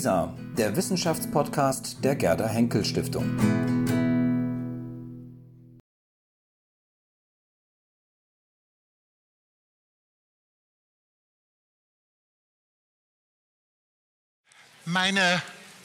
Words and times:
WISA, 0.00 0.34
der 0.56 0.74
Wissenschaftspodcast 0.76 2.02
der 2.02 2.16
Gerda 2.16 2.48
Henkel 2.48 2.86
Stiftung. 2.86 3.36
Meine 14.86 15.42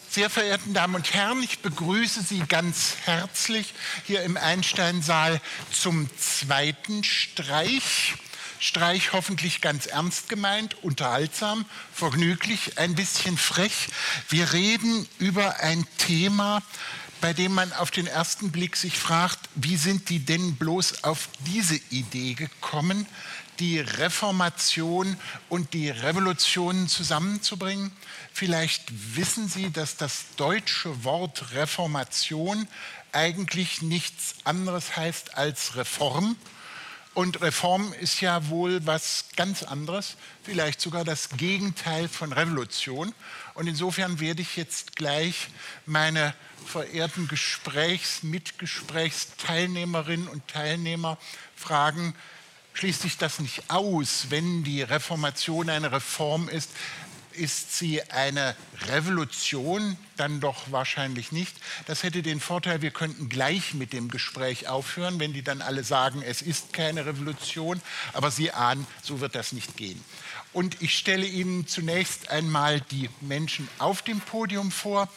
sehr 0.10 0.30
verehrten 0.30 0.74
Damen 0.74 0.96
und 0.96 1.14
Herren, 1.14 1.44
ich 1.44 1.60
begrüße 1.60 2.22
Sie 2.22 2.40
ganz 2.48 2.96
herzlich 3.04 3.74
hier 4.06 4.22
im 4.22 4.38
Einsteinsaal 4.38 5.42
zum 5.74 6.10
zweiten 6.18 7.04
Streich. 7.04 8.16
Streich 8.60 9.14
hoffentlich 9.14 9.62
ganz 9.62 9.86
ernst 9.86 10.30
gemeint, 10.30 10.76
unterhaltsam, 10.84 11.66
vergnüglich, 11.94 12.78
ein 12.78 12.96
bisschen 12.96 13.38
frech. 13.38 13.88
Wir 14.30 14.54
reden 14.54 15.08
über 15.20 15.60
ein 15.60 15.86
Thema, 15.98 16.62
bei 17.22 17.34
dem 17.34 17.54
man 17.54 17.74
auf 17.74 17.92
den 17.92 18.08
ersten 18.08 18.52
Blick 18.52 18.76
sich 18.76 18.98
fragt, 18.98 19.40
wie 19.56 19.78
sind 19.78 20.10
die 20.10 20.20
denn 20.20 20.56
bloß 20.56 21.04
auf 21.04 21.30
diese 21.46 21.80
Idee 21.90 22.34
gekommen, 22.34 23.08
die 23.60 23.80
Reformation 23.80 25.18
und 25.50 25.74
die 25.74 25.90
Revolution 25.90 26.88
zusammenzubringen? 26.88 27.92
Vielleicht 28.34 29.16
wissen 29.16 29.48
Sie, 29.48 29.72
dass 29.72 29.98
das 29.98 30.26
deutsche 30.36 31.04
Wort 31.04 31.54
Reformation 31.54 32.68
eigentlich 33.12 33.82
nichts 33.82 34.36
anderes 34.44 34.96
heißt 34.96 35.38
als 35.38 35.78
Reform. 35.78 36.36
Und 37.16 37.42
Reform 37.42 37.92
ist 38.02 38.20
ja 38.20 38.50
wohl 38.50 38.86
was 38.86 39.28
ganz 39.38 39.64
anderes, 39.64 40.18
vielleicht 40.44 40.82
sogar 40.82 41.06
das 41.06 41.30
Gegenteil 41.30 42.10
von 42.10 42.34
Revolution. 42.34 43.16
Und 43.54 43.68
insofern 43.68 44.20
werde 44.20 44.42
ich 44.42 44.58
jetzt 44.58 44.98
gleich 44.98 45.48
meine 45.86 46.34
verehrten 46.66 47.30
Gesprächs-, 47.30 48.22
Mitgesprächsteilnehmerinnen 48.22 50.28
und 50.28 50.46
Teilnehmer 50.50 51.18
fragen, 51.56 52.14
schließt 52.74 53.04
sich 53.04 53.18
das 53.18 53.40
nicht 53.40 53.70
aus, 53.70 54.26
wenn 54.28 54.66
die 54.66 54.82
Reformation 54.82 55.70
eine 55.70 55.94
Reform 55.94 56.50
ist, 56.50 56.70
ist 57.32 57.78
sie 57.78 58.04
eine 58.04 58.58
Revolution? 58.88 59.96
Dann 60.18 60.40
doch 60.40 60.72
wahrscheinlich 60.72 61.32
nicht. 61.32 61.56
Das 61.88 62.04
hätte 62.04 62.22
den 62.22 62.40
Vorteil, 62.40 62.82
wir 62.82 62.92
könnten 62.92 63.28
gleich 63.28 63.74
mit 63.74 63.94
dem 63.94 64.10
Gespräch 64.10 64.68
aufhören, 64.68 65.20
wenn 65.20 65.34
die 65.34 65.44
dann 65.44 65.62
alle 65.62 65.84
sagen, 65.84 66.22
es 66.22 66.42
ist 66.42 66.74
keine 66.74 67.06
Revolution. 67.06 67.82
Aber 68.14 68.32
Sie 68.32 68.52
ahnen, 68.52 68.88
so 69.02 69.20
wird 69.20 69.36
das 69.36 69.52
nicht 69.52 69.76
gehen. 69.78 70.04
Und 70.54 70.82
ich 70.82 70.98
stelle 70.98 71.26
Ihnen 71.26 71.68
zunächst 71.68 72.30
einmal 72.30 72.80
die 72.80 73.10
Menschen 73.20 73.68
auf 73.78 74.02
dem 74.02 74.22
Podium 74.22 74.72
vor. 74.72 75.10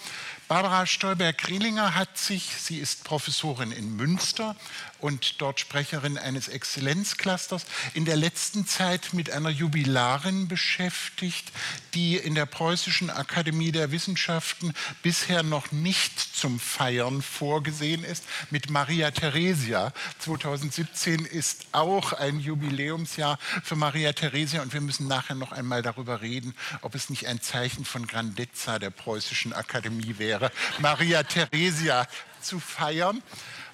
Barbara 0.49 0.87
Stolberg-Rielinger 0.87 1.95
hat 1.95 2.17
sich, 2.17 2.51
sie 2.59 2.79
ist 2.79 3.05
Professorin 3.05 3.71
in 3.71 3.97
Münster 3.97 4.57
und 4.99 5.43
dort 5.43 5.61
Sprecherin 5.61 6.17
eines 6.17 6.49
Exzellenzclusters, 6.49 7.67
in 7.93 8.07
der 8.07 8.17
letzten 8.17 8.67
Zeit 8.67 9.13
mit 9.13 9.31
einer 9.31 9.51
Jubilarin 9.51 10.49
beschäftigt, 10.49 11.53
die 11.93 12.17
in 12.17 12.35
der 12.35 12.47
Preußischen 12.47 13.11
Akademie 13.11 13.73
der 13.73 13.93
Wissenschaften 13.93 14.73
bisher 15.03 15.43
noch 15.43 15.73
nicht 15.73 16.19
zum 16.19 16.61
Feiern 16.61 17.23
vorgesehen 17.23 18.05
ist, 18.05 18.25
mit 18.51 18.71
Maria 18.71 19.11
Theresia. 19.11 19.93
2017 20.19 21.25
ist 21.25 21.67
auch 21.73 22.13
ein 22.13 22.41
Jubiläumsjahr 22.41 23.39
für 23.63 23.77
Maria 23.77 24.13
Theresia 24.13 24.63
und 24.63 24.73
wir 24.73 24.81
müssen 24.81 25.09
nachher 25.09 25.35
noch 25.35 25.53
einmal 25.53 25.83
darüber 25.83 26.21
reden, 26.23 26.55
ob 26.83 26.95
es 26.95 27.11
nicht 27.11 27.27
ein 27.27 27.41
Zeichen 27.41 27.85
von 27.85 28.07
Grandezza 28.07 28.79
der 28.79 28.91
Preußischen 28.91 29.53
Akademie 29.53 30.19
wäre 30.19 30.51
Maria 30.79 31.23
Theresia 31.23 32.07
zu 32.41 32.61
feiern. 32.61 33.23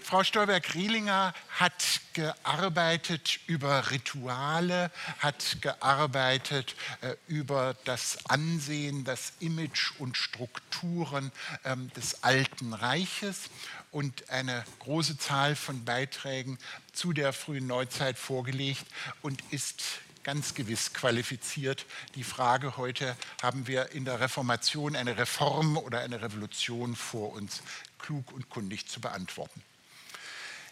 Frau 0.04 0.22
Stolberg-Rielinger 0.22 1.32
hat 1.48 2.02
gearbeitet 2.12 3.40
über 3.46 3.90
Rituale, 3.90 4.90
hat 5.18 5.62
gearbeitet 5.62 6.76
äh, 7.00 7.14
über 7.26 7.74
das 7.86 8.18
Ansehen, 8.28 9.04
das 9.04 9.32
Image 9.40 9.92
und 9.98 10.18
Strukturen 10.18 11.32
ähm, 11.64 11.90
des 11.94 12.22
Alten 12.22 12.74
Reiches 12.74 13.48
und 13.92 14.28
eine 14.28 14.62
große 14.80 15.16
Zahl 15.16 15.56
von 15.56 15.86
Beiträgen 15.86 16.58
zu 16.92 17.14
der 17.14 17.32
frühen 17.32 17.66
Neuzeit 17.66 18.18
vorgelegt 18.18 18.84
und 19.22 19.42
ist 19.52 19.82
ganz 20.22 20.52
gewiss 20.52 20.92
qualifiziert. 20.92 21.86
Die 22.14 22.24
Frage 22.24 22.76
heute, 22.76 23.16
haben 23.42 23.66
wir 23.66 23.92
in 23.92 24.04
der 24.04 24.20
Reformation 24.20 24.96
eine 24.96 25.16
Reform 25.16 25.78
oder 25.78 26.00
eine 26.00 26.20
Revolution 26.20 26.94
vor 26.94 27.32
uns, 27.32 27.62
klug 27.98 28.32
und 28.32 28.50
kundig 28.50 28.86
zu 28.86 29.00
beantworten. 29.00 29.62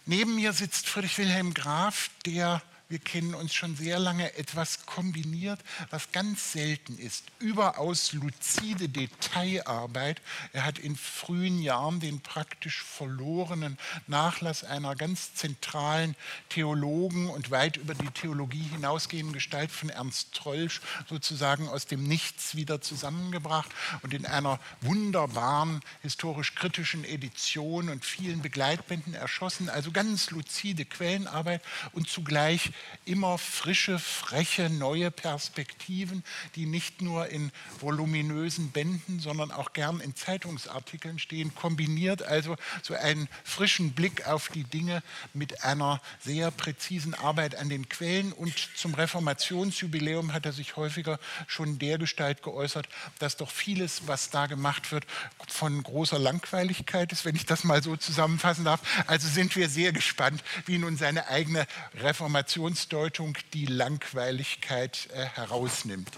Neben 0.05 0.35
mir 0.35 0.53
sitzt 0.53 0.89
Friedrich 0.89 1.19
Wilhelm 1.19 1.55
Graf, 1.55 2.11
der 2.27 2.61
wir 2.92 2.98
kennen 2.98 3.34
uns 3.34 3.54
schon 3.54 3.75
sehr 3.75 3.98
lange, 3.98 4.36
etwas 4.36 4.84
kombiniert, 4.84 5.58
was 5.88 6.12
ganz 6.12 6.53
selten 6.53 6.98
ist. 6.98 7.25
Überaus 7.38 8.12
luzide 8.12 8.91
Detailarbeit. 8.91 10.20
Er 10.53 10.66
hat 10.66 10.78
in 10.78 10.94
frühen 10.94 11.62
Jahren 11.62 12.00
den 12.00 12.20
praktisch 12.20 12.82
verlorenen 12.82 13.78
Nachlass 14.08 14.62
einer 14.62 14.94
ganz 14.94 15.32
zentralen 15.34 16.14
Theologen 16.50 17.30
und 17.30 17.50
weit 17.50 17.78
über 17.78 17.94
die 17.94 18.10
Theologie 18.10 18.69
hinausgehenden 18.70 19.32
Gestalt 19.32 19.70
von 19.70 19.88
Ernst 19.88 20.34
Trollsch 20.34 20.82
sozusagen 21.09 21.69
aus 21.69 21.86
dem 21.86 22.06
Nichts 22.06 22.56
wieder 22.56 22.82
zusammengebracht 22.82 23.70
und 24.03 24.12
in 24.12 24.26
einer 24.26 24.60
wunderbaren 24.82 25.80
historisch-kritischen 26.03 27.06
Edition 27.06 27.88
und 27.88 28.04
vielen 28.04 28.42
Begleitbänden 28.42 29.14
erschossen. 29.14 29.70
Also 29.70 29.92
ganz 29.92 30.30
luzide 30.30 30.84
Quellenarbeit 30.84 31.62
und 31.92 32.06
zugleich 32.06 32.70
immer 33.04 33.38
frische, 33.38 33.98
freche, 33.98 34.70
neue 34.70 35.10
Perspektiven, 35.10 36.22
die 36.54 36.66
nicht 36.66 37.03
nur 37.03 37.28
in 37.28 37.50
voluminösen 37.81 38.70
Bänden, 38.70 39.20
sondern 39.20 39.50
auch 39.50 39.72
gern 39.72 40.00
in 40.00 40.15
Zeitungsartikeln 40.15 41.19
stehen, 41.19 41.54
kombiniert 41.54 42.22
also 42.22 42.56
so 42.82 42.94
einen 42.94 43.28
frischen 43.44 43.92
Blick 43.92 44.26
auf 44.26 44.48
die 44.48 44.65
Dinge 44.65 45.03
mit 45.34 45.65
einer 45.65 46.00
sehr 46.21 46.50
präzisen 46.50 47.15
Arbeit 47.15 47.56
an 47.56 47.69
den 47.69 47.88
Quellen. 47.88 48.32
Und 48.32 48.54
zum 48.76 48.94
Reformationsjubiläum 48.94 50.32
hat 50.32 50.47
er 50.47 50.53
sich 50.53 50.76
häufiger 50.76 51.19
schon 51.47 51.78
dergestalt 51.78 52.42
geäußert, 52.42 52.88
dass 53.19 53.37
doch 53.37 53.50
vieles, 53.50 54.06
was 54.06 54.31
da 54.31 54.47
gemacht 54.47 54.92
wird, 54.92 55.06
von 55.48 55.82
großer 55.82 56.19
Langweiligkeit 56.19 57.12
ist, 57.12 57.25
wenn 57.25 57.37
ich 57.37 57.47
das 57.47 57.65
mal 57.65 57.82
so 57.82 57.97
zusammenfassen 57.97 58.65
darf. 58.65 58.81
Also 59.06 59.28
sind 59.28 59.56
wir 59.56 59.69
sehr 59.69 59.92
gespannt, 59.92 60.42
wie 60.66 60.78
nun 60.78 60.97
seine 60.97 61.28
eigene 61.28 61.66
Reformation 61.94 62.62
Religionsdeutung 62.62 63.37
die 63.55 63.67
Langweiligkeit 63.67 65.09
äh, 65.12 65.25
herausnimmt. 65.25 66.09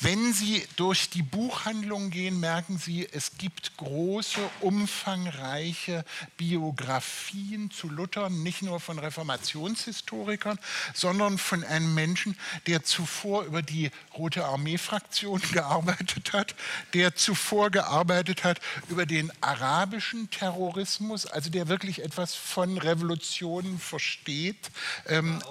Wenn 0.00 0.32
Sie 0.32 0.66
durch 0.76 1.10
die 1.10 1.22
Buchhandlung 1.22 2.10
gehen, 2.10 2.40
merken 2.40 2.78
Sie, 2.78 3.06
es 3.10 3.32
gibt 3.36 3.76
große, 3.76 4.40
umfangreiche 4.60 6.04
Biografien 6.36 7.70
zu 7.70 7.88
Luther, 7.88 8.30
nicht 8.30 8.62
nur 8.62 8.80
von 8.80 8.98
Reformationshistorikern, 8.98 10.58
sondern 10.94 11.36
von 11.38 11.64
einem 11.64 11.94
Menschen, 11.94 12.36
der 12.66 12.82
zuvor 12.82 13.44
über 13.44 13.62
die 13.62 13.90
Rote 14.16 14.44
Armee-Fraktion 14.44 15.42
gearbeitet 15.52 16.32
hat, 16.32 16.54
der 16.94 17.14
zuvor 17.14 17.70
gearbeitet 17.70 18.44
hat 18.44 18.60
über 18.88 19.04
den 19.04 19.30
arabischen 19.42 20.30
Terrorismus, 20.30 21.26
also 21.26 21.50
der 21.50 21.68
wirklich 21.68 22.02
etwas 22.02 22.34
von 22.34 22.78
Revolutionen 22.78 23.78
versteht. 23.78 24.70
Ähm, 25.06 25.42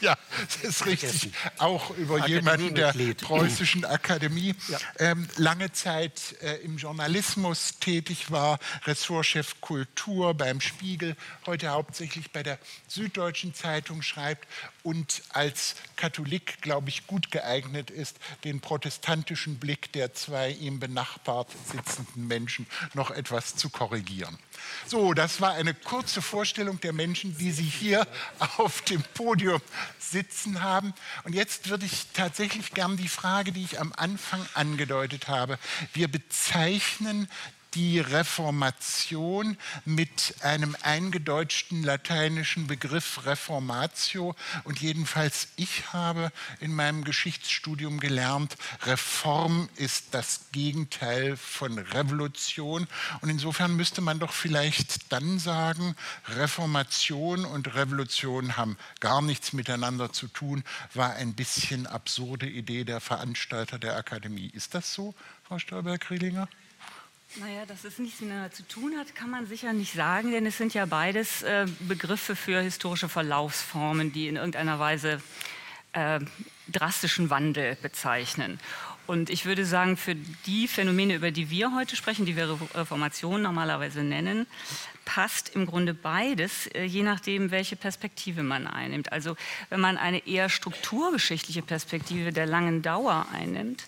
ja, 0.00 0.16
das 0.62 0.64
ist 0.64 0.86
richtig. 0.86 1.32
Auch 1.58 1.90
über 1.90 2.26
jemanden 2.26 2.74
der 2.74 2.92
preußischen 2.92 3.84
Akademie. 3.84 4.54
Ja. 4.68 4.78
Ähm, 4.98 5.28
lange 5.36 5.72
Zeit 5.72 6.36
äh, 6.42 6.56
im 6.56 6.76
Journalismus 6.76 7.78
tätig 7.78 8.30
war, 8.30 8.58
Ressortchef 8.84 9.60
Kultur 9.60 10.34
beim 10.34 10.60
Spiegel, 10.60 11.16
heute 11.46 11.68
hauptsächlich 11.68 12.32
bei 12.32 12.42
der 12.42 12.58
Süddeutschen 12.88 13.54
Zeitung 13.54 14.02
schreibt 14.02 14.48
und 14.82 15.22
als 15.30 15.76
Katholik, 15.96 16.60
glaube 16.62 16.88
ich, 16.88 17.06
gut 17.06 17.30
geeignet 17.30 17.90
ist, 17.90 18.18
den 18.44 18.60
protestantischen 18.60 19.58
Blick 19.58 19.92
der 19.92 20.14
zwei 20.14 20.50
ihm 20.50 20.80
benachbart 20.80 21.50
sitzenden 21.70 22.26
Menschen 22.26 22.66
noch 22.94 23.10
etwas 23.10 23.56
zu 23.56 23.70
korrigieren. 23.70 24.38
So, 24.86 25.14
das 25.14 25.40
war 25.40 25.52
eine 25.52 25.74
kurze 25.74 26.22
Vorstellung 26.22 26.80
der 26.80 26.92
Menschen, 26.92 27.36
die 27.38 27.52
Sie 27.52 27.64
hier 27.64 28.06
auf 28.56 28.82
dem 28.82 29.02
Podium 29.14 29.60
sitzen 29.98 30.62
haben. 30.62 30.94
Und 31.24 31.34
jetzt 31.34 31.68
würde 31.68 31.86
ich 31.86 32.06
tatsächlich 32.12 32.72
gern 32.72 32.96
die 32.96 33.08
Frage, 33.08 33.52
die 33.52 33.64
ich 33.64 33.80
am 33.80 33.92
Anfang 33.96 34.44
angedeutet 34.54 35.28
habe. 35.28 35.58
Wir 35.92 36.08
bezeichnen 36.08 37.28
die 37.78 38.00
Reformation 38.00 39.56
mit 39.84 40.34
einem 40.40 40.76
eingedeutschten 40.82 41.84
lateinischen 41.84 42.66
Begriff 42.66 43.24
Reformatio. 43.24 44.34
Und 44.64 44.80
jedenfalls 44.80 45.46
ich 45.54 45.92
habe 45.92 46.32
in 46.58 46.74
meinem 46.74 47.04
Geschichtsstudium 47.04 48.00
gelernt, 48.00 48.56
Reform 48.82 49.68
ist 49.76 50.06
das 50.10 50.46
Gegenteil 50.50 51.36
von 51.36 51.78
Revolution. 51.78 52.88
Und 53.20 53.28
insofern 53.28 53.76
müsste 53.76 54.00
man 54.00 54.18
doch 54.18 54.32
vielleicht 54.32 55.12
dann 55.12 55.38
sagen, 55.38 55.94
Reformation 56.26 57.44
und 57.44 57.76
Revolution 57.76 58.56
haben 58.56 58.76
gar 58.98 59.22
nichts 59.22 59.52
miteinander 59.52 60.12
zu 60.12 60.26
tun, 60.26 60.64
war 60.94 61.12
ein 61.12 61.34
bisschen 61.34 61.86
absurde 61.86 62.48
Idee 62.48 62.82
der 62.82 62.98
Veranstalter 62.98 63.78
der 63.78 63.96
Akademie. 63.96 64.50
Ist 64.52 64.74
das 64.74 64.92
so, 64.92 65.14
Frau 65.44 65.60
Stolberg-Rielinger? 65.60 66.48
Naja, 67.36 67.66
dass 67.66 67.84
es 67.84 67.98
nichts 67.98 68.20
miteinander 68.20 68.50
zu 68.50 68.66
tun 68.66 68.96
hat, 68.96 69.14
kann 69.14 69.28
man 69.28 69.46
sicher 69.46 69.74
nicht 69.74 69.92
sagen, 69.92 70.32
denn 70.32 70.46
es 70.46 70.56
sind 70.56 70.72
ja 70.72 70.86
beides 70.86 71.42
äh, 71.42 71.66
Begriffe 71.80 72.34
für 72.34 72.60
historische 72.62 73.08
Verlaufsformen, 73.08 74.12
die 74.12 74.28
in 74.28 74.36
irgendeiner 74.36 74.78
Weise 74.78 75.20
äh, 75.92 76.20
drastischen 76.68 77.28
Wandel 77.28 77.76
bezeichnen. 77.82 78.58
Und 79.06 79.30
ich 79.30 79.44
würde 79.44 79.66
sagen, 79.66 79.96
für 79.96 80.14
die 80.14 80.68
Phänomene, 80.68 81.14
über 81.14 81.30
die 81.30 81.50
wir 81.50 81.74
heute 81.74 81.96
sprechen, 81.96 82.26
die 82.26 82.36
wir 82.36 82.58
Reformation 82.74 83.42
normalerweise 83.42 84.02
nennen, 84.02 84.46
passt 85.04 85.54
im 85.54 85.66
Grunde 85.66 85.94
beides, 85.94 86.66
äh, 86.68 86.84
je 86.84 87.02
nachdem, 87.02 87.50
welche 87.50 87.76
Perspektive 87.76 88.42
man 88.42 88.66
einnimmt. 88.66 89.12
Also 89.12 89.36
wenn 89.68 89.80
man 89.80 89.98
eine 89.98 90.26
eher 90.26 90.48
strukturgeschichtliche 90.48 91.62
Perspektive 91.62 92.32
der 92.32 92.46
langen 92.46 92.80
Dauer 92.82 93.26
einnimmt, 93.32 93.84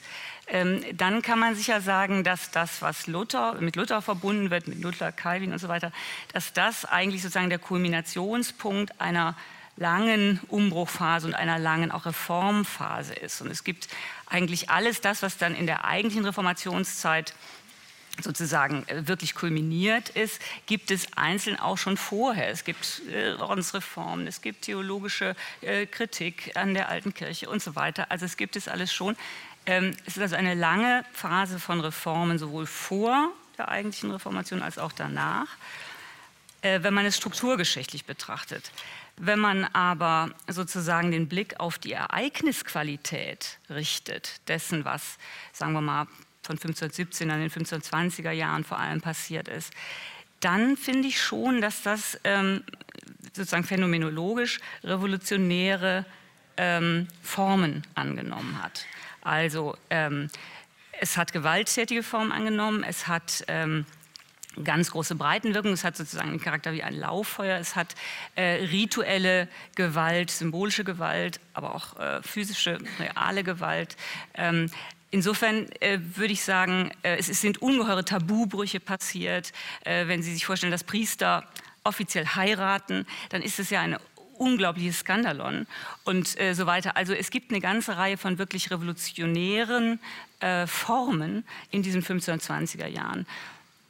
ähm, 0.51 0.85
dann 0.95 1.23
kann 1.23 1.39
man 1.39 1.55
sicher 1.55 1.81
sagen, 1.81 2.25
dass 2.25 2.51
das, 2.51 2.83
was 2.83 3.07
Luther, 3.07 3.55
mit 3.61 3.77
Luther 3.77 4.03
verbunden 4.03 4.51
wird, 4.51 4.69
mit 4.69 4.83
Luther, 4.83 5.13
Calvin 5.13 5.53
und 5.53 5.59
so 5.59 5.69
weiter, 5.69 5.93
dass 6.33 6.53
das 6.53 6.85
eigentlich 6.85 7.23
sozusagen 7.23 7.51
der 7.51 7.59
Kulminationspunkt 7.59 9.01
einer 9.01 9.37
langen 9.77 10.41
Umbruchphase 10.49 11.27
und 11.27 11.35
einer 11.35 11.59
langen 11.59 11.91
auch 11.91 12.05
Reformphase 12.05 13.15
ist. 13.15 13.41
Und 13.41 13.51
es 13.51 13.65
gibt 13.65 13.89
eigentlich 14.27 14.71
alles 14.71 15.01
das, 15.01 15.23
was 15.23 15.39
dann 15.39 15.55
in 15.55 15.67
der 15.67 15.85
eigentlichen 15.85 16.25
Reformationszeit 16.25 17.35
sozusagen 18.23 18.87
äh, 18.89 19.09
wirklich 19.09 19.35
kulminiert 19.35 20.11
ist, 20.11 20.41
gibt 20.67 20.91
es 20.91 21.07
einzeln 21.17 21.59
auch 21.59 21.79
schon 21.79 21.97
vorher. 21.97 22.51
Es 22.51 22.65
gibt 22.65 23.03
äh, 23.11 23.35
Ordensreformen, 23.35 24.27
es 24.27 24.43
gibt 24.43 24.63
theologische 24.63 25.35
äh, 25.63 25.87
Kritik 25.87 26.57
an 26.57 26.75
der 26.75 26.89
alten 26.89 27.15
Kirche 27.15 27.49
und 27.49 27.63
so 27.63 27.77
weiter. 27.77 28.11
Also 28.11 28.27
es 28.27 28.37
gibt 28.37 28.57
es 28.57 28.69
alles 28.69 28.93
schon. 28.93 29.17
Ähm, 29.67 29.97
es 30.07 30.17
ist 30.17 30.23
also 30.23 30.37
eine 30.37 30.55
lange 30.55 31.05
Phase 31.13 31.59
von 31.59 31.81
Reformen, 31.81 32.39
sowohl 32.39 32.67
vor 32.67 33.33
der 33.59 33.69
eigentlichen 33.69 34.11
Reformation 34.11 34.63
als 34.63 34.79
auch 34.79 34.93
danach, 34.93 35.49
äh, 36.63 36.83
wenn 36.83 36.95
man 36.95 37.07
es 37.07 37.17
strukturgeschichtlich 37.17 38.05
betrachtet. 38.05 38.73
Wenn 39.17 39.39
man 39.39 39.65
aber 39.67 40.31
sozusagen 40.49 41.11
den 41.11 41.29
Blick 41.29 41.61
auf 41.61 41.79
die 41.79 41.93
Ereignisqualität 41.93 43.59
richtet, 43.69 44.41
dessen, 44.49 44.85
was, 44.87 45.19
sagen 45.53 45.73
wir 45.75 45.83
mal, 45.83 46.07
von 46.43 46.57
1517 46.57 47.31
an 47.31 47.41
den 47.41 47.51
1520er 47.51 48.31
Jahren 48.31 48.65
vor 48.65 48.79
allem 48.79 49.03
passiert 49.03 49.47
ist, 49.47 49.73
dann 50.41 50.77
finde 50.79 51.09
ich 51.09 51.21
schon, 51.23 51.61
dass 51.61 51.83
das 51.83 52.19
ähm, 52.25 52.65
sozusagen 53.35 53.65
phänomenologisch 53.65 54.59
revolutionäre 54.83 56.07
ähm, 56.57 57.09
Formen 57.23 57.87
angenommen 57.95 58.63
hat. 58.63 58.87
Also 59.23 59.77
ähm, 59.91 60.29
es 61.01 61.17
hat 61.17 61.33
gewalttätige 61.33 62.03
Formen 62.03 62.33
angenommen, 62.33 62.85
es 62.85 63.07
hat 63.07 63.45
ähm, 63.49 63.87
ganz 64.65 64.91
große 64.91 65.15
Breitenwirkung, 65.15 65.73
es 65.73 65.85
hat 65.85 65.97
sozusagen 65.97 66.31
den 66.31 66.41
Charakter 66.41 66.73
wie 66.73 66.83
ein 66.83 66.95
Lauffeuer, 66.95 67.59
es 67.59 67.77
hat 67.77 67.95
äh, 68.35 68.67
rituelle 68.67 69.49
Gewalt, 69.77 70.31
symbolische 70.31 70.85
Gewalt, 70.85 71.41
aber 71.55 71.75
auch 71.75 71.99
äh, 71.99 72.23
physische, 72.23 72.79
reale 72.99 73.45
Gewalt. 73.45 73.97
Ähm, 74.35 74.71
Insofern 75.13 75.67
äh, 75.81 75.99
würde 76.15 76.33
ich 76.33 76.45
sagen, 76.45 76.93
äh, 77.03 77.17
es 77.17 77.27
sind 77.27 77.61
ungeheure 77.61 78.05
Tabubrüche 78.05 78.79
passiert. 78.79 79.53
Äh, 79.85 80.07
wenn 80.07 80.23
Sie 80.23 80.33
sich 80.33 80.47
vorstellen, 80.47 80.71
dass 80.71 80.85
Priester 80.85 81.49
offiziell 81.83 82.27
heiraten, 82.27 83.07
dann 83.31 83.43
ist 83.43 83.59
es 83.59 83.71
ja 83.71 83.81
eine 83.81 84.01
unglaubliches 84.41 85.01
Skandalon 85.01 85.67
und 86.05 86.41
äh, 86.41 86.55
so 86.55 86.67
weiter. 86.67 86.97
Also 86.97 87.13
es 87.13 87.31
gibt 87.31 87.51
eine 87.51 87.61
ganze 87.61 87.97
Reihe 87.97 88.17
von 88.17 88.39
wirklich 88.39 88.71
revolutionären 88.71 90.01
äh, 90.41 90.67
Formen 90.67 91.45
in 91.71 91.83
diesen 91.83 92.03
1520er 92.03 92.87
Jahren. 92.87 93.27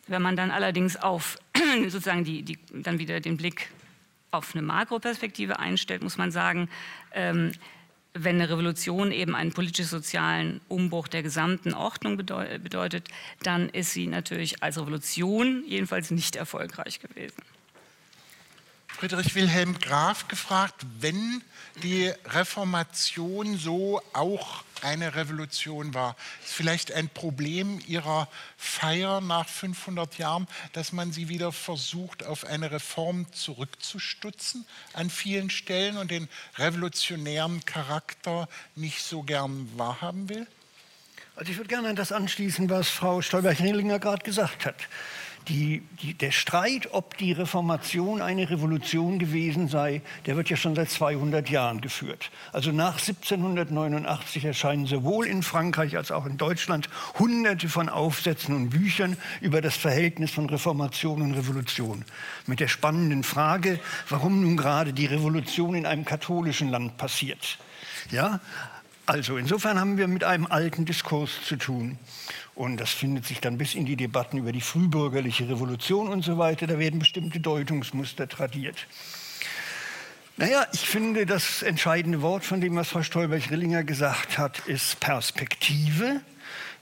Wenn 0.08 0.22
man 0.22 0.36
dann 0.36 0.50
allerdings 0.50 0.96
auf 0.96 1.38
sozusagen 1.84 2.24
die, 2.24 2.42
die, 2.42 2.58
dann 2.72 2.98
wieder 2.98 3.20
den 3.20 3.36
Blick 3.36 3.70
auf 4.32 4.54
eine 4.54 4.62
Makroperspektive 4.62 5.58
einstellt, 5.58 6.02
muss 6.02 6.18
man 6.18 6.32
sagen, 6.32 6.68
ähm, 7.12 7.52
wenn 8.12 8.36
eine 8.36 8.50
Revolution 8.50 9.12
eben 9.12 9.36
einen 9.36 9.52
politisch-sozialen 9.52 10.60
Umbruch 10.68 11.06
der 11.06 11.22
gesamten 11.22 11.74
Ordnung 11.74 12.16
bedeutet, 12.16 13.08
dann 13.44 13.68
ist 13.68 13.92
sie 13.92 14.08
natürlich 14.08 14.64
als 14.64 14.80
Revolution 14.80 15.62
jedenfalls 15.64 16.10
nicht 16.10 16.34
erfolgreich 16.34 16.98
gewesen. 16.98 17.40
Friedrich 18.98 19.34
Wilhelm 19.34 19.78
Graf 19.78 20.28
gefragt, 20.28 20.84
wenn 20.98 21.42
die 21.82 22.12
Reformation 22.26 23.56
so 23.56 24.02
auch 24.12 24.62
eine 24.82 25.14
Revolution 25.14 25.94
war. 25.94 26.16
Ist 26.44 26.52
vielleicht 26.52 26.92
ein 26.92 27.08
Problem 27.08 27.80
Ihrer 27.86 28.28
Feier 28.56 29.20
nach 29.20 29.48
500 29.48 30.18
Jahren, 30.18 30.46
dass 30.72 30.92
man 30.92 31.12
sie 31.12 31.28
wieder 31.28 31.52
versucht, 31.52 32.24
auf 32.24 32.44
eine 32.44 32.70
Reform 32.70 33.32
zurückzustutzen 33.32 34.66
an 34.92 35.10
vielen 35.10 35.50
Stellen 35.50 35.96
und 35.96 36.10
den 36.10 36.28
revolutionären 36.56 37.64
Charakter 37.64 38.48
nicht 38.74 39.02
so 39.02 39.22
gern 39.22 39.68
wahrhaben 39.76 40.28
will? 40.28 40.46
Also 41.36 41.52
ich 41.52 41.58
würde 41.58 41.68
gerne 41.68 41.88
an 41.88 41.96
das 41.96 42.12
anschließen, 42.12 42.68
was 42.68 42.88
Frau 42.88 43.22
Stolberg-Rillinger 43.22 43.98
gerade 43.98 44.24
gesagt 44.24 44.66
hat 44.66 44.76
die, 45.48 45.82
die, 46.02 46.14
der 46.14 46.30
Streit, 46.30 46.88
ob 46.92 47.16
die 47.16 47.32
Reformation 47.32 48.22
eine 48.22 48.50
Revolution 48.50 49.18
gewesen 49.18 49.68
sei, 49.68 50.02
der 50.26 50.36
wird 50.36 50.50
ja 50.50 50.56
schon 50.56 50.74
seit 50.74 50.90
200 50.90 51.48
Jahren 51.48 51.80
geführt. 51.80 52.30
Also 52.52 52.72
nach 52.72 52.98
1789 52.98 54.44
erscheinen 54.44 54.86
sowohl 54.86 55.26
in 55.26 55.42
Frankreich 55.42 55.96
als 55.96 56.10
auch 56.10 56.26
in 56.26 56.36
Deutschland 56.36 56.88
Hunderte 57.18 57.68
von 57.68 57.88
Aufsätzen 57.88 58.54
und 58.54 58.70
Büchern 58.70 59.16
über 59.40 59.60
das 59.60 59.76
Verhältnis 59.76 60.30
von 60.30 60.48
Reformation 60.48 61.22
und 61.22 61.34
Revolution. 61.34 62.04
Mit 62.46 62.60
der 62.60 62.68
spannenden 62.68 63.22
Frage, 63.22 63.80
warum 64.08 64.42
nun 64.42 64.56
gerade 64.56 64.92
die 64.92 65.06
Revolution 65.06 65.74
in 65.74 65.86
einem 65.86 66.04
katholischen 66.04 66.68
Land 66.68 66.96
passiert. 66.96 67.58
Ja, 68.10 68.40
also 69.10 69.36
insofern 69.36 69.80
haben 69.80 69.98
wir 69.98 70.06
mit 70.06 70.22
einem 70.22 70.46
alten 70.46 70.84
Diskurs 70.84 71.42
zu 71.44 71.56
tun. 71.56 71.98
Und 72.54 72.78
das 72.78 72.90
findet 72.90 73.24
sich 73.24 73.40
dann 73.40 73.58
bis 73.58 73.74
in 73.74 73.86
die 73.86 73.96
Debatten 73.96 74.38
über 74.38 74.52
die 74.52 74.60
frühbürgerliche 74.60 75.48
Revolution 75.48 76.08
und 76.08 76.22
so 76.22 76.38
weiter. 76.38 76.66
Da 76.66 76.78
werden 76.78 76.98
bestimmte 76.98 77.40
Deutungsmuster 77.40 78.28
tradiert. 78.28 78.86
Naja, 80.36 80.66
ich 80.72 80.88
finde, 80.88 81.26
das 81.26 81.62
entscheidende 81.62 82.22
Wort 82.22 82.44
von 82.44 82.60
dem, 82.60 82.74
was 82.76 82.88
Frau 82.88 83.02
Stolberg-Rillinger 83.02 83.84
gesagt 83.84 84.38
hat, 84.38 84.60
ist 84.66 84.98
Perspektive. 85.00 86.22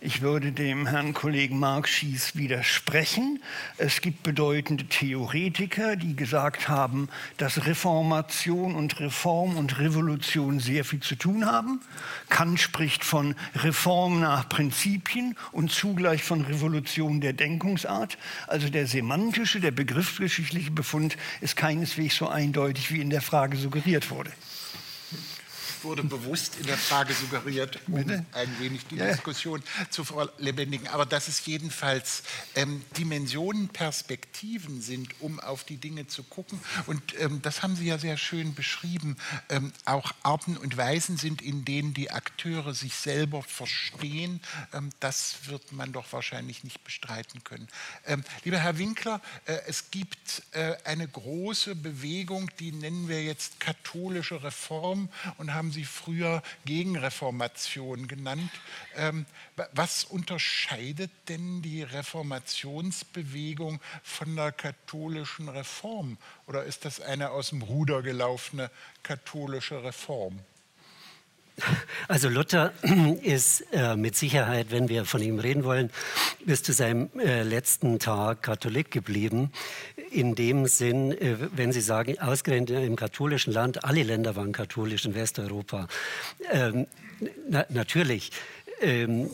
Ich 0.00 0.22
würde 0.22 0.52
dem 0.52 0.86
Herrn 0.86 1.12
Kollegen 1.12 1.58
Mark 1.58 1.88
Schies 1.88 2.36
widersprechen. 2.36 3.42
Es 3.78 4.00
gibt 4.00 4.22
bedeutende 4.22 4.84
Theoretiker, 4.84 5.96
die 5.96 6.14
gesagt 6.14 6.68
haben, 6.68 7.08
dass 7.36 7.66
Reformation 7.66 8.76
und 8.76 9.00
Reform 9.00 9.56
und 9.56 9.80
Revolution 9.80 10.60
sehr 10.60 10.84
viel 10.84 11.00
zu 11.00 11.16
tun 11.16 11.46
haben. 11.46 11.80
Kant 12.28 12.60
spricht 12.60 13.02
von 13.02 13.34
Reform 13.56 14.20
nach 14.20 14.48
Prinzipien 14.48 15.34
und 15.50 15.72
zugleich 15.72 16.22
von 16.22 16.42
Revolution 16.42 17.20
der 17.20 17.32
Denkungsart. 17.32 18.18
Also 18.46 18.68
der 18.68 18.86
semantische, 18.86 19.58
der 19.58 19.72
begriffsgeschichtliche 19.72 20.70
Befund 20.70 21.16
ist 21.40 21.56
keineswegs 21.56 22.18
so 22.18 22.28
eindeutig, 22.28 22.92
wie 22.92 23.00
in 23.00 23.10
der 23.10 23.20
Frage 23.20 23.56
suggeriert 23.56 24.12
wurde 24.12 24.30
wurde 25.84 26.02
bewusst 26.02 26.56
in 26.60 26.66
der 26.66 26.78
Frage 26.78 27.14
suggeriert, 27.14 27.78
um 27.86 27.94
Bitte? 27.94 28.24
ein 28.32 28.60
wenig 28.60 28.86
die 28.86 28.96
ja. 28.96 29.06
Diskussion 29.06 29.62
zu 29.90 30.04
verlebendigen. 30.04 30.88
Aber 30.88 31.06
dass 31.06 31.28
es 31.28 31.44
jedenfalls 31.46 32.22
ähm, 32.54 32.82
Dimensionen, 32.96 33.68
Perspektiven 33.68 34.80
sind, 34.80 35.20
um 35.20 35.40
auf 35.40 35.64
die 35.64 35.76
Dinge 35.76 36.06
zu 36.06 36.22
gucken. 36.22 36.60
Und 36.86 37.18
ähm, 37.20 37.42
das 37.42 37.62
haben 37.62 37.76
Sie 37.76 37.86
ja 37.86 37.98
sehr 37.98 38.16
schön 38.16 38.54
beschrieben. 38.54 39.16
Ähm, 39.48 39.72
auch 39.84 40.12
Arten 40.22 40.56
und 40.56 40.76
Weisen 40.76 41.16
sind, 41.16 41.42
in 41.42 41.64
denen 41.64 41.94
die 41.94 42.10
Akteure 42.10 42.74
sich 42.74 42.94
selber 42.94 43.42
verstehen. 43.42 44.40
Ähm, 44.72 44.90
das 45.00 45.46
wird 45.46 45.72
man 45.72 45.92
doch 45.92 46.12
wahrscheinlich 46.12 46.64
nicht 46.64 46.82
bestreiten 46.84 47.44
können. 47.44 47.68
Ähm, 48.06 48.24
lieber 48.44 48.58
Herr 48.58 48.78
Winkler, 48.78 49.20
äh, 49.46 49.58
es 49.66 49.90
gibt 49.90 50.42
äh, 50.52 50.76
eine 50.84 51.06
große 51.06 51.74
Bewegung, 51.74 52.50
die 52.58 52.72
nennen 52.72 53.08
wir 53.08 53.22
jetzt 53.22 53.60
katholische 53.60 54.42
Reform 54.42 55.08
und 55.36 55.54
haben 55.54 55.67
haben 55.68 55.74
Sie 55.74 55.84
früher 55.84 56.42
Gegenreformation 56.64 58.08
genannt. 58.08 58.50
Ähm, 58.96 59.26
was 59.72 60.04
unterscheidet 60.04 61.10
denn 61.28 61.60
die 61.60 61.82
Reformationsbewegung 61.82 63.78
von 64.02 64.34
der 64.34 64.50
katholischen 64.52 65.50
Reform? 65.50 66.16
Oder 66.46 66.64
ist 66.64 66.86
das 66.86 67.02
eine 67.02 67.32
aus 67.32 67.50
dem 67.50 67.60
Ruder 67.60 68.00
gelaufene 68.00 68.70
katholische 69.02 69.84
Reform? 69.84 70.38
Also 72.08 72.28
Luther 72.28 72.72
ist 73.22 73.64
äh, 73.72 73.96
mit 73.96 74.16
Sicherheit, 74.16 74.70
wenn 74.70 74.88
wir 74.88 75.04
von 75.04 75.22
ihm 75.22 75.38
reden 75.38 75.64
wollen, 75.64 75.90
bis 76.44 76.62
zu 76.62 76.72
seinem 76.72 77.10
äh, 77.18 77.42
letzten 77.42 77.98
Tag 77.98 78.42
Katholik 78.42 78.90
geblieben. 78.90 79.52
In 80.10 80.34
dem 80.34 80.66
Sinn, 80.66 81.12
äh, 81.12 81.36
wenn 81.52 81.72
Sie 81.72 81.80
sagen, 81.80 82.18
ausgerechnet 82.18 82.70
im 82.70 82.96
katholischen 82.96 83.52
Land, 83.52 83.84
alle 83.84 84.02
Länder 84.02 84.36
waren 84.36 84.52
katholisch 84.52 85.04
in 85.04 85.14
Westeuropa. 85.14 85.88
Ähm, 86.50 86.86
na, 87.48 87.66
natürlich. 87.68 88.30
Ähm, 88.80 89.30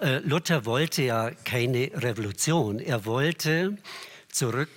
äh, 0.00 0.18
Luther 0.18 0.66
wollte 0.66 1.02
ja 1.02 1.30
keine 1.44 1.90
Revolution. 1.94 2.78
Er 2.78 3.04
wollte 3.06 3.78
zurück 4.30 4.68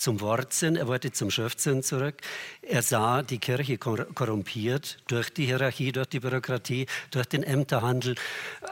zum 0.00 0.22
Wortsinn, 0.22 0.76
er 0.76 0.88
wollte 0.88 1.12
zum 1.12 1.30
Schriftsinn 1.30 1.82
zurück. 1.82 2.14
Er 2.62 2.80
sah 2.80 3.20
die 3.20 3.38
Kirche 3.38 3.76
korrumpiert 3.76 4.96
durch 5.08 5.28
die 5.28 5.44
Hierarchie, 5.44 5.92
durch 5.92 6.06
die 6.06 6.20
Bürokratie, 6.20 6.86
durch 7.10 7.26
den 7.26 7.42
Ämterhandel, 7.42 8.14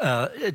äh, 0.01 0.53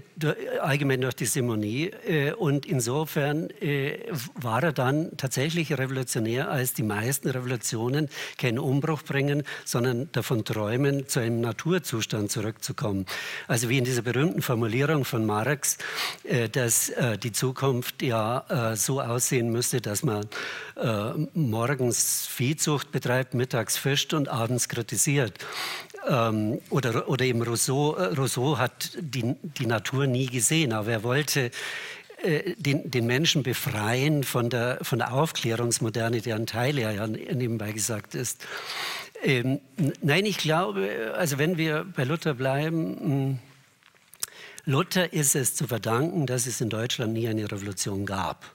allgemein 0.60 1.01
durch 1.01 1.13
die 1.13 1.27
Simonie. 1.27 1.92
Äh, 2.08 2.34
und 2.34 2.65
insofern 2.65 3.51
äh, 3.62 4.00
war 4.34 4.63
er 4.63 4.74
dann 4.74 5.15
tatsächlich 5.15 5.77
revolutionär, 5.77 6.50
als 6.50 6.74
die 6.74 6.82
meisten 6.82 7.30
Revolutionen 7.30 8.10
keinen 8.39 8.58
Umbruch 8.58 9.03
bringen, 9.03 9.44
sondern 9.65 10.12
davon 10.12 10.44
träumen, 10.44 11.08
zu 11.08 11.20
einem 11.20 11.39
Naturzustand 11.39 12.32
zurückzukommen. 12.32 13.06
Also 13.48 13.70
wie 13.70 13.77
in 13.77 13.86
dieser 13.86 14.01
berühmten 14.01 14.42
Formulierung 14.42 15.06
von 15.06 15.24
Marx, 15.24 15.77
äh, 16.24 16.50
dass 16.50 16.89
äh, 16.89 17.20
die 17.20 17.32
Zukunft 17.32 18.01
ja 18.01 18.74
so 18.75 19.01
aussehen 19.01 19.51
müsste, 19.51 19.82
dass 19.82 20.03
man 20.03 20.25
morgens 21.34 22.27
Viehzucht 22.27 22.91
betreibt, 22.91 23.34
mittags 23.34 23.77
fischt 23.77 24.13
und 24.13 24.27
abends 24.27 24.70
kritisiert. 24.70 25.38
Ähm, 26.08 26.60
oder, 26.70 27.08
oder 27.08 27.24
eben 27.24 27.41
Rousseau, 27.41 27.96
äh, 27.96 28.13
Rousseau 28.13 28.58
hat 28.58 28.91
die, 29.00 29.36
die 29.41 29.65
Natur 29.65 30.05
nie 30.08 30.25
gesehen, 30.25 30.74
aber 30.74 30.91
er 30.91 31.03
wollte 31.03 31.51
äh, 32.24 32.55
den, 32.58 32.89
den, 32.91 33.05
Menschen 33.05 33.43
befreien 33.43 34.24
von 34.24 34.50
der, 34.50 34.79
von 34.82 35.00
der 35.00 35.13
Aufklärungsmoderne, 35.13 36.22
deren 36.22 36.46
Teil 36.46 36.77
er 36.77 36.91
ja 36.91 37.08
nebenbei 37.08 37.72
gesagt 37.72 38.15
ist. 38.15 38.46
Ähm, 39.24 39.62
nein, 40.01 40.25
ich 40.25 40.38
glaube, 40.38 41.13
also 41.15 41.38
wenn 41.38 41.58
wir 41.58 41.86
bei 41.96 42.03
Luther 42.03 42.34
bleiben, 42.34 42.98
hm, 43.00 43.39
Luther 44.65 45.12
ist 45.12 45.36
es 45.36 45.55
zu 45.55 45.67
verdanken, 45.67 46.25
dass 46.25 46.48
es 46.48 46.62
in 46.62 46.70
Deutschland 46.70 47.13
nie 47.13 47.27
eine 47.27 47.50
Revolution 47.50 48.05
gab. 48.05 48.53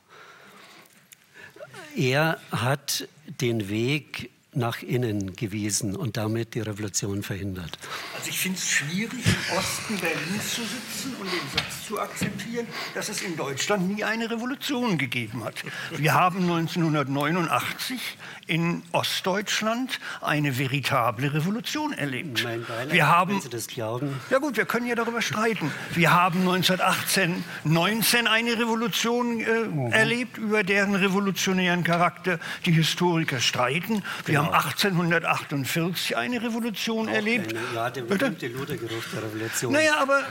Er 1.99 2.39
hat 2.53 3.09
den 3.41 3.69
Weg 3.69 4.31
nach 4.59 4.83
innen 4.83 5.35
gewiesen 5.35 5.97
und 5.97 6.17
damit 6.17 6.55
die 6.55 6.61
Revolution 6.61 7.23
verhindert. 7.23 7.79
Also 8.17 8.29
ich 8.29 8.39
finde 8.39 8.59
es 8.59 8.69
schwierig, 8.69 9.25
im 9.25 9.57
Osten 9.57 9.97
Berlins 9.99 10.55
zu 10.55 10.63
sitzen 10.63 11.15
und 11.21 11.27
den 11.33 11.41
Satz 11.55 11.87
zu 11.87 11.99
akzeptieren, 12.01 12.67
dass 12.95 13.09
es 13.09 13.23
in 13.23 13.37
Deutschland 13.37 13.89
nie 13.89 14.05
eine 14.05 14.31
Revolution 14.31 14.99
gegeben 14.99 15.45
hat. 15.45 15.55
Wir 15.97 16.15
haben 16.15 16.43
1989 16.43 18.01
in 18.47 18.83
Ostdeutschland 18.93 20.01
eine 20.21 20.59
veritable 20.59 21.33
Revolution 21.33 21.93
erlebt. 21.93 22.43
Mein 22.43 22.65
Beileid, 22.65 22.93
wir 22.93 23.07
haben, 23.07 23.35
wenn 23.35 23.41
Sie 23.43 23.51
das 23.51 23.67
glauben. 23.69 24.21
Ja 24.31 24.39
gut, 24.39 24.57
wir 24.57 24.65
können 24.65 24.87
ja 24.87 24.95
darüber 24.95 25.23
streiten. 25.23 25.71
Wir 25.95 26.13
haben 26.13 26.41
1918, 26.41 27.45
19 27.65 28.27
eine 28.27 28.59
Revolution 28.59 29.41
äh, 29.41 29.65
mhm. 29.65 29.93
erlebt, 29.93 30.39
über 30.39 30.65
deren 30.65 30.95
revolutionären 30.95 31.85
Charakter 31.85 32.39
die 32.65 32.73
Historiker 32.73 33.41
streiten. 33.41 34.03
Wir 34.25 34.35
genau. 34.35 34.47
haben 34.47 34.48
1848 34.53 36.17
eine 36.17 36.43
Revolution 36.43 37.09
Auch 37.09 37.13
erlebt. 37.13 37.51
Eine, 37.51 37.61
ja, 37.75 37.91
der 37.91 38.03
berühmte 38.03 38.49
Luthergeruch 38.49 39.05
der 39.13 39.23
Revolution. 39.23 39.73
Naja, 39.73 39.97
aber 40.01 40.23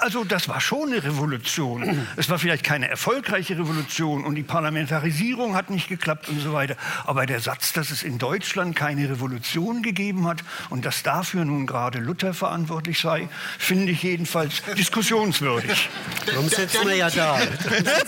also 0.00 0.24
das 0.24 0.48
war 0.48 0.60
schon 0.60 0.92
eine 0.92 1.02
Revolution. 1.02 2.06
Es 2.16 2.28
war 2.28 2.38
vielleicht 2.38 2.64
keine 2.64 2.88
erfolgreiche 2.88 3.58
Revolution 3.58 4.24
und 4.24 4.34
die 4.34 4.42
Parlamentarisierung 4.42 5.54
hat 5.54 5.70
nicht 5.70 5.88
geklappt 5.88 6.28
und 6.28 6.40
so 6.40 6.52
weiter. 6.52 6.76
Aber 7.04 7.26
der 7.26 7.40
Satz, 7.40 7.72
dass 7.72 7.90
es 7.90 8.02
in 8.02 8.18
Deutschland 8.18 8.76
keine 8.76 9.08
Revolution 9.08 9.82
gegeben 9.82 10.26
hat 10.26 10.42
und 10.70 10.84
dass 10.84 11.02
dafür 11.02 11.44
nun 11.44 11.66
gerade 11.66 11.98
Luther 11.98 12.34
verantwortlich 12.34 13.00
sei, 13.00 13.28
finde 13.58 13.92
ich 13.92 14.02
jedenfalls 14.02 14.62
diskussionswürdig. 14.76 15.88
Darum 16.26 16.48
sitzen 16.48 16.86
wir 16.86 16.96
ja 16.96 17.10
da. 17.10 17.40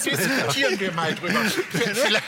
Diskutieren 0.04 0.80
wir 0.80 0.92
mal 0.92 1.14
drüber. 1.14 1.40
Vielleicht, 1.70 2.22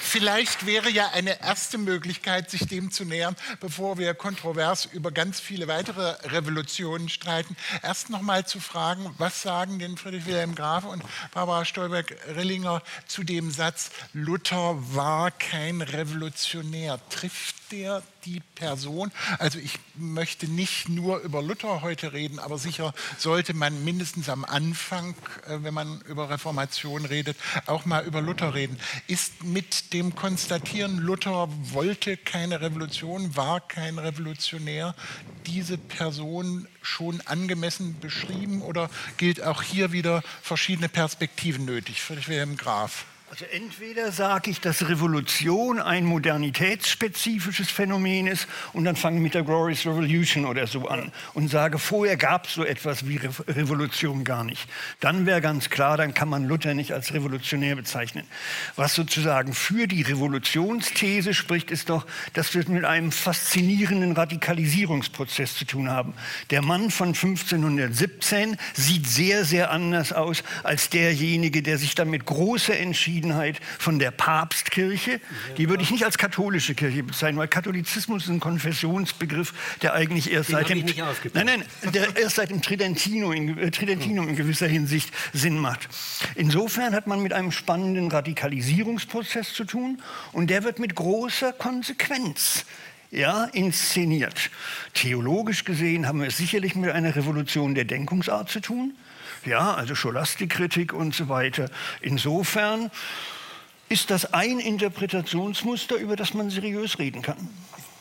vielleicht 0.00 0.66
wäre 0.66 0.90
ja 0.90 1.10
eine 1.12 1.40
erste 1.40 1.78
Möglichkeit, 1.78 2.50
sich 2.50 2.66
dem 2.66 2.90
zu 2.90 3.04
nähern, 3.04 3.36
bevor 3.60 3.98
wir 3.98 4.14
kontrovers 4.14 4.86
über 4.86 5.10
ganz 5.10 5.40
viele 5.40 5.68
weitere 5.68 6.14
Revolutionen 6.28 7.08
streiten. 7.08 7.56
Erst 7.82 8.10
noch 8.10 8.22
mal 8.28 8.44
zu 8.44 8.60
fragen, 8.60 9.14
was 9.16 9.40
sagen 9.40 9.78
denn 9.78 9.96
Friedrich 9.96 10.26
Wilhelm 10.26 10.54
Graf 10.54 10.84
und 10.84 11.02
Barbara 11.32 11.64
Stolberg-Rillinger 11.64 12.82
zu 13.06 13.24
dem 13.24 13.50
Satz, 13.50 13.90
Luther 14.12 14.76
war 14.94 15.30
kein 15.30 15.80
Revolutionär. 15.80 17.00
Trifft 17.08 17.56
der 17.70 18.02
die 18.24 18.40
Person? 18.54 19.10
Also 19.38 19.58
ich 19.58 19.78
möchte 19.94 20.48
nicht 20.48 20.88
nur 20.88 21.18
über 21.20 21.42
Luther 21.42 21.82
heute 21.82 22.12
reden, 22.12 22.38
aber 22.38 22.58
sicher 22.58 22.94
sollte 23.16 23.54
man 23.54 23.84
mindestens 23.84 24.28
am 24.28 24.44
Anfang, 24.44 25.14
äh, 25.46 25.58
wenn 25.62 25.74
man 25.74 26.00
über 26.02 26.30
Reformation 26.30 27.04
redet, 27.04 27.36
auch 27.66 27.84
mal 27.84 28.04
über 28.04 28.20
Luther 28.20 28.54
reden. 28.54 28.78
Ist 29.06 29.44
mit 29.44 29.92
dem 29.92 30.14
Konstatieren, 30.14 30.98
Luther 30.98 31.48
wollte 31.72 32.16
keine 32.16 32.60
Revolution, 32.60 33.36
war 33.36 33.60
kein 33.60 33.98
Revolutionär, 33.98 34.94
diese 35.46 35.78
Person 35.78 36.68
schon 36.82 37.20
angemessen 37.22 37.98
beschrieben 38.00 38.62
oder 38.62 38.90
gilt 39.16 39.42
auch 39.42 39.62
hier 39.62 39.92
wieder 39.92 40.22
verschiedene 40.42 40.88
Perspektiven 40.88 41.64
nötig? 41.64 42.00
Friedrich 42.02 42.28
Wilhelm 42.28 42.56
Graf. 42.56 43.04
Also 43.30 43.44
entweder 43.52 44.10
sage 44.10 44.50
ich, 44.50 44.62
dass 44.62 44.88
Revolution 44.88 45.80
ein 45.80 46.06
modernitätsspezifisches 46.06 47.70
Phänomen 47.70 48.26
ist 48.26 48.48
und 48.72 48.84
dann 48.84 48.96
fange 48.96 49.18
ich 49.18 49.22
mit 49.22 49.34
der 49.34 49.42
Glorious 49.42 49.84
Revolution 49.84 50.46
oder 50.46 50.66
so 50.66 50.88
an 50.88 51.12
und 51.34 51.48
sage, 51.48 51.78
vorher 51.78 52.16
gab 52.16 52.46
es 52.46 52.54
so 52.54 52.64
etwas 52.64 53.06
wie 53.06 53.18
Re 53.18 53.28
Revolution 53.48 54.24
gar 54.24 54.44
nicht. 54.44 54.66
Dann 55.00 55.26
wäre 55.26 55.42
ganz 55.42 55.68
klar, 55.68 55.98
dann 55.98 56.14
kann 56.14 56.30
man 56.30 56.48
Luther 56.48 56.72
nicht 56.72 56.92
als 56.92 57.12
revolutionär 57.12 57.76
bezeichnen. 57.76 58.24
Was 58.76 58.94
sozusagen 58.94 59.52
für 59.52 59.86
die 59.86 60.00
Revolutionsthese 60.00 61.34
spricht, 61.34 61.70
ist 61.70 61.90
doch, 61.90 62.06
dass 62.32 62.54
wir 62.54 62.66
mit 62.70 62.86
einem 62.86 63.12
faszinierenden 63.12 64.12
Radikalisierungsprozess 64.12 65.54
zu 65.54 65.66
tun 65.66 65.90
haben. 65.90 66.14
Der 66.48 66.62
Mann 66.62 66.90
von 66.90 67.08
1517 67.08 68.56
sieht 68.72 69.06
sehr, 69.06 69.44
sehr 69.44 69.70
anders 69.70 70.14
aus 70.14 70.42
als 70.62 70.88
derjenige, 70.88 71.62
der 71.62 71.76
sich 71.76 71.94
dann 71.94 72.08
mit 72.08 72.24
großer 72.24 72.78
Entschiedenheit 72.78 73.17
Abgeschiedenheit 73.18 73.60
von 73.78 73.98
der 73.98 74.10
Papstkirche. 74.10 75.20
Die 75.56 75.68
würde 75.68 75.82
ich 75.82 75.90
nicht 75.90 76.04
als 76.04 76.18
katholische 76.18 76.74
Kirche 76.74 77.02
bezeichnen, 77.02 77.38
weil 77.38 77.48
Katholizismus 77.48 78.24
ist 78.24 78.30
ein 78.30 78.40
Konfessionsbegriff, 78.40 79.52
der 79.82 79.94
eigentlich 79.94 80.30
erst 80.30 80.50
seit 80.50 80.68
dem, 80.68 80.84
nein, 81.34 81.46
nein, 81.46 81.64
der 81.92 82.16
erst 82.16 82.36
seit 82.36 82.50
dem 82.50 82.62
Tridentino 82.62 83.32
in, 83.32 83.58
äh, 83.58 83.70
Tridentinum 83.70 84.28
in 84.28 84.36
gewisser 84.36 84.68
Hinsicht 84.68 85.12
Sinn 85.32 85.58
macht. 85.58 85.88
Insofern 86.34 86.94
hat 86.94 87.06
man 87.06 87.22
mit 87.22 87.32
einem 87.32 87.52
spannenden 87.52 88.10
Radikalisierungsprozess 88.10 89.52
zu 89.52 89.64
tun 89.64 90.00
und 90.32 90.48
der 90.50 90.62
wird 90.64 90.78
mit 90.78 90.94
großer 90.94 91.52
Konsequenz 91.52 92.64
ja, 93.10 93.44
inszeniert. 93.44 94.50
Theologisch 94.94 95.64
gesehen 95.64 96.06
haben 96.06 96.20
wir 96.20 96.28
es 96.28 96.36
sicherlich 96.36 96.74
mit 96.74 96.90
einer 96.90 97.16
Revolution 97.16 97.74
der 97.74 97.84
Denkungsart 97.84 98.50
zu 98.50 98.60
tun 98.60 98.94
ja, 99.46 99.74
also 99.74 99.94
Scholastikkritik 99.94 100.92
und 100.92 101.14
so 101.14 101.28
weiter. 101.28 101.70
Insofern 102.00 102.90
ist 103.88 104.10
das 104.10 104.34
ein 104.34 104.58
Interpretationsmuster, 104.58 105.96
über 105.96 106.16
das 106.16 106.34
man 106.34 106.50
seriös 106.50 106.98
reden 106.98 107.22
kann 107.22 107.48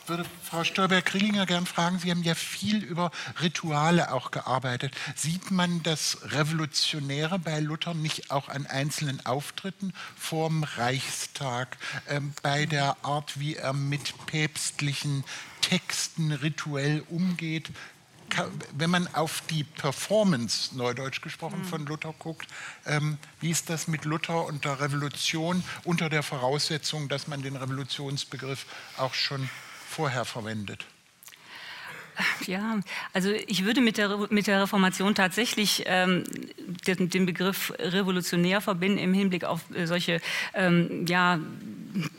Ich 0.04 0.10
würde 0.10 0.26
Frau 0.44 0.64
Stolberg-Grillinger 0.64 1.46
gern 1.46 1.66
fragen, 1.66 2.00
Sie 2.00 2.12
haben 2.12 2.24
ja 2.24 2.36
viel 2.36 2.84
über 2.84 3.12
Rituale 3.42 4.12
auch 4.12 4.32
gearbeitet. 4.32 4.94
Sieht 5.16 5.52
man 5.52 5.84
das 5.84 6.18
Revolutionäre 6.32 7.40
bei 7.40 7.60
Luther 7.60 7.94
nicht 7.94 8.32
auch 8.32 8.50
an 8.50 8.66
einzelnen 8.66 9.26
Auftritten 9.26 9.94
vorm 10.18 10.64
Reichstag, 10.64 11.78
äh, 12.08 12.20
bei 12.42 12.66
der 12.66 12.98
Art, 13.04 13.40
wie 13.40 13.56
er 13.56 13.74
mit 13.74 14.14
päpstlichen 14.26 15.24
Texten 15.62 16.32
rituell 16.32 17.04
umgeht? 17.10 17.70
Wenn 18.74 18.90
man 18.90 19.08
auf 19.14 19.42
die 19.50 19.64
Performance, 19.64 20.78
neudeutsch 20.78 21.22
gesprochen, 21.22 21.64
von 21.64 21.86
Luther 21.86 22.14
guckt, 22.18 22.48
ähm, 22.86 23.18
wie 23.40 23.50
ist 23.50 23.70
das 23.70 23.88
mit 23.88 24.06
Luther 24.06 24.46
und 24.46 24.66
der 24.66 24.80
Revolution 24.80 25.64
unter 25.84 26.10
der 26.10 26.24
Voraussetzung, 26.24 27.10
dass 27.10 27.28
man 27.28 27.42
den 27.42 27.56
Revolutionsbegriff 27.56 28.66
auch 28.98 29.14
schon 29.14 29.50
vorher 29.90 30.26
verwendet? 30.26 30.86
Ja, 32.48 32.80
also 33.14 33.30
ich 33.30 33.64
würde 33.64 33.82
mit 33.82 33.98
der, 33.98 34.28
mit 34.30 34.48
der 34.48 34.64
Reformation 34.64 35.14
tatsächlich 35.14 35.84
ähm, 35.86 36.24
den, 36.88 37.10
den, 37.10 37.26
Begriff 37.28 37.72
revolutionär 37.78 38.60
verbinden 38.60 38.98
im 38.98 39.14
Hinblick 39.14 39.44
auf 39.44 39.62
äh, 39.76 39.86
solche 39.86 40.20
ähm, 40.56 41.06
ja, 41.08 41.40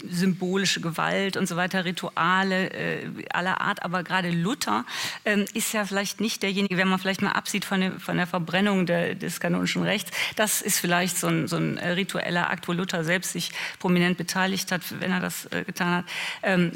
symbolische 0.09 0.81
Gewalt 0.81 1.37
und 1.37 1.47
so 1.49 1.57
weiter, 1.57 1.85
Rituale 1.85 2.71
äh, 2.71 3.07
aller 3.33 3.61
Art. 3.61 3.83
Aber 3.83 4.03
gerade 4.03 4.31
Luther 4.31 4.85
ähm, 5.25 5.45
ist 5.55 5.73
ja 5.73 5.85
vielleicht 5.85 6.21
nicht 6.21 6.43
derjenige, 6.43 6.77
wenn 6.77 6.89
man 6.89 6.99
vielleicht 6.99 7.23
mal 7.23 7.33
absieht 7.33 7.65
von, 7.65 7.81
der, 7.81 7.93
von 8.01 8.17
der 8.17 8.27
Verbrennung 8.27 8.87
der, 8.87 9.15
des 9.15 9.41
kanonischen 9.41 9.83
Rechts, 9.83 10.11
das 10.37 10.63
ist 10.63 10.79
vielleicht 10.79 11.17
so 11.17 11.29
ein, 11.29 11.49
so 11.49 11.57
ein, 11.57 11.79
ritueller 11.79 12.51
Akt, 12.51 12.69
wo 12.69 12.73
Luther 12.73 13.05
selbst 13.05 13.33
sich 13.33 13.53
prominent 13.79 14.19
beteiligt 14.19 14.73
hat, 14.73 14.83
wenn 15.01 15.11
er 15.11 15.21
das 15.21 15.47
äh, 15.47 15.65
getan 15.65 15.97
hat. 15.97 16.05
Ähm, 16.43 16.73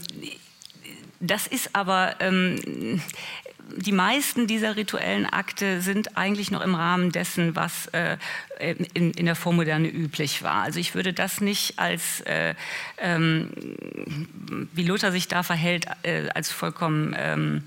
das 1.25 1.47
ist 1.47 1.77
aber, 1.77 2.17
ähm, 2.19 3.01
die 3.77 3.93
meisten 3.93 4.47
dieser 4.47 4.77
rituellen 4.77 5.27
Akte 5.27 5.81
sind 5.81 6.17
eigentlich 6.17 6.51
noch 6.51 6.61
im 6.61 6.75
Rahmen 6.75 7.13
dessen, 7.13 7.57
was 7.57 7.87
äh, 7.89 8.17
in, 8.95 9.13
in, 9.13 9.27
der 9.27 9.35
Vormoderne 9.35 9.89
üblich 9.89 10.43
war. 10.43 10.63
Also 10.63 10.79
ich 10.79 10.95
würde 10.95 11.13
das 11.13 11.41
nicht 11.41 11.79
als, 11.79 12.21
äh, 12.23 12.55
ähm, 12.99 13.51
wie 14.73 14.85
Luther 14.85 15.13
sich 15.13 15.29
da 15.29 15.43
verhält, 15.43 15.87
äh, 16.03 16.29
als 16.35 16.51
vollkommen... 16.51 17.15
Ähm, 17.19 17.63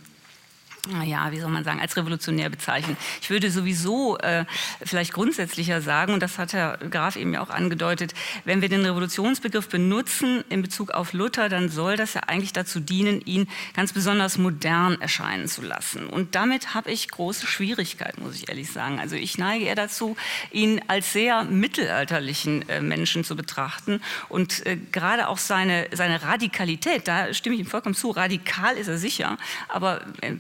ja, 1.03 1.31
wie 1.31 1.39
soll 1.39 1.49
man 1.49 1.63
sagen, 1.63 1.79
als 1.79 1.97
revolutionär 1.97 2.49
bezeichnen. 2.49 2.97
Ich 3.21 3.29
würde 3.29 3.49
sowieso 3.51 4.17
äh, 4.19 4.45
vielleicht 4.83 5.13
grundsätzlicher 5.13 5.81
sagen, 5.81 6.13
und 6.13 6.21
das 6.21 6.37
hat 6.37 6.53
Herr 6.53 6.77
Graf 6.77 7.15
eben 7.15 7.33
ja 7.33 7.41
auch 7.41 7.49
angedeutet, 7.49 8.13
wenn 8.43 8.61
wir 8.61 8.69
den 8.69 8.85
Revolutionsbegriff 8.85 9.69
benutzen 9.69 10.43
in 10.49 10.61
Bezug 10.61 10.91
auf 10.91 11.13
Luther, 11.13 11.49
dann 11.49 11.69
soll 11.69 11.97
das 11.97 12.13
ja 12.13 12.21
eigentlich 12.27 12.53
dazu 12.53 12.79
dienen, 12.79 13.21
ihn 13.21 13.47
ganz 13.73 13.93
besonders 13.93 14.37
modern 14.37 14.99
erscheinen 15.01 15.47
zu 15.47 15.61
lassen. 15.61 16.07
Und 16.07 16.35
damit 16.35 16.73
habe 16.73 16.91
ich 16.91 17.09
große 17.09 17.47
Schwierigkeiten, 17.47 18.23
muss 18.23 18.35
ich 18.35 18.49
ehrlich 18.49 18.71
sagen. 18.71 18.99
Also 18.99 19.15
ich 19.15 19.37
neige 19.37 19.65
eher 19.65 19.75
dazu, 19.75 20.15
ihn 20.51 20.81
als 20.87 21.13
sehr 21.13 21.43
mittelalterlichen 21.43 22.67
äh, 22.69 22.81
Menschen 22.81 23.23
zu 23.23 23.35
betrachten 23.35 24.01
und 24.29 24.65
äh, 24.65 24.77
gerade 24.91 25.27
auch 25.27 25.37
seine, 25.37 25.87
seine 25.91 26.21
Radikalität, 26.21 27.07
da 27.07 27.33
stimme 27.33 27.55
ich 27.55 27.61
ihm 27.61 27.67
vollkommen 27.67 27.95
zu, 27.95 28.11
radikal 28.11 28.75
ist 28.77 28.87
er 28.87 28.97
sicher, 28.97 29.37
aber 29.67 30.01
äh, 30.21 30.33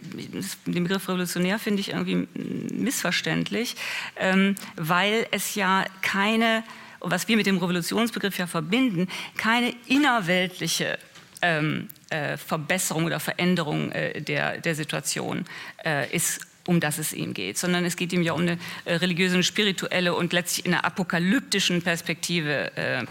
den 0.65 0.83
Begriff 0.83 1.07
revolutionär 1.07 1.59
finde 1.59 1.81
ich 1.81 1.89
irgendwie 1.89 2.27
missverständlich, 2.73 3.75
ähm, 4.17 4.55
weil 4.75 5.27
es 5.31 5.55
ja 5.55 5.85
keine, 6.01 6.63
was 6.99 7.27
wir 7.27 7.37
mit 7.37 7.45
dem 7.45 7.57
Revolutionsbegriff 7.57 8.37
ja 8.37 8.47
verbinden, 8.47 9.07
keine 9.37 9.73
innerweltliche 9.87 10.97
ähm, 11.41 11.89
äh, 12.09 12.37
Verbesserung 12.37 13.05
oder 13.05 13.19
Veränderung 13.19 13.91
äh, 13.91 14.21
der, 14.21 14.59
der 14.59 14.75
Situation 14.75 15.45
äh, 15.83 16.13
ist 16.15 16.41
um 16.67 16.79
das 16.79 16.97
es 16.97 17.13
ihm 17.13 17.33
geht, 17.33 17.57
sondern 17.57 17.85
es 17.85 17.95
geht 17.95 18.11
ihm 18.11 18.23
ja 18.23 18.33
um 18.33 18.41
eine 18.41 18.57
äh, 18.85 18.95
religiöse, 18.95 19.41
spirituelle 19.43 20.15
und 20.15 20.33
letztlich 20.33 20.65
in 20.65 20.73
einer 20.73 20.83
apokalyptischen 20.83 21.81
Perspektive 21.81 22.75
äh, 22.75 23.05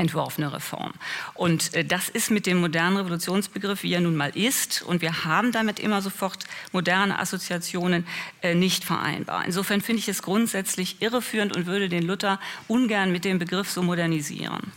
entworfene 0.00 0.52
Reform. 0.52 0.92
Und 1.34 1.74
äh, 1.74 1.84
das 1.84 2.08
ist 2.08 2.30
mit 2.30 2.46
dem 2.46 2.60
modernen 2.60 2.96
Revolutionsbegriff, 2.96 3.82
wie 3.82 3.94
er 3.94 4.00
nun 4.00 4.16
mal 4.16 4.30
ist, 4.36 4.82
und 4.82 5.02
wir 5.02 5.24
haben 5.24 5.52
damit 5.52 5.78
immer 5.78 6.02
sofort 6.02 6.44
moderne 6.72 7.18
Assoziationen 7.18 8.06
äh, 8.42 8.54
nicht 8.54 8.84
vereinbar. 8.84 9.44
Insofern 9.44 9.80
finde 9.80 10.00
ich 10.00 10.08
es 10.08 10.22
grundsätzlich 10.22 11.00
irreführend 11.02 11.56
und 11.56 11.66
würde 11.66 11.88
den 11.88 12.02
Luther 12.02 12.40
ungern 12.66 13.12
mit 13.12 13.24
dem 13.24 13.38
Begriff 13.38 13.70
so 13.70 13.82
modernisieren. 13.82 14.72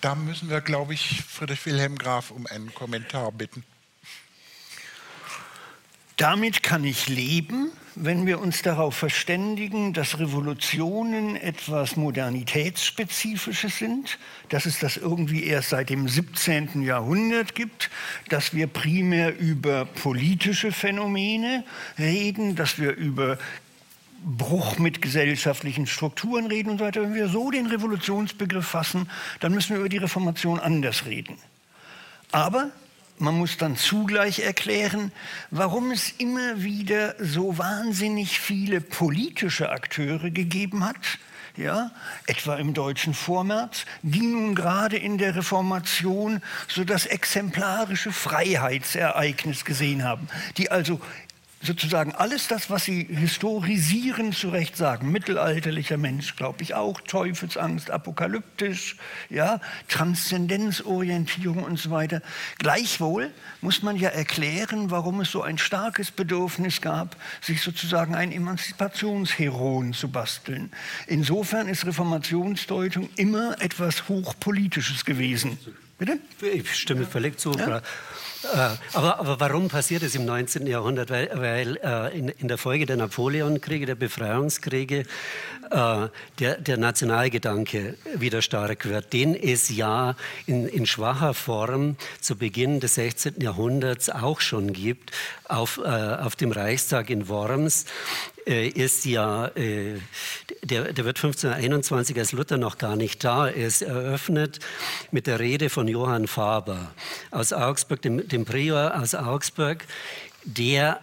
Da 0.00 0.14
müssen 0.14 0.48
wir, 0.48 0.60
glaube 0.60 0.94
ich, 0.94 1.24
Friedrich 1.26 1.66
Wilhelm 1.66 1.98
Graf 1.98 2.30
um 2.30 2.46
einen 2.46 2.72
Kommentar 2.72 3.32
bitten. 3.32 3.64
Damit 6.18 6.64
kann 6.64 6.82
ich 6.82 7.06
leben, 7.06 7.70
wenn 7.94 8.26
wir 8.26 8.40
uns 8.40 8.62
darauf 8.62 8.96
verständigen, 8.96 9.92
dass 9.92 10.18
Revolutionen 10.18 11.36
etwas 11.36 11.94
Modernitätsspezifisches 11.94 13.78
sind, 13.78 14.18
dass 14.48 14.66
es 14.66 14.80
das 14.80 14.96
irgendwie 14.96 15.44
erst 15.44 15.68
seit 15.68 15.90
dem 15.90 16.08
17. 16.08 16.82
Jahrhundert 16.82 17.54
gibt, 17.54 17.88
dass 18.30 18.52
wir 18.52 18.66
primär 18.66 19.38
über 19.38 19.84
politische 19.84 20.72
Phänomene 20.72 21.62
reden, 22.00 22.56
dass 22.56 22.80
wir 22.80 22.96
über 22.96 23.38
Bruch 24.24 24.80
mit 24.80 25.00
gesellschaftlichen 25.00 25.86
Strukturen 25.86 26.46
reden 26.46 26.70
und 26.70 26.78
so 26.78 26.84
weiter. 26.84 27.02
Wenn 27.02 27.14
wir 27.14 27.28
so 27.28 27.52
den 27.52 27.66
Revolutionsbegriff 27.66 28.66
fassen, 28.66 29.08
dann 29.38 29.54
müssen 29.54 29.70
wir 29.70 29.78
über 29.78 29.88
die 29.88 29.98
Reformation 29.98 30.58
anders 30.58 31.06
reden. 31.06 31.38
Aber 32.32 32.72
man 33.20 33.36
muss 33.36 33.56
dann 33.56 33.76
zugleich 33.76 34.40
erklären, 34.40 35.12
warum 35.50 35.90
es 35.90 36.10
immer 36.18 36.62
wieder 36.62 37.14
so 37.18 37.58
wahnsinnig 37.58 38.40
viele 38.40 38.80
politische 38.80 39.70
Akteure 39.70 40.30
gegeben 40.30 40.84
hat, 40.84 41.18
ja, 41.56 41.90
etwa 42.26 42.56
im 42.56 42.72
deutschen 42.72 43.14
Vormärz, 43.14 43.84
die 44.02 44.22
nun 44.22 44.54
gerade 44.54 44.96
in 44.96 45.18
der 45.18 45.34
Reformation 45.34 46.40
so 46.68 46.84
das 46.84 47.06
exemplarische 47.06 48.12
Freiheitsereignis 48.12 49.64
gesehen 49.64 50.04
haben, 50.04 50.28
die 50.56 50.70
also 50.70 51.00
sozusagen 51.62 52.14
alles 52.14 52.48
das, 52.48 52.70
was 52.70 52.84
Sie 52.84 53.04
historisieren, 53.04 54.32
zu 54.32 54.50
Recht 54.50 54.76
sagen. 54.76 55.10
Mittelalterlicher 55.10 55.96
Mensch, 55.96 56.36
glaube 56.36 56.62
ich 56.62 56.74
auch, 56.74 57.00
Teufelsangst, 57.00 57.90
apokalyptisch, 57.90 58.96
ja, 59.28 59.60
Transzendenzorientierung 59.88 61.64
und 61.64 61.78
so 61.78 61.90
weiter. 61.90 62.22
Gleichwohl 62.58 63.30
muss 63.60 63.82
man 63.82 63.96
ja 63.96 64.10
erklären, 64.10 64.90
warum 64.90 65.20
es 65.20 65.30
so 65.30 65.42
ein 65.42 65.58
starkes 65.58 66.10
Bedürfnis 66.10 66.80
gab, 66.80 67.16
sich 67.40 67.62
sozusagen 67.62 68.14
einen 68.14 68.32
Emanzipationsheroen 68.32 69.92
zu 69.92 70.08
basteln. 70.08 70.70
Insofern 71.06 71.68
ist 71.68 71.86
Reformationsdeutung 71.86 73.08
immer 73.16 73.60
etwas 73.60 74.08
Hochpolitisches 74.08 75.04
gewesen. 75.04 75.58
Bitte? 75.98 76.18
Ich 76.40 76.74
stimme 76.76 77.04
völlig 77.04 77.38
zu. 77.40 77.52
Ja? 77.52 77.82
Äh, 78.54 78.68
aber, 78.94 79.18
aber, 79.18 79.40
warum 79.40 79.68
passiert 79.68 80.02
es 80.02 80.14
im 80.14 80.24
19. 80.24 80.66
Jahrhundert? 80.66 81.10
Weil, 81.10 81.30
weil 81.34 81.76
äh, 81.82 82.18
in, 82.18 82.28
in, 82.28 82.48
der 82.48 82.58
Folge 82.58 82.86
der 82.86 82.96
Napoleonkriege, 82.96 83.86
der 83.86 83.94
Befreiungskriege, 83.94 85.04
äh, 85.70 86.08
der, 86.38 86.56
der, 86.60 86.76
Nationalgedanke 86.76 87.96
wieder 88.14 88.42
stark 88.42 88.86
wird, 88.86 89.12
den 89.12 89.34
es 89.34 89.68
ja 89.68 90.14
in, 90.46 90.66
in, 90.68 90.86
schwacher 90.86 91.34
Form 91.34 91.96
zu 92.20 92.36
Beginn 92.36 92.80
des 92.80 92.94
16. 92.94 93.40
Jahrhunderts 93.40 94.10
auch 94.10 94.40
schon 94.40 94.72
gibt, 94.72 95.12
auf, 95.48 95.78
äh, 95.78 95.88
auf 95.88 96.36
dem 96.36 96.52
Reichstag 96.52 97.10
in 97.10 97.28
Worms 97.28 97.86
äh, 98.46 98.68
ist 98.68 99.04
ja, 99.04 99.48
äh, 99.48 99.98
der, 100.62 100.92
der 100.92 101.04
wird 101.04 101.18
1521 101.18 102.18
als 102.18 102.32
Luther 102.32 102.56
noch 102.56 102.78
gar 102.78 102.96
nicht 102.96 103.22
da. 103.22 103.46
Ist 103.46 103.82
eröffnet 103.82 104.60
mit 105.10 105.26
der 105.26 105.38
Rede 105.38 105.68
von 105.68 105.86
Johann 105.86 106.26
Faber 106.26 106.92
aus 107.30 107.52
Augsburg, 107.52 108.00
dem, 108.02 108.26
dem 108.26 108.44
Prior 108.44 108.98
aus 109.00 109.14
Augsburg, 109.14 109.84
der 110.44 111.00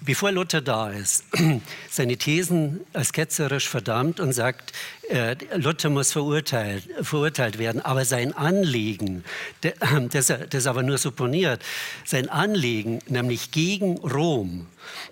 bevor 0.00 0.32
Luther 0.32 0.60
da 0.60 0.90
ist, 0.90 1.24
seine 1.90 2.16
Thesen 2.16 2.80
als 2.92 3.12
ketzerisch 3.12 3.68
verdammt 3.68 4.20
und 4.20 4.32
sagt, 4.32 4.72
äh, 5.08 5.36
Luther 5.56 5.90
muss 5.90 6.12
verurteilt, 6.12 6.88
verurteilt 7.02 7.58
werden, 7.58 7.80
aber 7.80 8.04
sein 8.04 8.32
Anliegen, 8.32 9.24
das, 10.10 10.32
das 10.50 10.66
aber 10.66 10.82
nur 10.82 10.98
supponiert, 10.98 11.62
sein 12.04 12.28
Anliegen, 12.28 13.00
nämlich 13.08 13.50
gegen 13.50 13.98
Rom, 13.98 14.66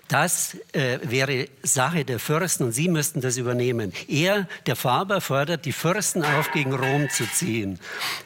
das 0.07 0.55
äh, 0.73 0.99
wäre 1.03 1.47
Sache 1.63 2.05
der 2.05 2.19
Fürsten 2.19 2.65
und 2.65 2.71
sie 2.71 2.87
müssten 2.87 3.21
das 3.21 3.37
übernehmen. 3.37 3.91
Er, 4.07 4.47
der 4.65 4.75
Faber, 4.75 5.21
fordert 5.21 5.65
die 5.65 5.71
Fürsten 5.71 6.23
auf, 6.23 6.51
gegen 6.51 6.73
Rom 6.73 7.09
zu 7.09 7.25
ziehen. 7.31 7.79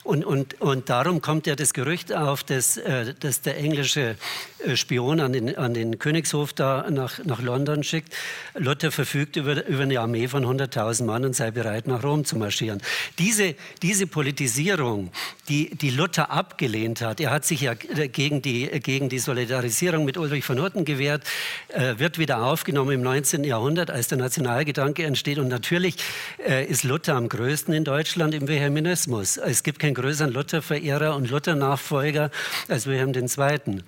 Und, 0.04 0.26
und, 0.26 0.60
und 0.62 0.90
darum 0.90 1.22
kommt 1.22 1.48
ja 1.48 1.56
das 1.56 1.74
Gerücht 1.74 2.14
auf, 2.14 2.44
dass, 2.44 2.78
äh, 2.78 3.14
dass 3.20 3.42
der 3.42 3.58
englische 3.58 4.16
äh, 4.66 4.76
Spion 4.76 5.20
an 5.20 5.34
den, 5.34 5.58
an 5.58 5.74
den 5.74 6.00
Königshof 6.00 6.54
da 6.54 6.90
nach, 6.90 7.24
nach 7.24 7.42
London 7.42 7.84
schickt. 7.84 8.14
Luther 8.56 8.92
verfügt 8.92 9.36
über, 9.36 9.66
über 9.68 9.84
eine 9.84 10.00
Armee 10.00 10.28
von 10.28 10.46
100.000 10.46 11.06
Mann 11.06 11.26
und 11.26 11.36
sei 11.36 11.52
bereit, 11.52 11.88
nach 11.88 12.04
Rom 12.04 12.26
zu 12.26 12.38
marschieren. 12.38 12.82
Diese, 13.18 13.56
diese 13.82 14.08
Politisierung, 14.08 15.12
die, 15.48 15.76
die 15.76 15.92
Luther 15.92 16.30
abgelehnt 16.32 17.02
hat, 17.02 17.20
er 17.20 17.32
hat 17.32 17.46
sich 17.46 17.62
ja 17.62 17.74
gegen 17.74 18.42
die, 18.42 18.68
gegen 18.82 19.10
die 19.10 19.20
Solidarisierung 19.20 20.06
mit 20.06 20.18
Ulrich 20.18 20.44
von 20.44 20.62
Hutten 20.62 20.84
gewehrt, 20.86 21.24
äh, 21.24 21.30
wird 21.98 22.18
wieder 22.18 22.44
aufgenommen 22.44 22.92
im 22.92 23.02
19. 23.02 23.44
Jahrhundert, 23.44 23.92
als 23.92 24.08
der 24.08 24.18
Nationalgedanke 24.18 25.04
entsteht. 25.04 25.40
Und 25.40 25.48
natürlich 25.48 25.98
äh, 26.48 26.66
ist 26.66 26.84
Luther 26.84 27.16
am 27.16 27.30
größten 27.30 27.74
in 27.74 27.84
Deutschland 27.84 28.34
im 28.34 28.48
Wilhelminismus. 28.48 29.38
Es 29.38 29.64
gibt 29.64 29.80
keinen 29.80 29.94
größeren 29.94 30.32
Luther-Verehrer 30.32 31.16
und 31.16 31.30
Luther-Nachfolger 31.30 32.32
als 32.68 32.86
Wilhelm 32.86 33.14
II. 33.14 33.84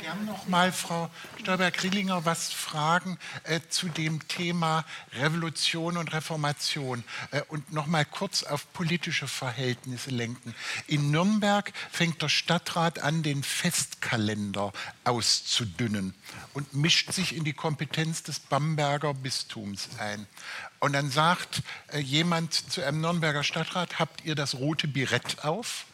Gern 0.00 0.24
noch 0.26 0.46
mal 0.46 0.72
Frau 0.72 1.10
Stolberg-Rielinger 1.40 2.24
was 2.24 2.52
fragen 2.52 3.18
äh, 3.44 3.60
zu 3.68 3.88
dem 3.88 4.26
Thema 4.28 4.84
Revolution 5.12 5.96
und 5.96 6.12
Reformation 6.12 7.02
äh, 7.32 7.42
und 7.48 7.72
noch 7.72 7.86
mal 7.86 8.04
kurz 8.04 8.44
auf 8.44 8.72
politische 8.72 9.26
Verhältnisse 9.26 10.10
lenken. 10.10 10.54
In 10.86 11.10
Nürnberg 11.10 11.72
fängt 11.90 12.22
der 12.22 12.28
Stadtrat 12.28 13.00
an, 13.00 13.22
den 13.22 13.42
Festkalender 13.42 14.72
auszudünnen 15.04 16.14
und 16.54 16.74
mischt 16.74 17.12
sich 17.12 17.34
in 17.34 17.44
die 17.44 17.52
Kompetenz 17.54 18.22
des 18.22 18.38
Bamberger 18.38 19.14
Bistums 19.14 19.88
ein. 19.98 20.26
Und 20.80 20.92
dann 20.92 21.10
sagt 21.10 21.62
äh, 21.88 21.98
jemand 21.98 22.54
zu 22.54 22.84
einem 22.84 23.00
Nürnberger 23.00 23.42
Stadtrat, 23.42 23.98
habt 23.98 24.24
ihr 24.24 24.36
das 24.36 24.54
rote 24.54 24.86
Birett 24.86 25.44
auf? 25.44 25.86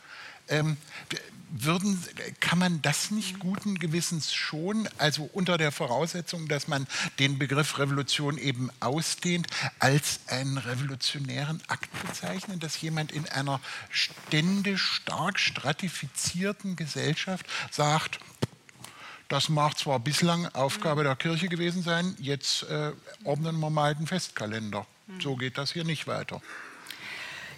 Ähm, 0.48 0.76
würden, 1.56 2.02
kann 2.40 2.58
man 2.58 2.82
das 2.82 3.12
nicht 3.12 3.38
guten 3.38 3.76
Gewissens 3.76 4.34
schon, 4.34 4.88
also 4.98 5.30
unter 5.32 5.56
der 5.56 5.70
Voraussetzung, 5.70 6.48
dass 6.48 6.66
man 6.66 6.86
den 7.20 7.38
Begriff 7.38 7.78
Revolution 7.78 8.38
eben 8.38 8.70
ausdehnt, 8.80 9.46
als 9.78 10.20
einen 10.26 10.58
revolutionären 10.58 11.62
Akt 11.68 11.90
bezeichnen, 12.06 12.58
dass 12.58 12.80
jemand 12.80 13.12
in 13.12 13.28
einer 13.28 13.60
ständisch 13.88 14.82
stark 14.82 15.38
stratifizierten 15.38 16.74
Gesellschaft 16.74 17.46
sagt, 17.70 18.18
das 19.28 19.48
mag 19.48 19.78
zwar 19.78 20.00
bislang 20.00 20.46
Aufgabe 20.48 21.04
der 21.04 21.16
Kirche 21.16 21.48
gewesen 21.48 21.82
sein, 21.82 22.16
jetzt 22.18 22.64
äh, 22.64 22.92
ordnen 23.22 23.58
wir 23.60 23.70
mal 23.70 23.94
den 23.94 24.06
Festkalender. 24.06 24.86
So 25.20 25.36
geht 25.36 25.58
das 25.58 25.72
hier 25.72 25.84
nicht 25.84 26.06
weiter. 26.06 26.40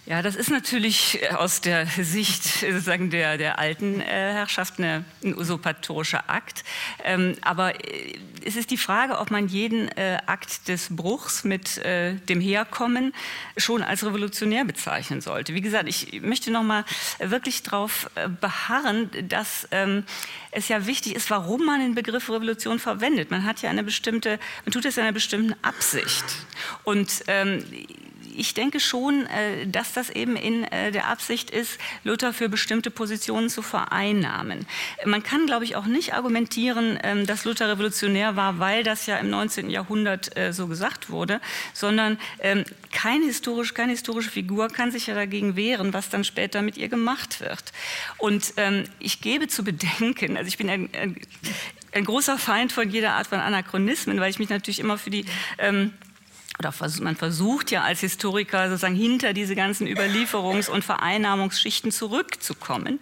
Ja, 0.06 0.22
das 0.22 0.36
ist 0.36 0.50
natürlich 0.50 1.20
äh, 1.20 1.30
aus 1.30 1.60
der 1.60 1.84
Sicht 1.86 2.44
sozusagen 2.44 3.10
der, 3.10 3.38
der 3.38 3.58
alten 3.58 4.00
äh, 4.00 4.04
Herrschaft 4.04 4.78
eine, 4.78 5.04
ein 5.24 5.36
usurpatorischer 5.36 6.30
Akt. 6.30 6.62
Ähm, 7.02 7.34
aber 7.40 7.74
äh, 7.84 8.14
es 8.44 8.54
ist 8.54 8.70
die 8.70 8.76
Frage, 8.76 9.18
ob 9.18 9.32
man 9.32 9.48
jeden 9.48 9.88
äh, 9.96 10.18
Akt 10.26 10.68
des 10.68 10.94
Bruchs 10.94 11.42
mit 11.42 11.78
äh, 11.78 12.14
dem 12.14 12.40
Herkommen 12.40 13.14
schon 13.56 13.82
als 13.82 14.06
revolutionär 14.06 14.64
bezeichnen 14.64 15.20
sollte. 15.20 15.54
Wie 15.54 15.60
gesagt, 15.60 15.88
ich 15.88 16.22
möchte 16.22 16.52
noch 16.52 16.62
mal 16.62 16.84
wirklich 17.18 17.64
darauf 17.64 18.08
äh, 18.14 18.28
beharren, 18.28 19.10
dass 19.28 19.66
ähm, 19.72 20.04
es 20.52 20.68
ja 20.68 20.86
wichtig 20.86 21.16
ist, 21.16 21.30
warum 21.30 21.66
man 21.66 21.80
den 21.80 21.96
Begriff 21.96 22.30
Revolution 22.30 22.78
verwendet. 22.78 23.32
Man 23.32 23.42
hat 23.42 23.60
ja 23.60 23.70
eine 23.70 23.82
bestimmte, 23.82 24.38
man 24.64 24.72
tut 24.72 24.84
es 24.84 24.96
in 24.98 25.02
einer 25.02 25.12
bestimmten 25.12 25.56
Absicht. 25.64 26.24
Und 26.84 27.24
ähm, 27.26 27.64
ich 28.36 28.54
denke 28.54 28.80
schon, 28.80 29.26
äh, 29.26 29.66
dass 29.66 29.92
das 29.92 30.10
eben 30.10 30.36
in 30.36 30.64
äh, 30.64 30.92
der 30.92 31.08
Absicht 31.08 31.50
ist, 31.50 31.78
Luther 32.04 32.32
für 32.32 32.48
bestimmte 32.48 32.90
Positionen 32.90 33.48
zu 33.48 33.62
vereinnahmen. 33.62 34.66
Man 35.04 35.22
kann, 35.22 35.46
glaube 35.46 35.64
ich, 35.64 35.76
auch 35.76 35.86
nicht 35.86 36.14
argumentieren, 36.14 36.98
ähm, 37.02 37.26
dass 37.26 37.44
Luther 37.44 37.68
revolutionär 37.68 38.36
war, 38.36 38.58
weil 38.58 38.82
das 38.82 39.06
ja 39.06 39.16
im 39.18 39.30
19. 39.30 39.70
Jahrhundert 39.70 40.36
äh, 40.36 40.52
so 40.52 40.66
gesagt 40.66 41.10
wurde, 41.10 41.40
sondern 41.72 42.18
ähm, 42.40 42.64
kein 42.92 43.22
historisch, 43.22 43.74
keine 43.74 43.92
historische 43.92 44.30
Figur 44.30 44.68
kann 44.68 44.90
sich 44.90 45.06
ja 45.06 45.14
dagegen 45.14 45.56
wehren, 45.56 45.92
was 45.92 46.08
dann 46.08 46.24
später 46.24 46.62
mit 46.62 46.76
ihr 46.76 46.88
gemacht 46.88 47.40
wird. 47.40 47.72
Und 48.18 48.54
ähm, 48.56 48.84
ich 48.98 49.20
gebe 49.20 49.48
zu 49.48 49.64
bedenken, 49.64 50.36
also 50.36 50.48
ich 50.48 50.58
bin 50.58 50.68
ein, 50.68 50.88
ein, 50.92 51.16
ein 51.92 52.04
großer 52.04 52.38
Feind 52.38 52.72
von 52.72 52.90
jeder 52.90 53.14
Art 53.14 53.26
von 53.28 53.40
Anachronismen, 53.40 54.20
weil 54.20 54.30
ich 54.30 54.38
mich 54.38 54.50
natürlich 54.50 54.80
immer 54.80 54.98
für 54.98 55.10
die 55.10 55.24
ähm, 55.58 55.92
oder 56.58 56.72
man 57.00 57.16
versucht 57.16 57.70
ja 57.70 57.82
als 57.82 58.00
Historiker 58.00 58.68
sozusagen 58.68 58.94
hinter 58.94 59.32
diese 59.32 59.54
ganzen 59.54 59.86
Überlieferungs- 59.86 60.70
und 60.70 60.84
Vereinnahmungsschichten 60.84 61.92
zurückzukommen. 61.92 63.00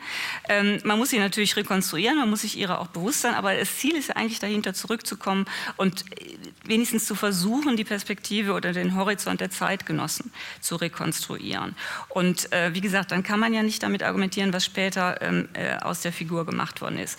Ähm, 0.49 0.81
man 0.85 0.99
muss 0.99 1.11
sie 1.11 1.19
natürlich 1.19 1.57
rekonstruieren, 1.57 2.19
man 2.19 2.31
muss 2.31 2.43
sich 2.43 2.59
ihrer 2.59 2.81
auch 2.81 2.89
bewusst 2.89 3.21
sein, 3.21 3.35
aber 3.35 3.55
das 3.55 3.79
Ziel 3.79 3.97
ist 3.97 4.09
ja 4.09 4.17
eigentlich 4.17 4.41
dahinter 4.41 4.75
zurückzukommen 4.75 5.47
und 5.77 6.05
äh, 6.21 6.37
wenigstens 6.65 7.07
zu 7.07 7.15
versuchen, 7.15 7.77
die 7.77 7.85
Perspektive 7.85 8.55
oder 8.55 8.73
den 8.73 8.97
Horizont 8.97 9.41
der 9.41 9.51
Zeitgenossen 9.51 10.33
zu 10.61 10.77
rekonstruieren. 10.77 11.77
Und 12.09 12.53
äh, 12.53 12.75
wie 12.75 12.81
gesagt, 12.81 13.13
dann 13.13 13.23
kann 13.23 13.39
man 13.39 13.55
ja 13.55 13.63
nicht 13.63 13.83
damit 13.83 14.03
argumentieren, 14.03 14.53
was 14.53 14.65
später 14.65 15.21
ähm, 15.23 15.49
äh, 15.53 15.77
aus 15.77 16.01
der 16.01 16.13
Figur 16.13 16.45
gemacht 16.47 16.81
worden 16.81 16.99
ist. 16.99 17.19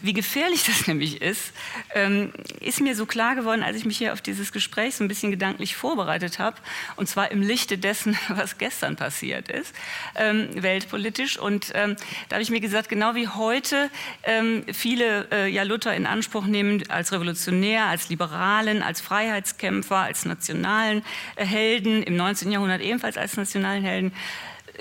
Wie 0.00 0.12
gefährlich 0.12 0.64
das 0.64 0.86
nämlich 0.86 1.20
ist, 1.20 1.52
ähm, 1.94 2.32
ist 2.60 2.80
mir 2.80 2.94
so 2.94 3.06
klar 3.06 3.34
geworden, 3.34 3.62
als 3.62 3.76
ich 3.76 3.84
mich 3.84 3.98
hier 3.98 4.12
auf 4.12 4.20
dieses 4.20 4.52
Gespräch 4.52 4.94
so 4.94 5.04
ein 5.04 5.08
bisschen 5.08 5.30
gedanklich 5.30 5.74
vorbereitet 5.74 6.38
habe, 6.38 6.56
und 6.96 7.08
zwar 7.08 7.30
im 7.30 7.42
Lichte 7.42 7.78
dessen, 7.78 8.16
was 8.28 8.58
gestern 8.58 8.96
passiert 8.96 9.48
ist, 9.48 9.74
ähm, 10.14 10.48
weltpolitisch. 10.54 11.38
Und 11.38 11.72
ähm, 11.74 11.96
da 12.28 12.36
habe 12.36 12.42
ich 12.42 12.50
mir 12.50 12.60
gesagt, 12.60 12.88
genau 12.88 13.14
wie 13.14 13.28
heute 13.28 13.90
ähm, 14.22 14.64
viele 14.72 15.28
äh, 15.32 15.48
ja 15.48 15.64
Luther 15.64 15.94
in 15.94 16.06
Anspruch 16.06 16.46
nehmen 16.46 16.88
als 16.88 17.12
Revolutionär, 17.12 17.86
als 17.86 18.08
Liberalen, 18.08 18.82
als 18.82 19.00
Freiheitskämpfer, 19.00 19.96
als 19.96 20.24
nationalen 20.24 21.02
äh, 21.36 21.44
Helden, 21.44 22.02
im 22.04 22.16
19. 22.16 22.52
Jahrhundert 22.52 22.80
ebenfalls 22.82 23.16
als 23.16 23.36
nationalen 23.36 23.82
Helden, 23.82 24.12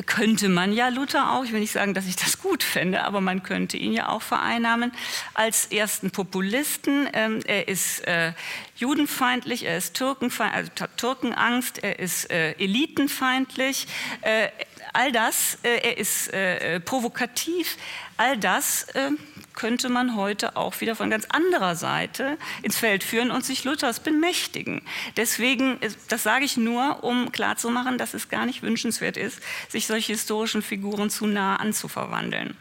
könnte 0.05 0.49
man 0.49 0.73
ja 0.73 0.89
Luther 0.89 1.33
auch, 1.33 1.43
ich 1.43 1.51
will 1.51 1.60
nicht 1.60 1.71
sagen, 1.71 1.93
dass 1.93 2.05
ich 2.05 2.15
das 2.15 2.39
gut 2.39 2.63
fände, 2.63 3.03
aber 3.03 3.21
man 3.21 3.43
könnte 3.43 3.77
ihn 3.77 3.93
ja 3.93 4.10
auch 4.10 4.21
vereinnahmen 4.21 4.91
als 5.33 5.65
ersten 5.67 6.12
Populisten. 6.12 7.10
Ähm, 7.13 7.41
er 7.45 7.67
ist 7.67 8.07
äh, 8.07 8.33
judenfeindlich, 8.75 9.65
er 9.65 9.77
ist 9.77 9.95
Türkenfeind, 9.95 10.53
also 10.53 10.71
Türkenangst, 10.97 11.83
er 11.83 11.99
ist 11.99 12.29
äh, 12.29 12.51
elitenfeindlich. 12.53 13.88
Äh, 14.21 14.49
all 14.93 15.12
das, 15.12 15.57
äh, 15.63 15.89
er 15.89 15.97
ist 15.97 16.33
äh, 16.33 16.79
provokativ, 16.79 17.77
all 18.17 18.38
das 18.38 18.83
äh, 18.89 19.12
könnte 19.57 19.89
man 19.89 20.15
heute 20.15 20.55
auch 20.55 20.79
wieder 20.81 20.95
von 20.95 21.09
ganz 21.09 21.25
anderer 21.29 21.75
Seite 21.75 22.37
ins 22.61 22.77
Feld 22.77 23.03
führen 23.03 23.31
und 23.31 23.43
sich 23.43 23.63
Luthers 23.63 23.99
bemächtigen. 23.99 24.83
Deswegen, 25.17 25.79
das 26.09 26.21
sage 26.21 26.45
ich 26.45 26.57
nur, 26.57 27.03
um 27.03 27.31
klarzumachen, 27.31 27.97
dass 27.97 28.13
es 28.13 28.29
gar 28.29 28.45
nicht 28.45 28.61
wünschenswert 28.61 29.17
ist, 29.17 29.39
sich 29.67 29.87
solche 29.87 30.13
historischen 30.13 30.61
Figuren 30.61 31.09
zu 31.09 31.25
nah 31.25 31.55
anzuverwandeln. 31.55 32.55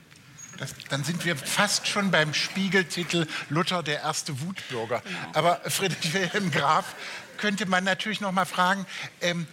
Das, 0.56 0.74
dann 0.88 1.04
sind 1.04 1.26
wir 1.26 1.36
fast 1.36 1.86
schon 1.86 2.10
beim 2.10 2.32
Spiegeltitel 2.32 3.26
Luther 3.50 3.82
der 3.82 4.00
erste 4.00 4.40
Wutbürger. 4.40 5.02
Genau. 5.04 5.18
Aber 5.34 5.60
Friedrich 5.68 6.14
Wilhelm 6.14 6.50
Graf 6.50 6.94
könnte 7.36 7.66
man 7.66 7.84
natürlich 7.84 8.22
noch 8.22 8.32
mal 8.32 8.46
fragen, 8.46 8.86
ähm, 9.20 9.46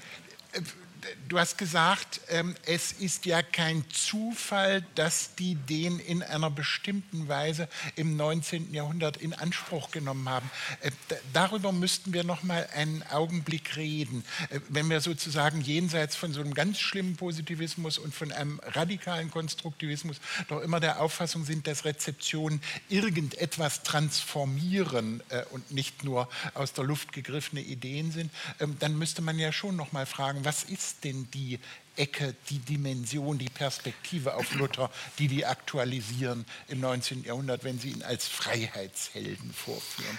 du 1.28 1.39
hast 1.39 1.58
gesagt, 1.58 2.22
ähm, 2.30 2.56
es 2.66 2.92
ist 2.92 3.26
ja 3.26 3.42
kein 3.42 3.86
Zufall, 3.89 4.86
dass 4.96 5.36
die 5.36 5.56
den 5.56 6.00
in 6.00 6.24
einer 6.24 6.50
bestimmten 6.50 7.28
Weise 7.28 7.68
im 7.96 8.16
19. 8.16 8.74
Jahrhundert 8.74 9.18
in 9.18 9.34
Anspruch 9.34 9.92
genommen 9.92 10.28
haben. 10.30 10.50
Äh, 10.82 10.92
darüber 11.34 11.72
müssten 11.72 12.13
wir 12.13 12.24
noch 12.24 12.44
mal 12.44 12.68
einen 12.74 13.04
Augenblick 13.04 13.76
reden. 13.76 14.24
Äh, 14.50 14.60
wenn 14.70 14.89
wir 14.89 15.02
sozusagen 15.02 15.62
jenseits 15.62 16.16
von 16.16 16.34
so 16.34 16.42
einem 16.42 16.54
ganz 16.54 16.80
schlimmen 16.80 17.16
Positivismus 17.16 17.98
und 17.98 18.13
von 18.13 18.32
einem 18.32 18.60
radikalen 18.63 19.32
Konstruktivismus 19.32 20.18
doch 20.48 20.62
immer 20.62 20.80
der 20.80 21.02
Auffassung 21.02 21.46
sind, 21.46 21.68
dass 21.68 21.86
Rezeptionen 21.86 22.62
irgendetwas 22.89 23.84
transformieren 23.84 25.22
äh, 25.30 25.44
und 25.52 25.72
nicht 25.72 26.04
nur 26.04 26.30
aus 26.54 26.74
der 26.74 26.84
Luft 26.84 27.12
gegriffene 27.12 27.62
Ideen 27.62 28.12
sind, 28.12 28.32
ähm, 28.60 28.78
dann 28.80 28.98
müsste 28.98 29.22
man 29.22 29.39
ja 29.39 29.52
schon 29.52 29.76
noch 29.76 29.92
mal 29.92 30.06
fragen, 30.06 30.46
was 30.46 30.63
ist 30.63 30.92
ist 30.93 31.03
denn 31.03 31.27
die 31.34 31.60
Ecke, 31.95 32.36
die 32.49 32.60
Dimension, 32.60 33.38
die 33.38 33.49
Perspektive 33.49 34.36
auf 34.36 34.53
Luther, 34.56 34.89
die 35.19 35.27
die 35.27 35.45
aktualisieren 35.45 36.45
im 36.67 36.79
19. 36.79 37.23
Jahrhundert, 37.23 37.63
wenn 37.63 37.79
Sie 37.79 37.89
ihn 37.89 38.03
als 38.03 38.27
Freiheitshelden 38.27 39.53
vorführen? 39.53 40.17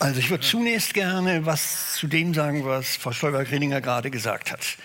Also 0.00 0.18
ich 0.18 0.30
würde 0.30 0.44
zunächst 0.44 0.92
gerne 0.92 1.46
was 1.46 1.94
zu 1.94 2.08
dem 2.08 2.34
sagen, 2.34 2.64
was 2.64 2.96
Frau 2.96 3.12
Stolberg-Reninger 3.12 3.80
gerade 3.80 4.10
gesagt 4.10 4.50
hat. 4.50 4.76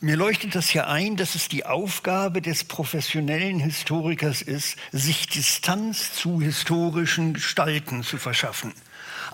Mir 0.00 0.16
leuchtet 0.16 0.54
das 0.54 0.72
ja 0.72 0.86
ein, 0.88 1.16
dass 1.16 1.34
es 1.34 1.48
die 1.48 1.64
Aufgabe 1.64 2.42
des 2.42 2.64
professionellen 2.64 3.60
Historikers 3.60 4.42
ist, 4.42 4.76
sich 4.90 5.28
Distanz 5.28 6.12
zu 6.14 6.42
historischen 6.42 7.34
Gestalten 7.34 8.02
zu 8.02 8.18
verschaffen. 8.18 8.74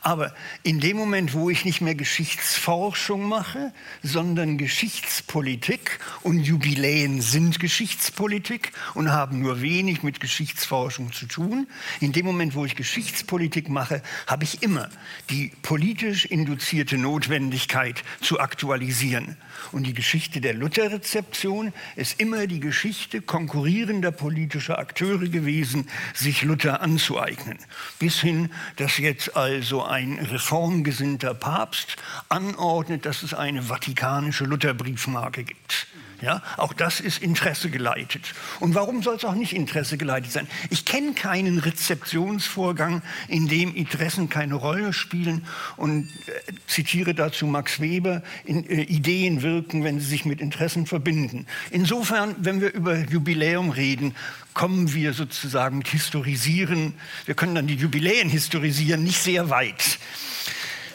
Aber 0.02 0.34
in 0.62 0.80
dem 0.80 0.96
Moment, 0.96 1.34
wo 1.34 1.50
ich 1.50 1.64
nicht 1.64 1.80
mehr 1.80 1.94
Geschichtsforschung 1.94 3.28
mache, 3.28 3.72
sondern 4.02 4.58
Geschichtspolitik 4.58 5.98
und 6.22 6.40
Jubiläen 6.40 7.20
sind 7.20 7.58
Geschichtspolitik 7.58 8.72
und 8.94 9.10
haben 9.10 9.40
nur 9.40 9.60
wenig 9.60 10.02
mit 10.02 10.20
Geschichtsforschung 10.20 11.12
zu 11.12 11.26
tun, 11.26 11.66
in 12.00 12.12
dem 12.12 12.26
Moment, 12.26 12.54
wo 12.54 12.64
ich 12.64 12.76
Geschichtspolitik 12.76 13.68
mache, 13.68 14.02
habe 14.26 14.44
ich 14.44 14.62
immer 14.62 14.88
die 15.30 15.52
politisch 15.62 16.26
induzierte 16.26 16.98
Notwendigkeit 16.98 18.02
zu 18.20 18.40
aktualisieren. 18.40 19.36
Und 19.72 19.86
die 19.86 19.94
Geschichte 19.94 20.40
der 20.40 20.54
Luther-Rezeption 20.54 21.72
ist 21.96 22.20
immer 22.20 22.46
die 22.46 22.60
Geschichte 22.60 23.20
konkurrierender 23.20 24.12
politischer 24.12 24.78
Akteure 24.78 25.28
gewesen, 25.28 25.88
sich 26.14 26.42
Luther 26.42 26.80
anzueignen. 26.80 27.58
Bis 27.98 28.20
hin, 28.20 28.50
dass 28.76 28.98
jetzt 28.98 29.36
also 29.36 29.84
ein 29.88 30.18
reformgesinnter 30.18 31.34
Papst 31.34 31.96
anordnet, 32.28 33.06
dass 33.06 33.22
es 33.22 33.34
eine 33.34 33.62
vatikanische 33.62 34.44
Lutherbriefmarke 34.44 35.44
gibt. 35.44 35.86
Ja, 36.20 36.42
auch 36.56 36.72
das 36.72 36.98
ist 36.98 37.22
Interesse 37.22 37.70
geleitet. 37.70 38.34
Und 38.58 38.74
warum 38.74 39.04
soll 39.04 39.14
es 39.16 39.24
auch 39.24 39.36
nicht 39.36 39.52
Interesse 39.54 39.96
geleitet 39.96 40.32
sein? 40.32 40.48
Ich 40.68 40.84
kenne 40.84 41.12
keinen 41.12 41.58
Rezeptionsvorgang, 41.58 43.02
in 43.28 43.46
dem 43.46 43.72
Interessen 43.76 44.28
keine 44.28 44.56
Rolle 44.56 44.92
spielen 44.92 45.46
und 45.76 46.08
äh, 46.26 46.52
zitiere 46.66 47.14
dazu 47.14 47.46
Max 47.46 47.78
Weber, 47.78 48.22
in, 48.44 48.68
äh, 48.68 48.82
Ideen 48.82 49.42
wirken, 49.42 49.84
wenn 49.84 50.00
sie 50.00 50.06
sich 50.06 50.24
mit 50.24 50.40
Interessen 50.40 50.86
verbinden. 50.86 51.46
Insofern, 51.70 52.34
wenn 52.38 52.60
wir 52.60 52.74
über 52.74 52.98
Jubiläum 52.98 53.70
reden, 53.70 54.16
kommen 54.54 54.92
wir 54.92 55.12
sozusagen 55.12 55.78
mit 55.78 55.86
Historisieren, 55.86 56.94
wir 57.26 57.36
können 57.36 57.54
dann 57.54 57.68
die 57.68 57.76
Jubiläen 57.76 58.28
historisieren, 58.28 59.04
nicht 59.04 59.22
sehr 59.22 59.50
weit. 59.50 59.98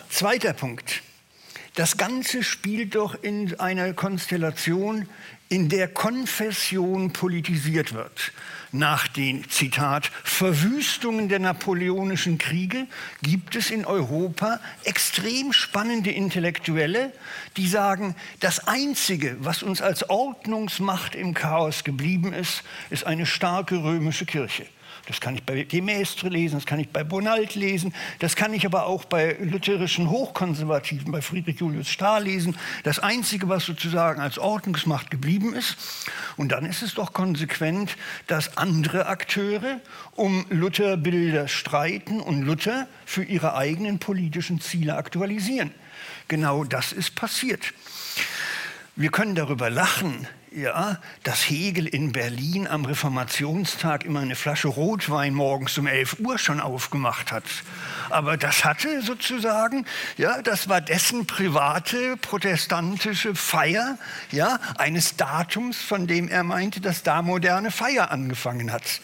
Zweiter 0.09 0.51
Punkt. 0.51 1.01
Das 1.75 1.97
Ganze 1.97 2.43
spielt 2.43 2.93
doch 2.93 3.15
in 3.23 3.59
einer 3.59 3.93
Konstellation, 3.93 5.09
in 5.49 5.69
der 5.69 5.87
Konfession 5.87 7.13
politisiert 7.13 7.93
wird. 7.93 8.31
Nach 8.71 9.07
den, 9.07 9.49
Zitat, 9.49 10.11
Verwüstungen 10.23 11.29
der 11.29 11.39
napoleonischen 11.39 12.37
Kriege 12.37 12.85
gibt 13.23 13.55
es 13.55 13.71
in 13.71 13.85
Europa 13.85 14.59
extrem 14.83 15.51
spannende 15.51 16.11
Intellektuelle, 16.11 17.11
die 17.57 17.67
sagen, 17.67 18.15
das 18.39 18.67
Einzige, 18.67 19.37
was 19.39 19.63
uns 19.63 19.81
als 19.81 20.09
Ordnungsmacht 20.09 21.15
im 21.15 21.33
Chaos 21.33 21.83
geblieben 21.83 22.33
ist, 22.33 22.63
ist 22.91 23.05
eine 23.07 23.25
starke 23.25 23.83
römische 23.83 24.25
Kirche. 24.25 24.67
Das 25.07 25.19
kann 25.19 25.35
ich 25.35 25.43
bei 25.43 25.63
Demestre 25.63 26.29
lesen, 26.29 26.55
das 26.55 26.65
kann 26.65 26.79
ich 26.79 26.89
bei 26.89 27.03
Bonald 27.03 27.55
lesen, 27.55 27.93
das 28.19 28.35
kann 28.35 28.53
ich 28.53 28.65
aber 28.65 28.85
auch 28.85 29.05
bei 29.05 29.35
lutherischen 29.41 30.09
Hochkonservativen, 30.09 31.11
bei 31.11 31.21
Friedrich 31.21 31.59
Julius 31.59 31.89
Stahl 31.89 32.23
lesen. 32.23 32.55
Das 32.83 32.99
Einzige, 32.99 33.49
was 33.49 33.65
sozusagen 33.65 34.21
als 34.21 34.37
Ordnungsmacht 34.37 35.11
geblieben 35.11 35.53
ist. 35.53 35.77
Und 36.37 36.51
dann 36.51 36.65
ist 36.65 36.81
es 36.81 36.93
doch 36.93 37.13
konsequent, 37.13 37.97
dass 38.27 38.57
andere 38.57 39.07
Akteure 39.07 39.79
um 40.15 40.45
Lutherbilder 40.49 41.47
streiten 41.47 42.19
und 42.19 42.43
Luther 42.43 42.87
für 43.05 43.23
ihre 43.23 43.55
eigenen 43.55 43.99
politischen 43.99 44.61
Ziele 44.61 44.95
aktualisieren. 44.95 45.71
Genau 46.27 46.63
das 46.63 46.91
ist 46.93 47.15
passiert. 47.15 47.73
Wir 48.95 49.09
können 49.09 49.35
darüber 49.35 49.69
lachen, 49.69 50.27
ja, 50.55 50.99
dass 51.23 51.49
Hegel 51.49 51.87
in 51.87 52.11
Berlin 52.11 52.67
am 52.67 52.85
Reformationstag 52.85 54.05
immer 54.05 54.19
eine 54.19 54.35
Flasche 54.35 54.67
Rotwein 54.67 55.33
morgens 55.33 55.77
um 55.77 55.87
11 55.87 56.17
Uhr 56.19 56.37
schon 56.37 56.59
aufgemacht 56.59 57.31
hat. 57.31 57.43
Aber 58.09 58.37
das 58.37 58.63
hatte 58.63 59.01
sozusagen, 59.01 59.85
ja, 60.17 60.41
das 60.41 60.69
war 60.69 60.81
dessen 60.81 61.25
private 61.25 62.17
protestantische 62.17 63.35
Feier, 63.35 63.97
ja, 64.31 64.59
eines 64.77 65.15
Datums, 65.15 65.81
von 65.81 66.07
dem 66.07 66.27
er 66.27 66.43
meinte, 66.43 66.81
dass 66.81 67.03
da 67.03 67.21
moderne 67.21 67.71
Feier 67.71 68.11
angefangen 68.11 68.71
hat. 68.71 69.01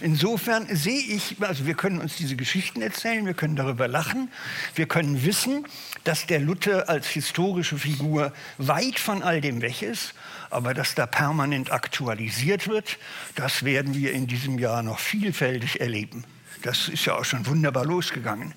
Insofern 0.00 0.66
sehe 0.74 1.00
ich, 1.00 1.36
also 1.40 1.66
wir 1.66 1.74
können 1.74 2.00
uns 2.00 2.16
diese 2.16 2.36
Geschichten 2.36 2.82
erzählen, 2.82 3.24
wir 3.24 3.34
können 3.34 3.56
darüber 3.56 3.86
lachen, 3.86 4.30
wir 4.74 4.86
können 4.86 5.24
wissen, 5.24 5.64
dass 6.04 6.26
der 6.26 6.40
Luther 6.40 6.88
als 6.88 7.06
historische 7.06 7.78
Figur 7.78 8.32
weit 8.58 8.98
von 8.98 9.22
all 9.22 9.40
dem 9.40 9.62
weg 9.62 9.82
ist 9.82 10.14
aber 10.52 10.74
dass 10.74 10.94
da 10.94 11.06
permanent 11.06 11.72
aktualisiert 11.72 12.68
wird, 12.68 12.98
das 13.34 13.64
werden 13.64 13.94
wir 13.94 14.12
in 14.12 14.26
diesem 14.26 14.58
Jahr 14.58 14.82
noch 14.82 14.98
vielfältig 14.98 15.80
erleben. 15.80 16.24
Das 16.62 16.88
ist 16.88 17.04
ja 17.06 17.14
auch 17.14 17.24
schon 17.24 17.46
wunderbar 17.46 17.84
losgegangen. 17.84 18.54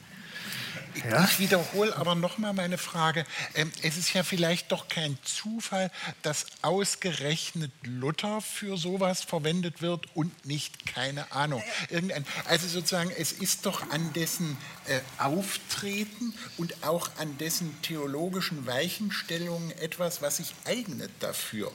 Ja? 1.09 1.25
Ich 1.25 1.39
wiederhole 1.39 1.95
aber 1.95 2.15
nochmal 2.15 2.53
meine 2.53 2.77
Frage. 2.77 3.25
Ähm, 3.53 3.71
es 3.81 3.97
ist 3.97 4.13
ja 4.13 4.23
vielleicht 4.23 4.71
doch 4.71 4.87
kein 4.87 5.17
Zufall, 5.23 5.91
dass 6.21 6.45
ausgerechnet 6.61 7.71
Luther 7.83 8.41
für 8.41 8.77
sowas 8.77 9.21
verwendet 9.21 9.81
wird 9.81 10.07
und 10.15 10.45
nicht, 10.45 10.85
keine 10.85 11.31
Ahnung, 11.31 11.63
irgendein. 11.89 12.25
Also 12.45 12.67
sozusagen, 12.67 13.11
es 13.17 13.31
ist 13.31 13.65
doch 13.65 13.89
an 13.91 14.13
dessen 14.13 14.57
äh, 14.87 14.99
Auftreten 15.17 16.33
und 16.57 16.83
auch 16.83 17.09
an 17.17 17.37
dessen 17.37 17.81
theologischen 17.81 18.65
Weichenstellungen 18.65 19.71
etwas, 19.71 20.21
was 20.21 20.37
sich 20.37 20.53
eignet 20.65 21.11
dafür. 21.19 21.71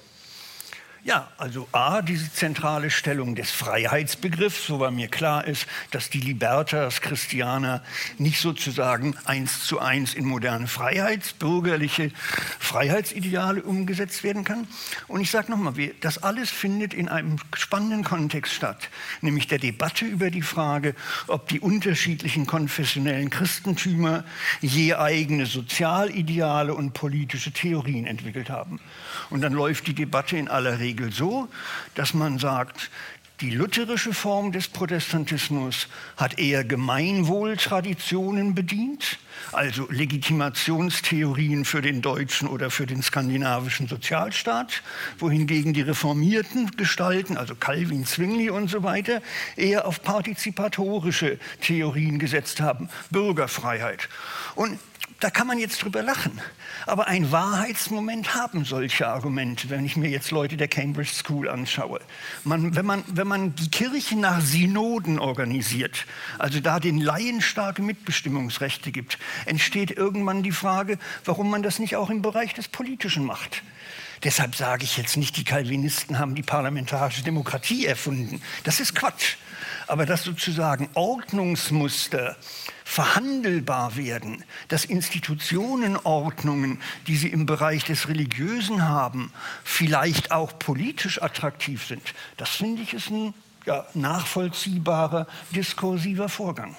Ja, 1.03 1.29
also 1.39 1.67
A, 1.73 2.03
diese 2.03 2.31
zentrale 2.31 2.91
Stellung 2.91 3.35
des 3.35 3.51
Freiheitsbegriffs, 3.51 4.67
so 4.67 4.81
weil 4.81 4.91
mir 4.91 5.09
klar 5.09 5.47
ist, 5.47 5.67
dass 5.93 6.11
die 6.11 6.21
Libertas 6.21 7.01
Christianer 7.01 7.83
nicht 8.19 8.39
sozusagen 8.39 9.17
eins 9.25 9.65
zu 9.65 9.79
eins 9.79 10.13
in 10.13 10.27
moderne 10.27 10.67
Freiheitsbürgerliche 10.67 12.13
Freiheitsideale 12.59 13.63
umgesetzt 13.63 14.23
werden 14.25 14.45
kann. 14.45 14.69
Und 15.09 15.23
ich 15.23 15.31
sage 15.31 15.51
nochmal, 15.51 15.73
das 16.03 16.23
alles 16.23 16.51
findet 16.51 16.93
in 16.93 17.09
einem 17.09 17.39
spannenden 17.57 18.05
Kontext 18.05 18.53
statt, 18.53 18.91
nämlich 19.23 19.47
der 19.47 19.59
Debatte 19.59 20.05
über 20.05 20.31
die 20.31 20.43
Frage, 20.43 20.95
ob 21.29 21.49
die 21.49 21.61
unterschiedlichen 21.61 22.47
konfessionellen 22.47 23.31
Christentümer 23.31 24.23
je 24.61 24.93
eigene 24.97 25.47
Sozialideale 25.47 26.75
und 26.75 26.93
politische 26.93 27.53
Theorien 27.53 28.07
entwickelt 28.07 28.51
haben. 28.51 28.81
Und 29.31 29.41
dann 29.41 29.55
läuft 29.55 29.87
die 29.87 29.95
Debatte 29.95 30.37
in 30.37 30.49
aller 30.49 30.79
Regel 30.79 30.90
Regel 30.91 31.13
so, 31.13 31.49
dass 31.95 32.15
man 32.15 32.41
sagt, 32.41 32.91
die 33.41 33.51
lutherische 33.51 34.13
Form 34.13 34.51
des 34.51 34.67
Protestantismus 34.69 35.87
hat 36.17 36.39
eher 36.39 36.65
Gemeinwohltraditionen 36.65 38.57
bedient, 38.57 39.19
also 39.53 39.87
Legitimationstheorien 39.89 41.65
für 41.65 41.81
den 41.81 42.03
deutschen 42.03 42.49
oder 42.49 42.71
für 42.71 42.87
den 42.87 43.03
skandinavischen 43.03 43.87
Sozialstaat, 43.87 44.83
wohingegen 45.19 45.73
die 45.73 45.81
reformierten 45.81 46.73
Gestalten, 46.73 47.37
also 47.37 47.55
Calvin, 47.55 48.05
Zwingli 48.05 48.51
und 48.51 48.69
so 48.69 48.83
weiter, 48.83 49.23
eher 49.57 49.87
auf 49.87 50.03
partizipatorische 50.03 51.39
Theorien 51.63 52.19
gesetzt 52.19 52.61
haben, 52.61 52.91
Bürgerfreiheit. 53.11 54.09
Und 54.57 54.79
da 55.21 55.31
kann 55.31 55.47
man 55.47 55.59
jetzt 55.59 55.83
drüber 55.83 56.03
lachen. 56.03 56.41
Aber 56.87 57.07
ein 57.07 57.31
Wahrheitsmoment 57.31 58.35
haben 58.35 58.65
solche 58.65 59.07
Argumente, 59.07 59.69
wenn 59.69 59.85
ich 59.85 59.97
mir 59.97 60.09
jetzt 60.09 60.31
Leute 60.31 60.57
der 60.57 60.69
Cambridge 60.69 61.13
School 61.13 61.49
anschaue. 61.49 62.01
Man, 62.45 62.75
wenn, 62.75 62.87
man, 62.87 63.05
wenn 63.07 63.29
man 63.29 63.55
die 63.55 63.71
Kirche 63.71 64.19
nach 64.19 64.41
Synoden 64.41 65.19
organisiert, 65.19 66.07
also 66.39 66.61
da 66.61 66.81
den 66.81 66.99
Laien 66.99 67.43
starke 67.43 67.83
Mitbestimmungsrechte 67.83 68.93
gibt, 68.93 69.19
entsteht 69.45 69.91
irgendwann 69.91 70.43
die 70.43 70.53
Frage, 70.53 70.99
warum 71.27 71.51
man 71.51 71.63
das 71.63 71.79
nicht 71.79 71.97
auch 71.97 72.09
im 72.09 72.23
Bereich 72.23 72.55
des 72.55 72.69
Politischen 72.69 73.27
macht. 73.27 73.63
Deshalb 74.25 74.55
sage 74.55 74.85
ich 74.85 74.97
jetzt 74.97 75.17
nicht, 75.17 75.37
die 75.37 75.45
Calvinisten 75.45 76.19
haben 76.19 76.35
die 76.35 76.43
parlamentarische 76.43 77.23
Demokratie 77.23 77.87
erfunden. 77.87 78.43
Das 78.65 78.81
ist 78.81 78.95
Quatsch. 78.95 79.37
Aber 79.87 80.07
dass 80.07 80.25
sozusagen 80.25 80.89
Ordnungsmuster 80.95 82.37
verhandelbar 82.91 83.97
werden, 83.97 84.43
dass 84.67 84.85
Institutionenordnungen, 84.85 86.81
die 87.07 87.17
sie 87.17 87.29
im 87.29 87.47
Bereich 87.47 87.85
des 87.85 88.09
Religiösen 88.09 88.89
haben, 88.89 89.33
vielleicht 89.63 90.33
auch 90.33 90.59
politisch 90.59 91.23
attraktiv 91.23 91.87
sind. 91.87 92.03
Das 92.37 92.49
finde 92.49 92.83
ich 92.83 92.93
ist 92.93 93.11
ein 93.11 93.33
ja, 93.65 93.87
nachvollziehbarer 93.95 95.29
diskursiver 95.55 96.29
Vorgang. 96.29 96.77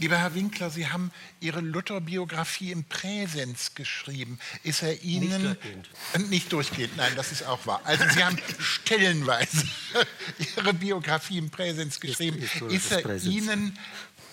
Lieber 0.00 0.18
Herr 0.18 0.34
Winkler, 0.34 0.70
Sie 0.70 0.88
haben 0.88 1.12
Ihre 1.38 1.60
Luther-Biografie 1.60 2.72
im 2.72 2.82
Präsens 2.82 3.76
geschrieben. 3.76 4.40
Ist 4.64 4.82
er 4.82 5.00
Ihnen. 5.04 5.28
Nicht 5.30 5.44
durchgehend. 5.44 5.90
Äh, 6.14 6.18
nicht 6.18 6.52
durchgehend, 6.52 6.96
nein, 6.96 7.12
das 7.14 7.30
ist 7.30 7.44
auch 7.44 7.64
wahr. 7.66 7.80
Also 7.84 8.02
Sie 8.12 8.24
haben 8.24 8.36
stellenweise 8.58 9.64
Ihre 10.56 10.74
Biografie 10.74 11.38
im 11.38 11.50
Präsens 11.50 12.00
geschrieben. 12.00 12.38
Ist, 12.38 12.60
ist 12.60 12.90
er 12.90 13.02
Präsens. 13.02 13.32
Ihnen 13.32 13.78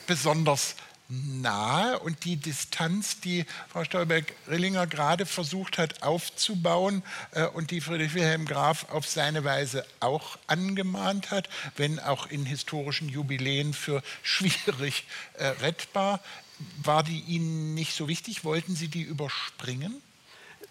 besonders 0.08 0.76
nahe 1.12 2.00
und 2.00 2.24
die 2.24 2.38
Distanz, 2.38 3.20
die 3.20 3.46
Frau 3.70 3.84
Stolberg-Rillinger 3.84 4.88
gerade 4.88 5.26
versucht 5.26 5.78
hat 5.78 6.04
aufzubauen 6.04 7.04
äh, 7.32 7.46
und 7.48 7.72
die 7.72 7.82
Friedrich 7.82 8.14
Wilhelm 8.14 8.46
Graf 8.46 8.90
auf 8.90 9.06
seine 9.08 9.44
Weise 9.44 9.86
auch 10.00 10.38
angemahnt 10.48 11.32
hat, 11.32 11.50
wenn 11.76 12.00
auch 12.00 12.28
in 12.28 12.46
historischen 12.46 13.10
Jubiläen 13.10 13.74
für 13.74 14.02
schwierig 14.24 15.06
äh, 15.34 15.48
rettbar, 15.48 16.22
war 16.84 17.04
die 17.04 17.20
Ihnen 17.22 17.74
nicht 17.74 17.94
so 17.96 18.08
wichtig? 18.08 18.44
Wollten 18.46 18.76
Sie 18.76 18.88
die 18.88 19.02
überspringen? 19.02 20.02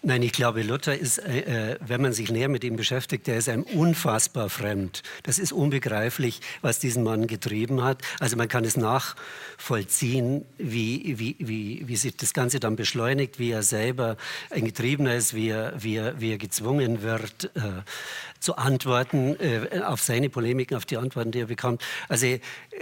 Nein, 0.03 0.23
ich 0.23 0.31
glaube, 0.31 0.63
Luther 0.63 0.97
ist, 0.97 1.19
äh, 1.19 1.73
äh, 1.73 1.77
wenn 1.79 2.01
man 2.01 2.11
sich 2.11 2.31
näher 2.31 2.49
mit 2.49 2.63
ihm 2.63 2.75
beschäftigt, 2.75 3.27
der 3.27 3.37
ist 3.37 3.47
einem 3.47 3.61
unfassbar 3.61 4.49
fremd. 4.49 5.03
Das 5.21 5.37
ist 5.37 5.51
unbegreiflich, 5.51 6.41
was 6.61 6.79
diesen 6.79 7.03
Mann 7.03 7.27
getrieben 7.27 7.83
hat. 7.83 8.01
Also 8.19 8.35
man 8.35 8.47
kann 8.47 8.65
es 8.65 8.77
nachvollziehen, 8.77 10.43
wie, 10.57 11.19
wie, 11.19 11.35
wie, 11.37 11.87
wie 11.87 11.95
sich 11.97 12.17
das 12.17 12.33
Ganze 12.33 12.59
dann 12.59 12.75
beschleunigt, 12.75 13.37
wie 13.37 13.51
er 13.51 13.61
selber 13.61 14.17
ein 14.49 14.65
Getriebener 14.65 15.13
ist, 15.13 15.35
wie 15.35 15.49
er, 15.49 15.73
wie 15.77 15.97
er, 15.97 16.19
wie 16.19 16.31
er 16.31 16.39
gezwungen 16.39 17.03
wird, 17.03 17.51
äh, 17.53 17.83
zu 18.39 18.55
antworten 18.55 19.39
äh, 19.39 19.81
auf 19.81 20.01
seine 20.01 20.31
Polemiken, 20.31 20.77
auf 20.77 20.85
die 20.85 20.97
Antworten, 20.97 21.29
die 21.29 21.41
er 21.41 21.45
bekommt. 21.45 21.83
Also 22.09 22.25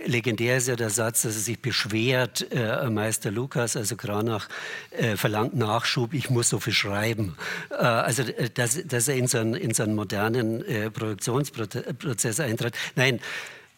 legendär 0.05 0.55
ist 0.55 0.69
ja 0.69 0.77
der 0.77 0.89
Satz, 0.89 1.23
dass 1.23 1.35
er 1.35 1.41
sich 1.41 1.61
beschwert, 1.61 2.49
äh, 2.53 2.89
Meister 2.89 3.29
Lukas, 3.29 3.75
also 3.75 3.97
Kranach, 3.97 4.47
äh, 4.91 5.17
verlangt 5.17 5.53
Nachschub, 5.53 6.13
ich 6.13 6.29
muss 6.29 6.47
so 6.47 6.61
viel 6.61 6.71
schreiben 6.71 7.08
schreiben. 7.09 7.35
Äh, 7.71 7.75
also, 7.75 8.23
äh, 8.23 8.49
dass, 8.49 8.85
dass 8.85 9.07
er 9.07 9.15
in 9.15 9.27
so 9.27 9.37
einen, 9.39 9.53
in 9.55 9.73
so 9.73 9.83
einen 9.83 9.95
modernen 9.95 10.65
äh, 10.65 10.89
Produktionsprozess 10.89 12.39
eintritt. 12.39 12.75
Nein, 12.95 13.19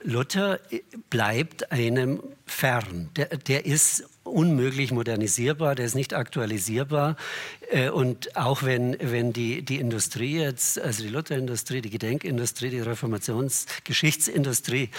Luther 0.04 0.60
bleibt 1.12 1.72
einem 1.72 2.24
fern. 2.46 3.10
Der, 3.16 3.28
der 3.28 3.68
ist 3.68 4.04
unmöglich 4.24 4.92
modernisierbar, 4.92 5.76
der 5.76 5.86
ist 5.86 5.94
nicht 5.94 6.16
aktualisierbar. 6.16 7.18
Und 7.94 8.36
auch 8.36 8.64
wenn, 8.64 8.98
wenn 9.00 9.32
die, 9.32 9.62
die 9.62 9.78
Industrie 9.78 10.40
jetzt, 10.40 10.80
also 10.80 11.04
die 11.04 11.10
Lutherindustrie, 11.10 11.82
die 11.82 11.92
Gedenkindustrie, 11.92 12.72
die 12.72 12.80
Reformationsgeschichtsindustrie 12.80 14.90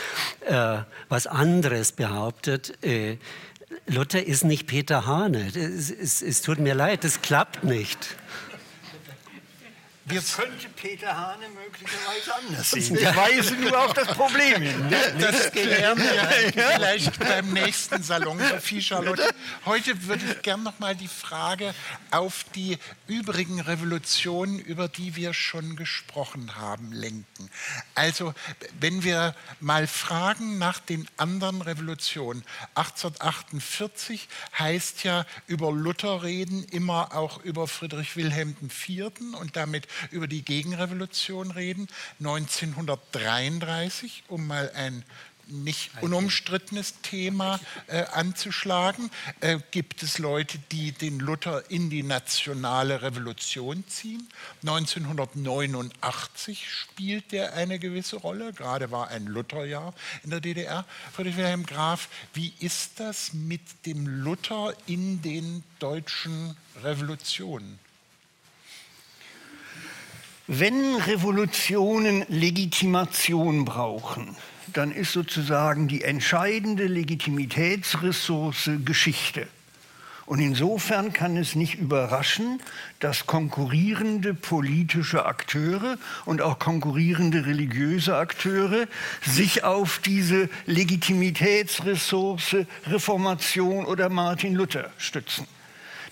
äh, 0.47 0.79
was 1.09 1.27
anderes 1.27 1.91
behauptet, 1.93 2.83
äh, 2.85 3.17
Luther 3.87 4.27
ist 4.27 4.45
nicht 4.45 4.67
Peter 4.67 5.07
Hane. 5.07 5.49
Es, 5.49 5.91
es, 5.91 6.23
es 6.23 6.43
tut 6.43 6.59
mir 6.59 6.75
leid, 6.75 7.05
das 7.05 7.23
klappt 7.23 7.65
nicht. 7.65 8.17
Das 10.07 10.37
könnte 10.37 10.69
Peter 10.71 11.17
Hane 11.17 11.49
möglicherweise 11.49 12.35
anders 12.35 12.71
sehen. 12.71 12.97
Ich 12.97 13.59
nur 13.59 13.79
auf 13.79 13.93
das 13.95 14.09
Problem 14.09 14.61
hin. 14.61 14.95
Das 15.19 15.53
klären 15.53 15.99
wir 15.99 16.53
vielleicht 16.53 17.19
beim 17.19 17.53
nächsten 17.53 18.03
Salon, 18.03 18.39
Sophie 18.39 18.83
Charlotte. 18.83 19.33
Heute 19.65 20.07
würde 20.07 20.25
ich 20.25 20.43
gerne 20.43 20.65
noch 20.65 20.79
mal 20.81 20.97
die 20.97 21.09
Frage 21.09 21.73
auf 22.11 22.45
die 22.55 22.79
übrigen 23.07 23.61
Revolutionen, 23.61 24.59
über 24.59 24.89
die 24.89 25.15
wir 25.15 25.35
schon 25.35 25.77
gesprochen 25.77 26.57
haben, 26.57 26.93
lenken. 26.93 27.51
Also, 27.95 28.35
wenn 28.81 29.05
wir 29.05 29.37
mal 29.61 29.87
fragen 29.87 30.59
nach 30.59 30.81
den 30.81 31.07
anderen 31.17 31.63
Revolutionen. 31.63 32.43
1848 32.75 34.29
heißt 34.59 35.05
ja 35.05 35.27
über 35.47 35.71
Luther 35.71 36.23
reden, 36.23 36.65
immer 36.65 37.15
auch 37.15 37.43
über 37.45 37.69
Friedrich 37.69 38.17
Wilhelm 38.17 38.57
IV. 38.63 39.11
und 39.39 39.57
damit 39.57 39.87
über 40.11 40.29
die 40.29 40.43
Gegenrevolution 40.43 41.51
reden. 41.51 41.89
1933, 42.21 44.25
um 44.29 44.47
mal 44.47 44.71
ein 44.75 45.05
nicht 45.53 45.91
unumstrittenes 46.01 47.03
Thema 47.03 47.61
äh, 47.87 48.05
anzuschlagen, 48.13 49.11
äh, 49.41 49.59
gibt 49.71 50.03
es 50.03 50.19
Leute, 50.19 50.59
die 50.71 50.93
den 50.93 51.19
Luther 51.19 51.71
in 51.71 51.91
die 51.91 52.03
nationale 52.03 53.03
Revolution 53.03 53.85
ziehen. 53.87 54.27
1989 54.63 56.71
spielt 56.71 57.33
der 57.33 57.53
eine 57.55 57.79
gewisse 57.79 58.17
Rolle, 58.17 58.53
gerade 58.53 58.91
war 58.91 59.09
ein 59.09 59.27
Lutherjahr 59.27 59.95
in 60.25 60.31
der 60.31 60.41
DDR. 60.41 60.85
Friedrich 61.13 61.37
Wilhelm 61.37 61.67
Graf, 61.67 62.09
wie 62.35 62.55
ist 62.61 63.01
das 63.01 63.35
mit 63.35 63.87
dem 63.87 64.07
Luther 64.07 64.75
in 64.87 65.23
den 65.23 65.65
deutschen 65.79 66.57
Revolutionen? 66.83 67.79
Wenn 70.55 70.97
Revolutionen 70.97 72.27
Legitimation 72.29 73.65
brauchen, 73.65 74.37
dann 74.75 74.93
ist 74.93 75.13
sozusagen 75.13 75.89
die 75.89 76.03
entscheidende 76.03 76.85
Legitimitätsressource 76.89 78.69
Geschichte. 78.85 79.47
Und 80.27 80.41
insofern 80.41 81.15
kann 81.15 81.39
es 81.39 81.55
nicht 81.55 81.77
überraschen, 81.77 82.61
dass 83.01 83.27
konkurrierende 83.27 84.35
politische 84.35 85.25
Akteure 85.25 85.97
und 86.27 86.43
auch 86.43 86.59
konkurrierende 86.59 87.47
religiöse 87.47 88.19
Akteure 88.19 88.89
sich 89.23 89.65
auf 89.65 90.01
diese 90.01 90.51
Legitimitätsressource 90.67 92.57
Reformation 92.89 93.87
oder 93.87 94.11
Martin 94.11 94.55
Luther 94.55 94.91
stützen. 94.99 95.47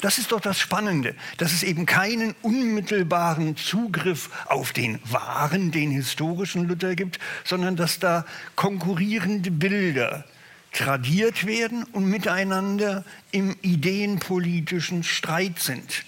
Das 0.01 0.19
ist 0.19 0.33
doch 0.33 0.41
das 0.41 0.59
Spannende, 0.59 1.15
dass 1.37 1.53
es 1.53 1.63
eben 1.63 1.87
keinen 1.87 2.35
unmittelbaren 2.43 3.57
Zugriff 3.57 4.31
auf 4.47 4.73
den 4.73 4.99
wahren, 5.05 5.71
den 5.71 5.91
historischen 5.91 6.67
Luther 6.67 6.95
gibt, 6.95 7.19
sondern 7.45 7.77
dass 7.77 7.99
da 7.99 8.25
konkurrierende 8.57 9.51
Bilder 9.51 10.25
tradiert 10.73 11.47
werden 11.47 11.85
und 11.85 12.07
miteinander 12.07 13.05
im 13.31 13.57
ideenpolitischen 13.63 15.03
Streit 15.03 15.59
sind. 15.59 16.05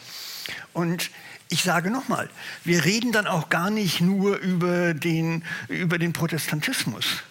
Und 0.73 1.11
ich 1.49 1.63
sage 1.63 1.91
nochmal, 1.91 2.31
wir 2.65 2.85
reden 2.85 3.13
dann 3.13 3.27
auch 3.27 3.51
gar 3.51 3.71
nicht 3.71 4.01
nur 4.01 4.37
über 4.39 4.95
den, 4.95 5.45
über 5.69 5.99
den 5.99 6.13
Protestantismus. 6.13 7.23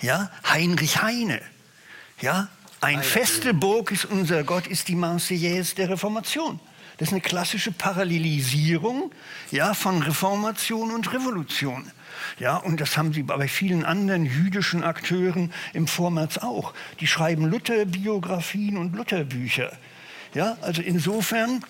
Ja, 0.00 0.30
Heinrich 0.48 1.02
Heine, 1.02 1.40
ja, 2.20 2.48
ein 2.80 3.02
feste 3.02 3.54
Burg 3.54 3.90
ist 3.90 4.04
unser 4.04 4.44
Gott, 4.44 4.66
ist 4.66 4.88
die 4.88 4.94
Marseillaise 4.94 5.74
der 5.74 5.90
Reformation. 5.90 6.60
Das 6.98 7.08
ist 7.08 7.12
eine 7.12 7.20
klassische 7.20 7.70
Parallelisierung 7.72 9.12
ja, 9.50 9.74
von 9.74 10.02
Reformation 10.02 10.90
und 10.90 11.12
Revolution. 11.12 11.90
Ja, 12.38 12.56
und 12.56 12.80
das 12.80 12.96
haben 12.96 13.12
sie 13.12 13.22
bei 13.22 13.46
vielen 13.46 13.84
anderen 13.84 14.24
jüdischen 14.24 14.82
Akteuren 14.82 15.52
im 15.72 15.86
Vormärz 15.86 16.38
auch. 16.38 16.74
Die 17.00 17.06
schreiben 17.06 17.46
Luther-Biografien 17.46 18.76
und 18.76 18.96
Lutherbücher. 18.96 19.72
Ja, 20.34 20.56
also 20.60 20.82
insofern 20.82 21.64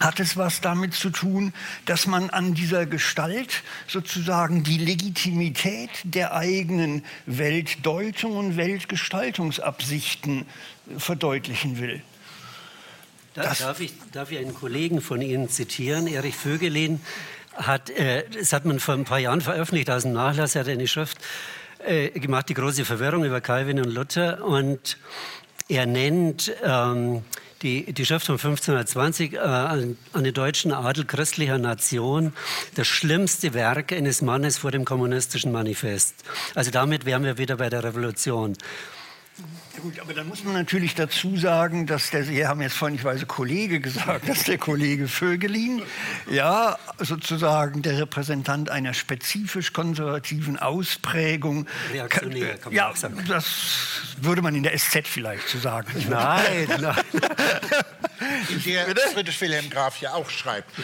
hat 0.00 0.20
es 0.20 0.36
was 0.36 0.60
damit 0.60 0.94
zu 0.94 1.10
tun, 1.10 1.52
dass 1.86 2.06
man 2.06 2.30
an 2.30 2.54
dieser 2.54 2.86
Gestalt 2.86 3.62
sozusagen 3.88 4.62
die 4.62 4.78
Legitimität 4.78 5.90
der 6.04 6.34
eigenen 6.34 7.04
Weltdeutung 7.26 8.36
und 8.36 8.56
Weltgestaltungsabsichten 8.56 10.46
verdeutlichen 10.98 11.80
will. 11.80 12.02
darf, 13.60 13.80
ich, 13.80 13.92
darf 14.12 14.30
ich 14.30 14.38
einen 14.38 14.54
Kollegen 14.54 15.00
von 15.00 15.20
Ihnen 15.22 15.48
zitieren? 15.48 16.06
Erich 16.06 16.36
Vögelin 16.36 17.00
hat, 17.54 17.90
äh, 17.90 18.24
das 18.30 18.52
hat 18.52 18.64
man 18.64 18.80
vor 18.80 18.94
ein 18.94 19.04
paar 19.04 19.18
Jahren 19.18 19.40
veröffentlicht 19.40 19.90
aus 19.90 20.02
dem 20.02 20.12
Nachlass, 20.12 20.54
er 20.54 20.62
hat 20.62 20.68
eine 20.68 20.88
Schrift 20.88 21.18
äh, 21.86 22.10
gemacht, 22.10 22.48
die 22.48 22.54
große 22.54 22.84
Verwirrung 22.84 23.24
über 23.24 23.40
Calvin 23.40 23.80
und 23.80 23.92
Luther 23.92 24.44
und 24.44 24.98
er 25.68 25.86
nennt 25.86 26.52
ähm, 26.62 27.24
die, 27.62 27.92
die 27.92 28.06
Schrift 28.06 28.26
von 28.26 28.34
1520 28.34 29.34
äh, 29.34 29.38
an, 29.38 29.96
an 30.12 30.24
den 30.24 30.34
deutschen 30.34 30.72
Adel 30.72 31.04
christlicher 31.04 31.58
Nation, 31.58 32.32
das 32.74 32.86
schlimmste 32.86 33.54
Werk 33.54 33.92
eines 33.92 34.22
Mannes 34.22 34.58
vor 34.58 34.70
dem 34.70 34.84
kommunistischen 34.84 35.52
Manifest. 35.52 36.14
Also 36.54 36.70
damit 36.70 37.04
wären 37.04 37.24
wir 37.24 37.38
wieder 37.38 37.56
bei 37.56 37.70
der 37.70 37.84
Revolution. 37.84 38.56
Ja 39.76 39.82
gut, 39.82 40.00
aber 40.00 40.14
dann 40.14 40.26
muss 40.26 40.42
man 40.42 40.54
natürlich 40.54 40.94
dazu 40.94 41.36
sagen, 41.36 41.86
dass 41.86 42.10
der, 42.10 42.24
Sie 42.24 42.46
haben 42.46 42.62
jetzt 42.62 42.76
vorhin, 42.76 42.96
ich 42.96 43.04
weiß, 43.04 43.26
Kollege 43.26 43.80
gesagt, 43.80 44.26
dass 44.26 44.44
der 44.44 44.56
Kollege 44.56 45.06
Vögelin, 45.06 45.82
ja, 46.30 46.78
sozusagen 46.98 47.82
der 47.82 47.98
Repräsentant 47.98 48.70
einer 48.70 48.94
spezifisch 48.94 49.74
konservativen 49.74 50.58
Ausprägung. 50.58 51.66
Reaktionär, 51.92 52.56
kann 52.56 52.72
man 52.72 52.74
ja, 52.74 52.90
auch 52.90 52.96
sagen. 52.96 53.22
das 53.28 54.06
würde 54.18 54.40
man 54.40 54.54
in 54.54 54.62
der 54.62 54.78
SZ 54.78 55.06
vielleicht 55.06 55.46
zu 55.48 55.58
so 55.58 55.64
sagen. 55.64 55.88
Nein, 56.08 56.68
nein. 56.80 56.96
In 58.48 58.94
der 58.94 59.08
Friedrich 59.12 59.40
Wilhelm 59.40 59.68
Graf 59.68 60.00
ja 60.00 60.14
auch 60.14 60.30
schreibt. 60.30 60.70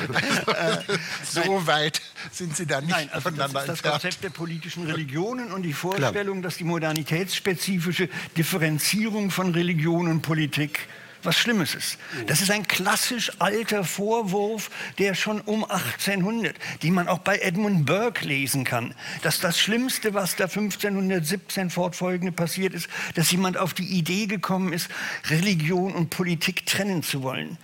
Also, 0.52 1.44
so 1.44 1.66
weit 1.66 2.02
sind 2.30 2.56
Sie 2.56 2.66
da 2.66 2.80
nicht 2.80 2.90
Nein, 2.90 3.08
also 3.10 3.30
voneinander 3.30 3.60
das 3.60 3.76
ist 3.76 3.84
das 3.84 3.92
Konzept 3.92 4.24
der 4.24 4.30
politischen 4.30 4.84
Religionen 4.86 5.52
und 5.52 5.62
die 5.62 5.72
Vorstellung, 5.72 6.38
Klar. 6.40 6.50
dass 6.50 6.56
die 6.58 6.64
modernitätsspezifische 6.64 8.08
Differenzierung 8.36 8.81
Differenzierung 8.82 9.30
von 9.30 9.54
Religion 9.54 10.08
und 10.08 10.22
Politik 10.22 10.88
was 11.22 11.38
Schlimmes 11.38 11.76
ist. 11.76 11.98
Das 12.26 12.40
ist 12.40 12.50
ein 12.50 12.66
klassisch 12.66 13.30
alter 13.38 13.84
Vorwurf, 13.84 14.70
der 14.98 15.14
schon 15.14 15.40
um 15.42 15.62
1800, 15.62 16.56
die 16.82 16.90
man 16.90 17.06
auch 17.06 17.20
bei 17.20 17.38
Edmund 17.38 17.86
Burke 17.86 18.26
lesen 18.26 18.64
kann, 18.64 18.92
dass 19.22 19.38
das 19.38 19.56
Schlimmste, 19.60 20.14
was 20.14 20.34
da 20.34 20.44
1517 20.44 21.70
fortfolgende 21.70 22.32
passiert 22.32 22.74
ist, 22.74 22.88
dass 23.14 23.30
jemand 23.30 23.56
auf 23.56 23.72
die 23.72 23.86
Idee 23.86 24.26
gekommen 24.26 24.72
ist, 24.72 24.88
Religion 25.30 25.92
und 25.92 26.10
Politik 26.10 26.66
trennen 26.66 27.04
zu 27.04 27.22
wollen. 27.22 27.58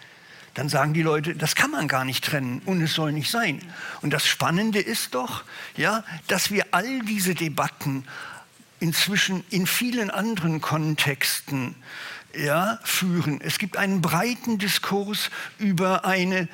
Dann 0.54 0.68
sagen 0.68 0.94
die 0.94 1.02
Leute, 1.02 1.34
das 1.34 1.56
kann 1.56 1.72
man 1.72 1.88
gar 1.88 2.04
nicht 2.04 2.24
trennen 2.24 2.62
und 2.64 2.80
es 2.80 2.94
soll 2.94 3.10
nicht 3.10 3.28
sein. 3.30 3.60
Und 4.02 4.12
das 4.12 4.24
Spannende 4.24 4.78
ist 4.78 5.16
doch, 5.16 5.42
ja, 5.76 6.04
dass 6.28 6.52
wir 6.52 6.66
all 6.70 7.00
diese 7.00 7.34
Debatten 7.34 8.04
inzwischen 8.80 9.44
in 9.50 9.66
vielen 9.66 10.10
anderen 10.10 10.60
Kontexten 10.60 11.74
ja, 12.36 12.78
führen. 12.84 13.40
Es 13.40 13.58
gibt 13.58 13.76
einen 13.76 14.00
breiten 14.00 14.58
Diskurs 14.58 15.30
über, 15.58 16.04
eine, 16.04 16.48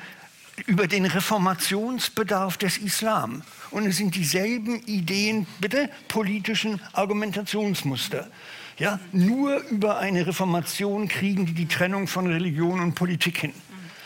über 0.65 0.87
den 0.87 1.05
Reformationsbedarf 1.05 2.57
des 2.57 2.77
Islam. 2.77 3.43
Und 3.71 3.85
es 3.85 3.97
sind 3.97 4.15
dieselben 4.15 4.81
Ideen, 4.83 5.47
bitte, 5.59 5.89
politischen 6.07 6.81
Argumentationsmuster. 6.93 8.29
Ja, 8.77 8.99
nur 9.11 9.57
über 9.69 9.99
eine 9.99 10.27
Reformation 10.27 11.07
kriegen 11.07 11.45
die 11.45 11.53
die 11.53 11.67
Trennung 11.67 12.07
von 12.07 12.27
Religion 12.27 12.81
und 12.81 12.93
Politik 12.93 13.37
hin. 13.37 13.53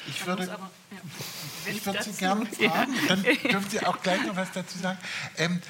Ich 0.07 0.25
würde, 0.25 0.49
ich 1.67 1.85
würde 1.85 2.03
Sie 2.03 2.11
gerne 2.13 2.45
fragen, 2.45 2.93
dann 3.07 3.23
dürfen 3.23 3.69
Sie 3.69 3.85
auch 3.85 4.01
gleich 4.01 4.25
noch 4.25 4.35
was 4.35 4.51
dazu 4.51 4.77
sagen. 4.77 4.99
Ähm, 5.37 5.61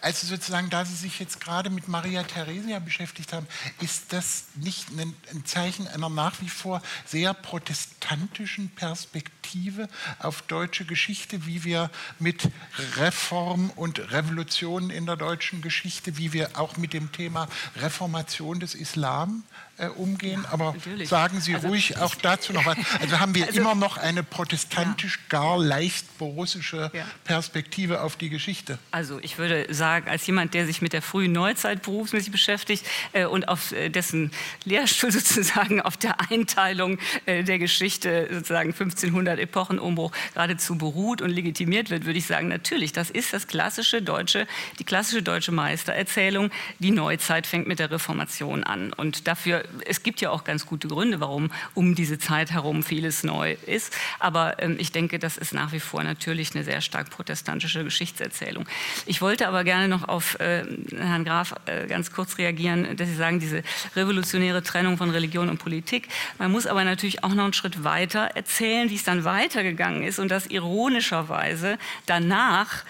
also 0.00 0.26
sozusagen, 0.26 0.70
da 0.70 0.84
Sie 0.84 0.94
sich 0.94 1.18
jetzt 1.18 1.40
gerade 1.40 1.70
mit 1.70 1.88
Maria 1.88 2.22
Theresia 2.22 2.78
beschäftigt 2.78 3.32
haben, 3.32 3.46
ist 3.80 4.12
das 4.12 4.44
nicht 4.54 4.88
ein, 4.90 5.14
Zeichen 5.44 5.86
einer 5.88 6.08
nach 6.08 6.40
wie 6.40 6.48
vor 6.48 6.82
sehr 7.06 7.34
protestantischen 7.34 8.70
Perspektive 8.70 9.88
auf 10.18 10.42
deutsche 10.42 10.84
Geschichte, 10.84 11.46
wie 11.46 11.64
wir 11.64 11.90
mit 12.18 12.50
Reform 12.96 13.70
und 13.76 14.12
Revolution 14.12 14.90
in 14.90 15.06
der 15.06 15.16
deutschen 15.16 15.62
Geschichte, 15.62 16.16
wie 16.16 16.32
wir 16.32 16.58
auch 16.58 16.76
mit 16.76 16.92
dem 16.92 17.12
Thema 17.12 17.48
Reformation 17.76 18.60
des 18.60 18.74
Islam 18.74 19.44
äh, 19.78 19.88
umgehen. 19.88 20.44
Aber 20.50 20.72
Natürlich. 20.72 21.08
sagen 21.08 21.40
Sie 21.40 21.54
also, 21.54 21.68
ruhig 21.68 21.96
auch 21.98 22.14
dazu 22.14 22.52
noch 22.52 22.66
was. 22.66 22.76
Also 23.00 23.20
haben 23.20 23.34
wir 23.34 23.46
also, 23.46 23.60
immer 23.60 23.74
noch 23.74 23.96
eine 23.96 24.22
protestantisch 24.22 25.16
ja. 25.16 25.40
gar 25.40 25.58
leicht 25.58 26.18
borussische 26.18 26.90
ja. 26.92 27.06
Perspektive 27.24 28.02
auf 28.02 28.16
die 28.16 28.28
Geschichte. 28.28 28.78
Also 28.90 29.18
ich 29.20 29.38
würde 29.38 29.71
sagen, 29.74 30.08
als 30.08 30.26
jemand, 30.26 30.54
der 30.54 30.66
sich 30.66 30.82
mit 30.82 30.92
der 30.92 31.02
frühen 31.02 31.32
Neuzeit 31.32 31.82
berufsmäßig 31.82 32.32
beschäftigt 32.32 32.86
äh, 33.12 33.24
und 33.24 33.48
auf 33.48 33.72
äh, 33.72 33.88
dessen 33.88 34.30
Lehrstuhl 34.64 35.10
sozusagen 35.12 35.80
auf 35.80 35.96
der 35.96 36.20
Einteilung 36.30 36.98
äh, 37.26 37.42
der 37.44 37.58
Geschichte 37.58 38.28
sozusagen 38.30 38.70
1500 38.70 39.38
Epochenumbruch 39.38 40.12
geradezu 40.34 40.76
beruht 40.76 41.22
und 41.22 41.30
legitimiert 41.30 41.90
wird, 41.90 42.04
würde 42.04 42.18
ich 42.18 42.26
sagen, 42.26 42.48
natürlich, 42.48 42.92
das 42.92 43.10
ist 43.10 43.32
das 43.32 43.46
klassische 43.46 44.02
deutsche, 44.02 44.46
die 44.78 44.84
klassische 44.84 45.22
deutsche 45.22 45.52
Meistererzählung. 45.52 46.50
Die 46.78 46.90
Neuzeit 46.90 47.46
fängt 47.46 47.66
mit 47.66 47.78
der 47.78 47.90
Reformation 47.90 48.64
an 48.64 48.92
und 48.92 49.26
dafür 49.28 49.64
es 49.86 50.02
gibt 50.02 50.20
ja 50.20 50.30
auch 50.30 50.44
ganz 50.44 50.66
gute 50.66 50.88
Gründe, 50.88 51.20
warum 51.20 51.50
um 51.74 51.94
diese 51.94 52.18
Zeit 52.18 52.50
herum 52.50 52.82
vieles 52.82 53.22
neu 53.22 53.56
ist. 53.66 53.92
Aber 54.18 54.62
ähm, 54.62 54.76
ich 54.78 54.92
denke, 54.92 55.18
das 55.18 55.36
ist 55.36 55.52
nach 55.52 55.72
wie 55.72 55.80
vor 55.80 56.02
natürlich 56.02 56.54
eine 56.54 56.64
sehr 56.64 56.80
stark 56.80 57.10
protestantische 57.10 57.84
Geschichtserzählung. 57.84 58.66
Ich 59.06 59.20
wollte 59.20 59.48
aber 59.48 59.61
gerne 59.64 59.88
noch 59.88 60.08
auf 60.08 60.38
äh, 60.40 60.64
Herrn 60.96 61.24
Graf 61.24 61.54
äh, 61.66 61.86
ganz 61.86 62.12
kurz 62.12 62.38
reagieren, 62.38 62.96
dass 62.96 63.08
Sie 63.08 63.14
sagen, 63.14 63.40
diese 63.40 63.62
revolutionäre 63.96 64.62
Trennung 64.62 64.96
von 64.96 65.10
Religion 65.10 65.48
und 65.48 65.58
Politik. 65.58 66.08
Man 66.38 66.50
muss 66.50 66.66
aber 66.66 66.84
natürlich 66.84 67.24
auch 67.24 67.34
noch 67.34 67.44
einen 67.44 67.52
Schritt 67.52 67.84
weiter 67.84 68.30
erzählen, 68.34 68.90
wie 68.90 68.96
es 68.96 69.04
dann 69.04 69.24
weitergegangen 69.24 70.02
ist 70.02 70.18
und 70.18 70.30
dass 70.30 70.46
ironischerweise 70.46 71.78
danach 72.06 72.84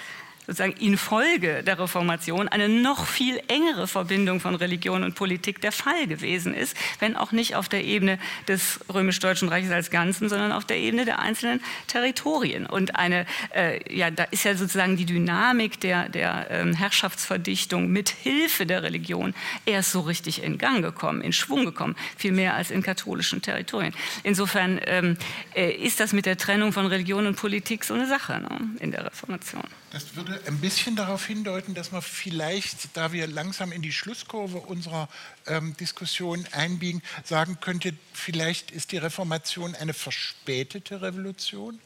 sozusagen 0.46 0.72
infolge 0.72 1.62
der 1.62 1.78
Reformation 1.78 2.48
eine 2.48 2.68
noch 2.68 3.06
viel 3.06 3.40
engere 3.48 3.86
Verbindung 3.86 4.40
von 4.40 4.54
Religion 4.54 5.04
und 5.04 5.14
Politik 5.14 5.60
der 5.60 5.72
Fall 5.72 6.06
gewesen 6.06 6.54
ist, 6.54 6.76
wenn 6.98 7.16
auch 7.16 7.32
nicht 7.32 7.54
auf 7.54 7.68
der 7.68 7.84
Ebene 7.84 8.18
des 8.48 8.80
römisch-deutschen 8.92 9.48
Reiches 9.48 9.70
als 9.70 9.90
Ganzen, 9.90 10.28
sondern 10.28 10.52
auf 10.52 10.64
der 10.64 10.78
Ebene 10.78 11.04
der 11.04 11.20
einzelnen 11.20 11.60
Territorien. 11.86 12.66
Und 12.66 12.96
eine, 12.96 13.26
äh, 13.54 13.96
ja, 13.96 14.10
da 14.10 14.24
ist 14.24 14.44
ja 14.44 14.54
sozusagen 14.54 14.96
die 14.96 15.06
Dynamik 15.06 15.80
der, 15.80 16.08
der 16.08 16.48
ähm, 16.50 16.74
Herrschaftsverdichtung 16.74 17.88
mit 17.88 18.08
Hilfe 18.10 18.66
der 18.66 18.82
Religion 18.82 19.34
erst 19.64 19.92
so 19.92 20.00
richtig 20.00 20.42
in 20.42 20.58
Gang 20.58 20.82
gekommen, 20.82 21.22
in 21.22 21.32
Schwung 21.32 21.64
gekommen, 21.64 21.96
viel 22.16 22.32
mehr 22.32 22.54
als 22.54 22.70
in 22.70 22.82
katholischen 22.82 23.42
Territorien. 23.42 23.94
Insofern 24.22 24.80
ähm, 24.86 25.16
äh, 25.54 25.70
ist 25.70 26.00
das 26.00 26.12
mit 26.12 26.26
der 26.26 26.36
Trennung 26.36 26.72
von 26.72 26.86
Religion 26.86 27.26
und 27.26 27.36
Politik 27.36 27.84
so 27.84 27.94
eine 27.94 28.06
Sache 28.06 28.40
ne, 28.40 28.76
in 28.80 28.90
der 28.90 29.06
Reformation. 29.06 29.62
Das 29.92 30.16
würde 30.16 30.40
ein 30.46 30.58
bisschen 30.58 30.96
darauf 30.96 31.26
hindeuten, 31.26 31.74
dass 31.74 31.92
man 31.92 32.00
vielleicht, 32.00 32.96
da 32.96 33.12
wir 33.12 33.26
langsam 33.26 33.72
in 33.72 33.82
die 33.82 33.92
Schlusskurve 33.92 34.56
unserer 34.56 35.06
ähm, 35.46 35.76
Diskussion 35.76 36.46
einbiegen, 36.52 37.02
sagen 37.24 37.58
könnte, 37.60 37.94
vielleicht 38.14 38.70
ist 38.70 38.92
die 38.92 38.96
Reformation 38.96 39.74
eine 39.74 39.92
verspätete 39.92 41.02
Revolution, 41.02 41.78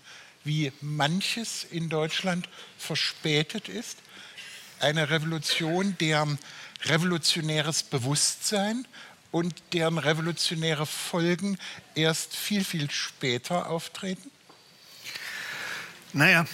wie 0.45 0.71
manches 0.81 1.67
in 1.69 1.89
Deutschland 1.89 2.49
verspätet 2.79 3.69
ist. 3.69 3.99
Eine 4.79 5.11
Revolution, 5.11 5.97
deren 5.99 6.39
revolutionäres 6.85 7.83
Bewusstsein 7.83 8.87
und 9.33 9.53
deren 9.73 9.99
revolutionäre 9.99 10.87
Folgen 10.87 11.59
erst 11.97 12.37
viel, 12.37 12.63
viel 12.63 12.89
später 12.89 13.69
auftreten? 13.69 14.31
Naja, 16.13 16.47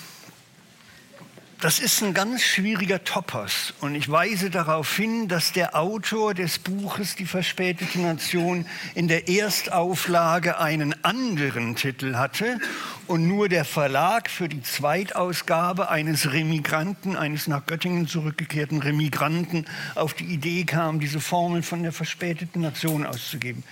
das 1.62 1.78
ist 1.78 2.02
ein 2.02 2.12
ganz 2.12 2.42
schwieriger 2.42 3.04
Topos 3.04 3.72
und 3.80 3.94
ich 3.94 4.10
weise 4.10 4.50
darauf 4.50 4.96
hin, 4.96 5.28
dass 5.28 5.52
der 5.52 5.76
Autor 5.78 6.34
des 6.34 6.58
Buches 6.58 7.14
Die 7.14 7.24
verspätete 7.24 8.00
Nation 8.00 8.66
in 8.96 9.06
der 9.06 9.28
Erstauflage 9.28 10.58
einen 10.58 10.92
anderen 11.04 11.76
Titel 11.76 12.16
hatte 12.16 12.58
und 13.06 13.28
nur 13.28 13.48
der 13.48 13.64
Verlag 13.64 14.28
für 14.28 14.48
die 14.48 14.60
Zweitausgabe 14.60 15.88
eines 15.88 16.32
Remigranten, 16.32 17.14
eines 17.14 17.46
nach 17.46 17.64
Göttingen 17.64 18.08
zurückgekehrten 18.08 18.82
Remigranten 18.82 19.66
auf 19.94 20.14
die 20.14 20.24
Idee 20.24 20.64
kam, 20.64 20.98
diese 20.98 21.20
Formel 21.20 21.62
von 21.62 21.84
der 21.84 21.92
verspäteten 21.92 22.62
Nation 22.62 23.06
auszugeben. 23.06 23.62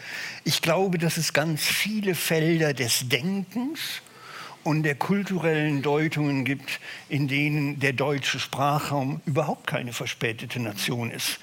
Ich 0.44 0.62
glaube, 0.62 0.96
dass 0.98 1.16
es 1.16 1.32
ganz 1.32 1.64
viele 1.64 2.14
Felder 2.14 2.72
des 2.72 3.08
Denkens 3.08 4.00
und 4.64 4.82
der 4.82 4.94
kulturellen 4.94 5.82
Deutungen 5.82 6.44
gibt, 6.44 6.80
in 7.08 7.28
denen 7.28 7.80
der 7.80 7.92
deutsche 7.92 8.38
Sprachraum 8.38 9.20
überhaupt 9.26 9.66
keine 9.66 9.92
verspätete 9.92 10.60
Nation 10.60 11.10
ist. 11.10 11.38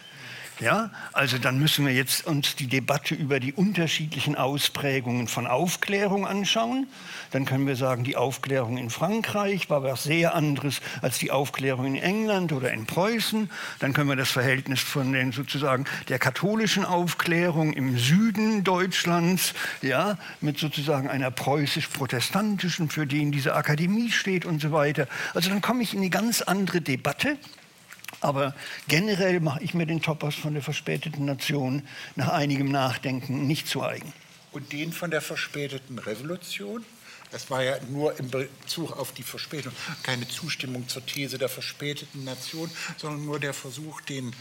Ja, 0.59 0.89
also 1.13 1.37
dann 1.37 1.59
müssen 1.59 1.85
wir 1.85 1.93
jetzt 1.93 2.25
uns 2.25 2.55
die 2.55 2.65
Debatte 2.65 3.13
über 3.13 3.39
die 3.39 3.53
unterschiedlichen 3.53 4.35
Ausprägungen 4.35 5.27
von 5.27 5.45
Aufklärung 5.45 6.25
anschauen. 6.25 6.87
Dann 7.29 7.45
können 7.45 7.67
wir 7.67 7.75
sagen, 7.75 8.03
die 8.03 8.15
Aufklärung 8.15 8.77
in 8.77 8.89
Frankreich 8.89 9.69
war 9.69 9.83
was 9.83 10.05
sehr 10.05 10.33
anderes 10.33 10.81
als 11.03 11.19
die 11.19 11.29
Aufklärung 11.29 11.85
in 11.85 11.95
England 11.97 12.53
oder 12.53 12.73
in 12.73 12.87
Preußen. 12.87 13.51
Dann 13.77 13.93
können 13.93 14.09
wir 14.09 14.15
das 14.15 14.31
Verhältnis 14.31 14.79
von 14.79 15.13
den 15.13 15.31
sozusagen 15.31 15.85
der 16.09 16.17
katholischen 16.17 16.85
Aufklärung 16.85 17.73
im 17.73 17.95
Süden 17.99 18.63
Deutschlands, 18.63 19.53
ja, 19.83 20.17
mit 20.41 20.57
sozusagen 20.57 21.07
einer 21.07 21.29
preußisch-protestantischen, 21.29 22.89
für 22.89 23.05
den 23.05 23.31
diese 23.31 23.53
Akademie 23.53 24.09
steht 24.09 24.43
und 24.43 24.59
so 24.59 24.71
weiter. 24.71 25.07
Also 25.35 25.49
dann 25.49 25.61
komme 25.61 25.83
ich 25.83 25.93
in 25.93 25.99
eine 25.99 26.09
ganz 26.09 26.41
andere 26.41 26.81
Debatte. 26.81 27.37
Aber 28.21 28.55
generell 28.87 29.39
mache 29.39 29.63
ich 29.63 29.73
mir 29.73 29.85
den 29.85 30.01
Topos 30.01 30.35
von 30.35 30.53
der 30.53 30.63
verspäteten 30.63 31.25
Nation 31.25 31.87
nach 32.15 32.29
einigem 32.29 32.71
Nachdenken 32.71 33.47
nicht 33.47 33.67
zu 33.67 33.83
eigen. 33.83 34.13
Und 34.51 34.71
den 34.71 34.91
von 34.91 35.11
der 35.11 35.21
verspäteten 35.21 35.99
Revolution? 35.99 36.83
Das 37.31 37.51
war 37.51 37.61
ja 37.61 37.77
nur 37.89 38.17
im 38.19 38.29
Bezug 38.29 38.97
auf 38.97 39.11
die 39.11 39.23
Verspätung, 39.23 39.73
keine 40.03 40.27
Zustimmung 40.27 40.87
zur 40.87 41.05
These 41.05 41.37
der 41.37 41.49
verspäteten 41.49 42.23
Nation, 42.23 42.71
sondern 42.95 43.25
nur 43.25 43.39
der 43.39 43.53
Versuch, 43.53 43.99
den 44.01 44.33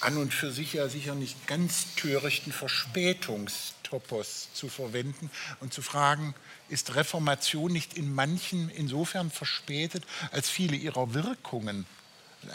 an 0.00 0.18
und 0.18 0.34
für 0.34 0.52
sich 0.52 0.74
ja 0.74 0.88
sicher 0.88 1.14
nicht 1.14 1.46
ganz 1.46 1.94
törichten 1.96 2.52
Verspätungstopos 2.52 4.48
zu 4.52 4.68
verwenden 4.68 5.30
und 5.60 5.72
zu 5.72 5.80
fragen, 5.80 6.34
ist 6.68 6.94
Reformation 6.94 7.72
nicht 7.72 7.94
in 7.94 8.14
manchen 8.14 8.68
insofern 8.68 9.30
verspätet, 9.30 10.04
als 10.32 10.50
viele 10.50 10.76
ihrer 10.76 11.14
Wirkungen 11.14 11.86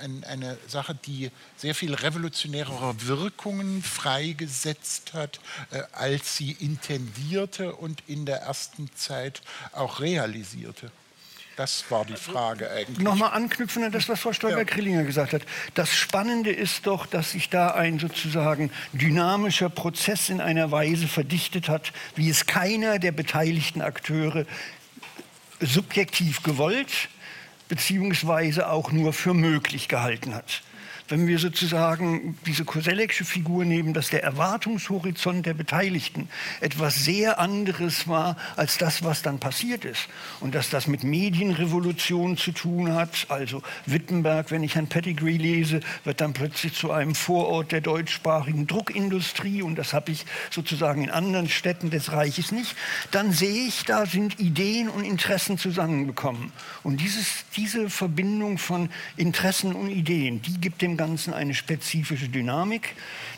ein, 0.02 0.24
eine 0.24 0.58
Sache, 0.68 0.96
die 0.96 1.32
sehr 1.58 1.76
viel 1.76 1.94
revolutionärere 1.94 2.96
Wirkungen 3.08 3.84
freigesetzt 3.84 5.14
hat, 5.14 5.40
äh, 5.72 5.82
als 5.92 6.38
sie 6.38 6.52
intendierte 6.52 7.76
und 7.76 8.04
in 8.08 8.26
der 8.26 8.38
ersten 8.38 8.90
Zeit 8.96 9.42
auch 9.74 10.00
realisierte. 10.00 10.92
Das 11.58 11.84
war 11.90 12.06
die 12.06 12.16
Frage 12.16 12.72
eigentlich. 12.72 13.00
Nochmal 13.00 13.32
anknüpfen 13.34 13.84
an 13.84 13.92
das, 13.92 14.08
was 14.08 14.22
Frau 14.22 14.32
Stolberg-Krillinger 14.34 15.04
gesagt 15.04 15.34
hat. 15.34 15.42
Das 15.74 15.94
Spannende 15.94 16.50
ist 16.50 16.88
doch, 16.88 17.06
dass 17.06 17.32
sich 17.32 17.50
da 17.50 17.72
ein 17.72 18.00
sozusagen 18.00 18.72
dynamischer 18.94 19.70
Prozess 19.70 20.30
in 20.30 20.40
einer 20.40 20.72
Weise 20.72 21.08
verdichtet 21.08 21.68
hat, 21.68 21.92
wie 22.16 22.30
es 22.30 22.46
keiner 22.46 23.00
der 23.00 23.12
beteiligten 23.12 23.82
Akteure 23.82 24.46
subjektiv 25.60 26.42
gewollt, 26.42 27.10
beziehungsweise 27.72 28.70
auch 28.70 28.92
nur 28.92 29.14
für 29.14 29.34
möglich 29.34 29.88
gehalten 29.88 30.36
hat 30.36 30.62
wenn 31.12 31.28
wir 31.28 31.39
sozusagen 31.39 32.38
diese 32.45 32.64
Koselleck'sche 32.64 33.26
Figur 33.26 33.66
nehmen, 33.66 33.93
dass 33.93 34.09
der 34.09 34.24
Erwartungshorizont 34.24 35.45
der 35.45 35.53
Beteiligten 35.53 36.30
etwas 36.62 37.03
sehr 37.03 37.38
anderes 37.38 38.07
war 38.07 38.38
als 38.55 38.78
das, 38.78 39.03
was 39.03 39.22
dann 39.22 39.39
passiert 39.39 39.84
ist. 39.84 40.07
Und 40.39 40.55
dass 40.55 40.70
das 40.70 40.88
mit 40.88 41.03
Medienrevolution 41.03 42.38
zu 42.38 42.53
tun 42.53 42.93
hat. 42.93 43.28
Also 43.28 43.62
Wittenberg, 43.86 44.51
wenn 44.51 44.64
ich 44.64 44.76
Herrn 44.76 44.88
Pettigrew 44.88 45.28
lese, 45.28 45.82
wird 46.05 46.22
dann 46.22 46.32
plötzlich 46.32 46.74
zu 46.74 46.91
einem 46.91 47.14
Vorort 47.14 47.74
der 47.74 47.82
deutschsprachigen 47.82 48.66
Druckindustrie. 48.66 49.62
Und 49.62 49.76
das 49.76 49.93
habe 49.93 50.12
ich 50.12 50.26
sozusagen 50.49 51.03
in 51.03 51.09
anderen 51.09 51.49
Städten 51.49 51.89
des 51.89 52.14
Reiches 52.14 52.53
nicht. 52.53 52.76
Dann 53.12 53.34
sehe 53.34 53.68
ich, 53.68 53.84
da 53.84 54.05
sind 54.05 54.39
Ideen 54.39 54.88
und 54.88 55.03
Interessen 55.03 55.57
zusammengekommen. 55.57 56.53
Und 56.84 57.01
dieses, 57.01 57.43
diese 57.57 57.89
Verbindung 57.89 58.57
von 58.57 58.89
Interessen 59.18 59.74
und 59.74 59.89
Ideen, 59.89 60.41
die 60.41 60.59
gibt 60.62 60.82
dem 60.82 60.95
Ganzen 61.02 61.34
eine 61.34 61.56
spezifische 61.56 62.30
Dynamik, 62.30 62.95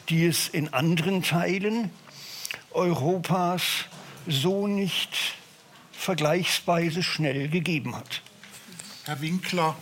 die 0.09 0.25
es 0.25 0.49
in 0.49 0.73
anderen 0.73 1.23
Teilen 1.23 1.91
Europas 2.71 3.85
so 4.27 4.67
nicht 4.67 5.35
vergleichsweise 5.93 7.03
schnell 7.03 7.47
gegeben 7.47 7.95
hat. 7.95 8.21
Herr 9.05 9.21
Winkler, 9.21 9.77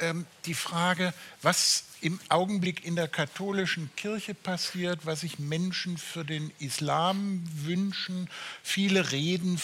ähm, 0.00 0.24
die 0.46 0.54
Frage, 0.54 1.12
was 1.42 1.84
im 2.06 2.18
Augenblick 2.28 2.84
in 2.84 2.94
der 2.94 3.08
katholischen 3.08 3.90
Kirche 3.96 4.32
passiert, 4.32 5.06
was 5.06 5.22
sich 5.22 5.40
Menschen 5.40 5.98
für 5.98 6.24
den 6.24 6.52
Islam 6.60 7.42
wünschen. 7.52 8.30
Viele 8.62 9.10
reden 9.10 9.60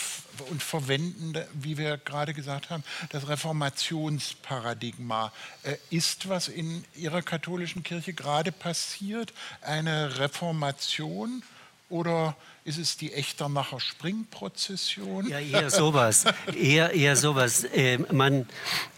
und 0.50 0.60
verwenden, 0.60 1.34
wie 1.54 1.78
wir 1.78 1.98
gerade 1.98 2.34
gesagt 2.34 2.70
haben, 2.70 2.82
das 3.10 3.28
Reformationsparadigma. 3.28 5.32
Äh, 5.62 5.76
ist 5.90 6.28
was 6.28 6.48
in 6.48 6.84
Ihrer 6.96 7.22
katholischen 7.22 7.84
Kirche 7.84 8.12
gerade 8.12 8.50
passiert? 8.50 9.32
Eine 9.60 10.18
Reformation? 10.18 11.44
Oder 11.92 12.34
ist 12.64 12.78
es 12.78 12.96
die 12.96 13.12
Echternacher 13.12 13.78
Springprozession? 13.78 15.28
Ja, 15.28 15.38
eher 15.38 15.68
sowas. 15.68 16.24
eher, 16.58 16.94
eher 16.94 17.16
sowas. 17.16 17.64
Äh, 17.64 17.98
man, 18.10 18.48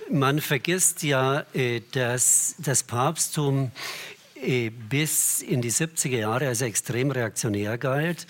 man 0.08 0.40
vergisst 0.40 1.02
ja, 1.02 1.44
äh, 1.54 1.80
dass 1.90 2.54
das 2.58 2.84
Papsttum 2.84 3.72
äh, 4.36 4.70
bis 4.70 5.42
in 5.42 5.60
die 5.60 5.72
70er 5.72 6.18
Jahre 6.18 6.46
als 6.46 6.60
extrem 6.60 7.10
reaktionär 7.10 7.78
galt. 7.78 8.28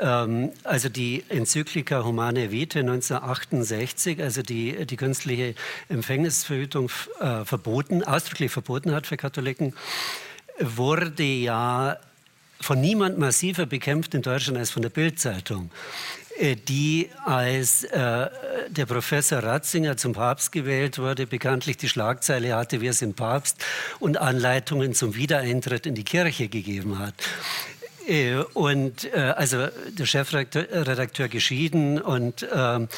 Ähm, 0.00 0.52
also 0.62 0.88
die 0.88 1.24
Enzyklika 1.28 2.04
Humane 2.04 2.52
Vitae 2.52 2.80
1968, 2.82 4.22
also 4.22 4.42
die 4.42 4.86
die 4.86 4.96
künstliche 4.96 5.56
Empfängnisverhütung 5.88 6.88
äh, 7.18 7.44
verboten, 7.44 8.04
ausdrücklich 8.04 8.52
verboten 8.52 8.92
hat 8.92 9.08
für 9.08 9.16
Katholiken, 9.16 9.74
wurde 10.60 11.24
ja 11.24 11.96
von 12.64 12.80
niemand 12.80 13.18
massiver 13.18 13.66
bekämpft 13.66 14.14
in 14.14 14.22
Deutschland 14.22 14.58
als 14.58 14.70
von 14.70 14.82
der 14.82 14.88
Bildzeitung. 14.88 15.70
Äh, 16.38 16.56
die, 16.56 17.10
als 17.24 17.84
äh, 17.84 18.28
der 18.68 18.86
Professor 18.86 19.40
Ratzinger 19.40 19.96
zum 19.96 20.14
Papst 20.14 20.50
gewählt 20.50 20.98
wurde, 20.98 21.26
bekanntlich 21.26 21.76
die 21.76 21.88
Schlagzeile 21.88 22.56
hatte, 22.56 22.80
wir 22.80 22.94
sind 22.94 23.16
Papst 23.16 23.62
und 24.00 24.16
Anleitungen 24.16 24.94
zum 24.94 25.14
Wiedereintritt 25.14 25.86
in 25.86 25.94
die 25.94 26.04
Kirche 26.04 26.48
gegeben 26.48 26.98
hat. 26.98 27.14
Äh, 28.08 28.36
und 28.54 29.12
äh, 29.12 29.34
also 29.36 29.68
der 29.90 30.06
Chefredakteur 30.06 31.28
geschieden 31.28 32.00
und 32.00 32.46
ähm, 32.52 32.88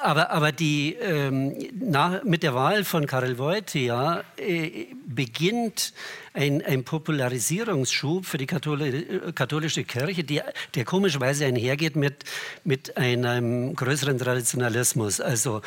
aber, 0.00 0.30
aber 0.30 0.52
die, 0.52 0.94
ähm, 0.94 1.56
nach, 1.78 2.22
mit 2.24 2.42
der 2.42 2.54
Wahl 2.54 2.84
von 2.84 3.06
Karel 3.06 3.38
Wojtyła 3.38 4.24
äh, 4.36 4.86
beginnt 5.06 5.92
ein, 6.34 6.62
ein, 6.64 6.84
Popularisierungsschub 6.84 8.26
für 8.26 8.38
die 8.38 8.46
Katholi 8.46 9.06
katholische 9.34 9.84
Kirche, 9.84 10.24
die, 10.24 10.40
der 10.74 10.84
komischerweise 10.84 11.46
einhergeht 11.46 11.96
mit, 11.96 12.24
mit 12.64 12.96
einem 12.96 13.74
größeren 13.74 14.18
Traditionalismus. 14.18 15.20
Also 15.20 15.62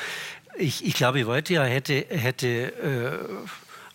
ich, 0.57 0.85
ich 0.85 0.93
glaube, 0.93 1.25
Wojtyła 1.25 1.63
hätte, 1.63 2.05
hätte 2.09 2.47
äh, 2.47 3.17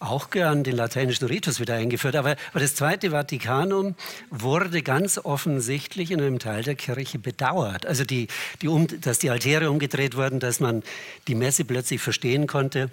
auch 0.05 0.31
gern 0.31 0.65
den 0.65 0.77
lateinischen 0.77 1.27
Ritus 1.27 1.61
wieder 1.61 1.75
eingeführt. 1.75 2.17
Aber, 2.17 2.37
aber 2.51 2.61
das 2.61 2.75
Zweite 2.75 3.11
Vatikanum 3.11 3.95
wurde 4.31 4.83
ganz 4.83 5.19
offensichtlich 5.19 6.11
in 6.11 6.21
einem 6.21 6.39
Teil 6.39 6.63
der 6.63 6.75
Kirche 6.75 7.19
bedauert. 7.19 7.87
Also, 7.87 8.05
die, 8.05 8.29
die 8.63 8.69
um, 8.69 8.87
dass 9.01 9.19
die 9.19 9.31
Altäre 9.31 9.71
umgedreht 9.71 10.17
wurden, 10.17 10.41
dass 10.41 10.61
man 10.61 10.83
die 11.29 11.35
Messe 11.35 11.65
plötzlich 11.65 12.01
verstehen 12.01 12.47
konnte 12.47 12.91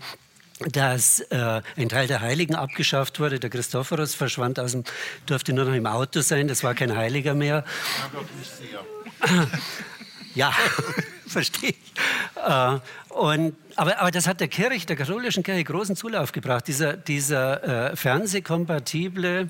dass 0.69 1.21
äh, 1.31 1.61
ein 1.75 1.89
Teil 1.89 2.07
der 2.07 2.21
Heiligen 2.21 2.55
abgeschafft 2.55 3.19
wurde. 3.19 3.39
Der 3.39 3.49
Christophorus 3.49 4.13
verschwand 4.13 4.59
aus 4.59 4.73
dem, 4.73 4.83
durfte 5.25 5.53
nur 5.53 5.65
noch 5.65 5.73
im 5.73 5.87
Auto 5.87 6.21
sein, 6.21 6.47
das 6.47 6.63
war 6.63 6.75
kein 6.75 6.95
Heiliger 6.95 7.33
mehr. 7.33 7.65
Ja, 10.35 10.51
verstehe 11.27 11.71
ich. 11.71 11.93
Äh, 12.35 12.79
und, 13.09 13.55
aber, 13.75 13.99
aber 13.99 14.11
das 14.11 14.27
hat 14.27 14.39
der 14.39 14.47
Kirche, 14.47 14.85
der 14.85 14.95
katholischen 14.95 15.43
Kirche 15.43 15.63
großen 15.63 15.95
Zulauf 15.95 16.31
gebracht. 16.31 16.67
Dieser, 16.67 16.97
dieser 16.97 17.91
äh, 17.91 17.95
fernsehkompatible 17.95 19.49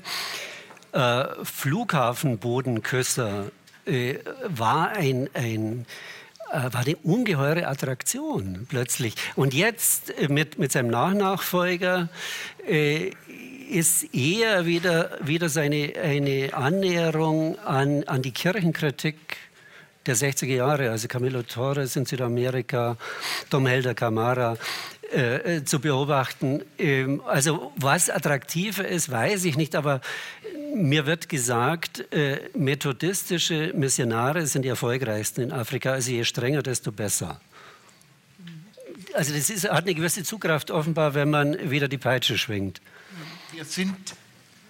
äh, 0.92 1.24
Flughafenbodenküsser 1.42 3.50
äh, 3.86 4.16
war 4.48 4.90
ein, 4.90 5.28
ein 5.34 5.86
äh, 6.52 6.72
war 6.72 6.82
eine 6.82 6.96
ungeheure 6.96 7.66
Attraktion 7.66 8.66
plötzlich. 8.68 9.14
Und 9.36 9.54
jetzt 9.54 10.10
äh, 10.18 10.28
mit, 10.28 10.58
mit 10.58 10.70
seinem 10.70 10.90
Nachnachfolger 10.90 12.10
äh, 12.68 13.10
ist 13.70 14.14
eher 14.14 14.66
wieder, 14.66 15.16
wieder 15.22 15.48
seine, 15.48 15.94
eine 16.02 16.52
Annäherung 16.52 17.58
an, 17.60 18.04
an 18.04 18.20
die 18.20 18.32
Kirchenkritik 18.32 19.16
der 20.06 20.16
60er 20.16 20.54
Jahre, 20.54 20.90
also 20.90 21.08
Camilo 21.08 21.42
Torres 21.42 21.96
in 21.96 22.06
Südamerika, 22.06 22.96
Tom 23.50 23.66
Helder 23.66 23.94
Camara, 23.94 24.56
äh, 25.12 25.56
äh, 25.56 25.64
zu 25.64 25.78
beobachten. 25.78 26.62
Ähm, 26.78 27.20
also 27.26 27.72
was 27.76 28.08
attraktiver 28.08 28.88
ist, 28.88 29.10
weiß 29.10 29.44
ich 29.44 29.56
nicht, 29.56 29.76
aber 29.76 30.00
mir 30.74 31.04
wird 31.04 31.28
gesagt, 31.28 32.12
äh, 32.14 32.40
methodistische 32.54 33.72
Missionare 33.74 34.46
sind 34.46 34.62
die 34.62 34.70
erfolgreichsten 34.70 35.42
in 35.42 35.52
Afrika. 35.52 35.92
Also 35.92 36.12
je 36.12 36.24
strenger, 36.24 36.62
desto 36.62 36.92
besser. 36.92 37.40
Also 39.12 39.34
das 39.34 39.50
ist, 39.50 39.68
hat 39.68 39.84
eine 39.84 39.94
gewisse 39.94 40.22
Zugkraft 40.22 40.70
offenbar, 40.70 41.12
wenn 41.12 41.28
man 41.28 41.70
wieder 41.70 41.88
die 41.88 41.98
Peitsche 41.98 42.38
schwingt. 42.38 42.80
Wir 43.52 43.66
sind 43.66 44.14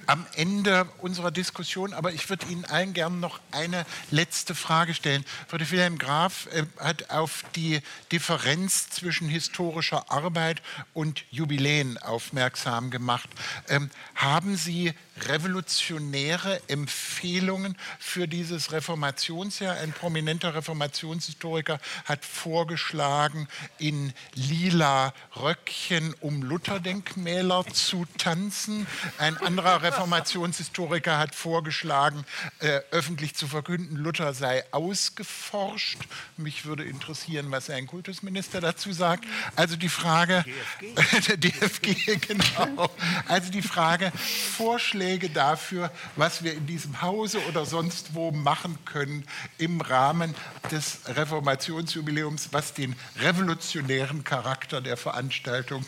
am 0.06 0.26
Ende 0.34 0.86
unserer 0.98 1.30
Diskussion, 1.30 1.92
aber 1.92 2.12
ich 2.12 2.28
würde 2.28 2.46
Ihnen 2.46 2.64
allen 2.64 2.92
gerne 2.92 3.16
noch 3.16 3.40
eine 3.50 3.84
letzte 4.10 4.54
Frage 4.54 4.94
stellen. 4.94 5.24
Friedrich 5.48 5.70
Wilhelm 5.70 5.98
Graf 5.98 6.48
äh, 6.52 6.64
hat 6.78 7.10
auf 7.10 7.44
die 7.56 7.80
Differenz 8.10 8.90
zwischen 8.90 9.28
historischer 9.28 10.10
Arbeit 10.10 10.62
und 10.94 11.24
Jubiläen 11.30 11.98
aufmerksam 11.98 12.90
gemacht. 12.90 13.28
Ähm, 13.68 13.90
haben 14.14 14.56
Sie 14.56 14.94
revolutionäre 15.20 16.60
Empfehlungen 16.68 17.76
für 17.98 18.26
dieses 18.26 18.72
Reformationsjahr. 18.72 19.76
Ein 19.76 19.92
prominenter 19.92 20.54
Reformationshistoriker 20.54 21.78
hat 22.04 22.24
vorgeschlagen, 22.24 23.48
in 23.78 24.12
lila 24.34 25.12
Röckchen 25.36 26.14
um 26.20 26.42
Lutherdenkmäler 26.42 27.66
zu 27.72 28.06
tanzen. 28.18 28.86
Ein 29.18 29.36
anderer 29.36 29.82
Reformationshistoriker 29.82 31.18
hat 31.18 31.34
vorgeschlagen, 31.34 32.24
äh, 32.60 32.80
öffentlich 32.90 33.34
zu 33.34 33.46
verkünden, 33.46 33.96
Luther 33.96 34.34
sei 34.34 34.64
ausgeforscht. 34.72 35.98
Mich 36.36 36.64
würde 36.64 36.84
interessieren, 36.84 37.50
was 37.50 37.70
ein 37.70 37.86
Kultusminister 37.86 38.60
dazu 38.60 38.92
sagt. 38.92 39.24
Also 39.56 39.76
die 39.76 39.88
Frage, 39.88 40.44
DFG, 40.80 41.36
DFG 41.36 42.16
genau. 42.16 42.90
Also 43.28 43.50
die 43.50 43.62
Frage, 43.62 44.12
Vorschläge 44.56 45.01
Vorschläge 45.02 45.30
dafür, 45.30 45.90
was 46.14 46.44
wir 46.44 46.54
in 46.54 46.66
diesem 46.66 47.02
Hause 47.02 47.40
oder 47.48 47.66
sonst 47.66 48.14
wo 48.14 48.30
machen 48.30 48.78
können 48.84 49.24
im 49.58 49.80
Rahmen 49.80 50.32
des 50.70 51.00
Reformationsjubiläums, 51.06 52.50
was 52.52 52.72
den 52.72 52.94
revolutionären 53.18 54.22
Charakter 54.22 54.80
der 54.80 54.96
Veranstaltung 54.96 55.84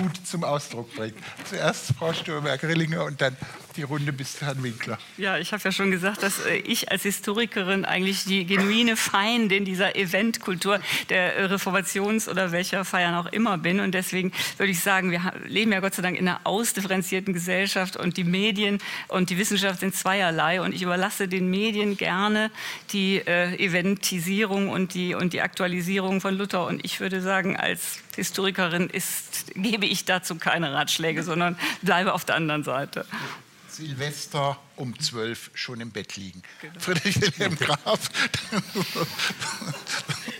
gut 0.00 0.26
zum 0.26 0.44
Ausdruck 0.44 0.94
bringt. 0.94 1.14
Zuerst 1.44 1.92
Frau 1.98 2.12
Stürmer-Grillinger 2.12 3.04
und 3.04 3.20
dann 3.20 3.36
die 3.76 3.82
Runde 3.82 4.12
bis 4.12 4.40
Herrn 4.40 4.62
Winkler. 4.62 4.98
Ja, 5.16 5.38
ich 5.38 5.52
habe 5.52 5.62
ja 5.62 5.72
schon 5.72 5.90
gesagt, 5.90 6.22
dass 6.22 6.44
äh, 6.44 6.56
ich 6.56 6.90
als 6.90 7.02
Historikerin 7.02 7.84
eigentlich 7.84 8.24
die 8.24 8.44
genuine 8.44 8.96
Feindin 8.96 9.64
dieser 9.64 9.96
Eventkultur 9.96 10.80
der 11.08 11.50
Reformations- 11.50 12.28
oder 12.28 12.50
welcher 12.50 12.84
Feiern 12.84 13.14
auch 13.14 13.26
immer 13.26 13.58
bin. 13.58 13.80
Und 13.80 13.92
deswegen 13.92 14.32
würde 14.56 14.72
ich 14.72 14.80
sagen, 14.80 15.10
wir 15.10 15.32
leben 15.46 15.72
ja 15.72 15.80
Gott 15.80 15.94
sei 15.94 16.02
Dank 16.02 16.18
in 16.18 16.26
einer 16.26 16.40
ausdifferenzierten 16.44 17.32
Gesellschaft 17.32 17.96
und 17.96 18.16
die 18.16 18.24
Medien 18.24 18.78
und 19.08 19.30
die 19.30 19.38
Wissenschaft 19.38 19.80
sind 19.80 19.94
zweierlei. 19.94 20.60
Und 20.60 20.74
ich 20.74 20.82
überlasse 20.82 21.28
den 21.28 21.48
Medien 21.48 21.96
gerne 21.96 22.50
die 22.92 23.18
äh, 23.18 23.54
Eventisierung 23.56 24.68
und 24.68 24.94
die, 24.94 25.14
und 25.14 25.32
die 25.32 25.42
Aktualisierung 25.42 26.20
von 26.20 26.36
Luther. 26.36 26.66
Und 26.66 26.84
ich 26.84 27.00
würde 27.00 27.20
sagen, 27.20 27.56
als 27.56 28.00
Historikerin 28.20 28.90
ist, 28.90 29.54
gebe 29.54 29.86
ich 29.86 30.04
dazu 30.04 30.34
keine 30.34 30.74
Ratschläge, 30.74 31.22
sondern 31.22 31.58
bleibe 31.80 32.12
auf 32.12 32.26
der 32.26 32.34
anderen 32.34 32.64
Seite. 32.64 33.06
Silvester 33.66 34.58
um 34.76 34.98
zwölf 35.00 35.50
schon 35.54 35.80
im 35.80 35.90
Bett 35.90 36.16
liegen. 36.16 36.42
Genau. 36.60 36.78
Friedrich 36.78 37.18
Wilhelm 37.18 37.56
Graf. 37.56 38.10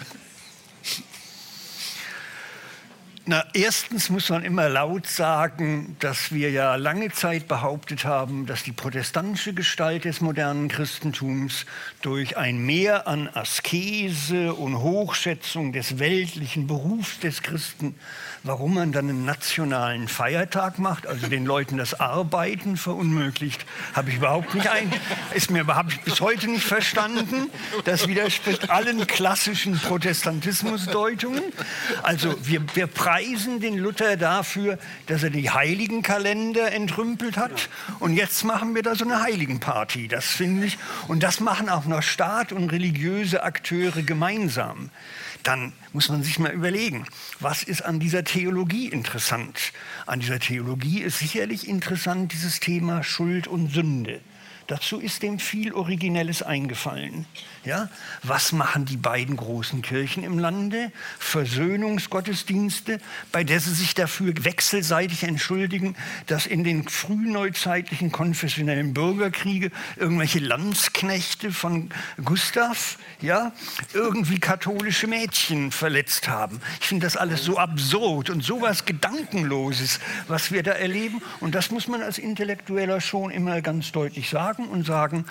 Na, 3.27 3.45
erstens 3.53 4.09
muss 4.09 4.31
man 4.31 4.45
immer 4.45 4.71
laut 4.71 5.07
sagen, 5.07 5.95
dass 6.01 6.33
wir 6.33 6.51
ja 6.51 6.77
lange 6.77 7.11
Zeit 7.11 7.49
behauptet 7.49 8.07
haben, 8.07 8.47
dass 8.47 8.63
die 8.63 8.73
protestantische 8.73 9.53
Gestalt 9.53 10.07
des 10.07 10.23
modernen 10.23 10.69
Christentums 10.69 11.67
durch 12.01 12.39
ein 12.39 12.65
Mehr 12.65 13.07
an 13.07 13.29
Askese 13.29 14.55
und 14.55 14.79
Hochschätzung 14.79 15.73
des 15.73 15.99
weltlichen 15.99 16.67
Berufs 16.67 17.21
des 17.21 17.43
Christen, 17.43 17.95
warum 18.43 18.75
man 18.75 18.93
dann 18.93 19.09
einen 19.09 19.25
nationalen 19.25 20.09
Feiertag 20.09 20.79
macht, 20.79 21.07
also 21.07 21.27
den 21.27 21.45
Leuten 21.45 21.77
das 21.77 21.99
Arbeiten 22.01 22.77
verunmöglicht, 22.77 23.67
habe 23.93 24.11
ich 24.11 24.17
überhaupt 24.17 24.55
nicht 24.55 24.69
ein, 24.69 24.93
ist 25.35 25.51
mir 25.51 25.67
habe 25.67 25.91
ich 25.93 26.01
bis 26.01 26.21
heute 26.21 26.49
nicht 26.49 26.65
verstanden. 26.65 27.51
Das 27.85 28.09
widerspricht 28.09 28.71
allen 28.71 29.07
klassischen 29.07 29.79
Protestantismusdeutungen. 29.79 31.43
Also 32.03 32.35
wir, 32.43 32.63
wir 32.75 32.87
preisen 32.87 33.61
den 33.61 33.77
Luther 33.77 34.17
dafür, 34.17 34.79
dass 35.07 35.23
er 35.23 35.31
die 35.31 35.51
Heiligenkalender 35.51 36.73
entrümpelt 36.73 37.37
hat. 37.37 37.69
Und 37.99 38.15
jetzt 38.15 38.45
machen 38.45 38.75
wir 38.75 38.83
da 38.83 38.95
so 38.95 39.05
eine 39.05 39.23
Heiligenparty. 39.23 40.09
Das 40.09 40.27
finde 40.27 40.67
ich. 40.67 40.79
Und 41.09 41.23
das 41.23 41.41
machen 41.41 41.69
auch 41.69 41.85
noch 41.85 42.03
Staat 42.03 42.53
und 42.53 42.71
religiöse 42.71 43.43
Akteure 43.43 44.03
gemeinsam. 44.03 44.91
Dann 45.43 45.73
muss 45.93 46.09
man 46.09 46.23
sich 46.23 46.39
mal 46.39 46.53
überlegen, 46.53 47.07
was 47.41 47.63
ist 47.63 47.83
an 47.83 47.99
dieser 47.99 48.25
Theologie 48.31 48.87
interessant? 48.87 49.73
An 50.07 50.21
dieser 50.21 50.39
Theologie 50.39 51.01
ist 51.01 51.19
sicherlich 51.19 51.67
interessant 51.67 52.33
dieses 52.33 52.61
Thema 52.61 53.03
Schuld 53.03 53.49
und 53.49 53.73
Sünde. 53.73 54.21
Dazu 54.71 55.01
ist 55.01 55.25
dem 55.25 55.41
viel 55.41 55.73
Originelles 55.73 56.45
eingefallen. 56.45 57.27
Ja? 57.65 57.89
Was 58.23 58.53
machen 58.53 58.85
die 58.85 58.97
beiden 58.97 59.37
großen 59.37 59.83
Kirchen 59.83 60.23
im 60.23 60.39
Lande? 60.39 60.93
Versöhnungsgottesdienste, 61.19 63.01
bei 63.33 63.43
der 63.43 63.59
sie 63.59 63.75
sich 63.75 63.95
dafür 63.95 64.33
wechselseitig 64.45 65.25
entschuldigen, 65.25 65.97
dass 66.29 66.47
in 66.47 66.63
den 66.63 66.87
frühneuzeitlichen 66.87 68.13
konfessionellen 68.13 68.95
Bürgerkriege 68.95 69.73
irgendwelche 69.97 70.39
Landsknechte 70.39 71.51
von 71.51 71.89
Gustav 72.25 72.97
ja, 73.21 73.51
irgendwie 73.93 74.39
katholische 74.39 75.09
Mädchen 75.09 75.73
verletzt 75.73 76.29
haben. 76.29 76.61
Ich 76.81 76.87
finde 76.87 77.07
das 77.07 77.17
alles 77.17 77.43
so 77.43 77.59
absurd 77.59 78.31
und 78.31 78.45
so 78.45 78.63
was 78.63 78.85
Gedankenloses, 78.85 79.99
was 80.29 80.53
wir 80.53 80.63
da 80.63 80.71
erleben. 80.71 81.21
Und 81.41 81.57
das 81.57 81.73
muss 81.73 81.89
man 81.89 82.03
als 82.03 82.19
Intellektueller 82.19 83.01
schon 83.01 83.33
immer 83.33 83.63
ganz 83.63 83.91
deutlich 83.91 84.31
sagen 84.31 84.60
und 84.69 84.85
sagen, 84.87 85.25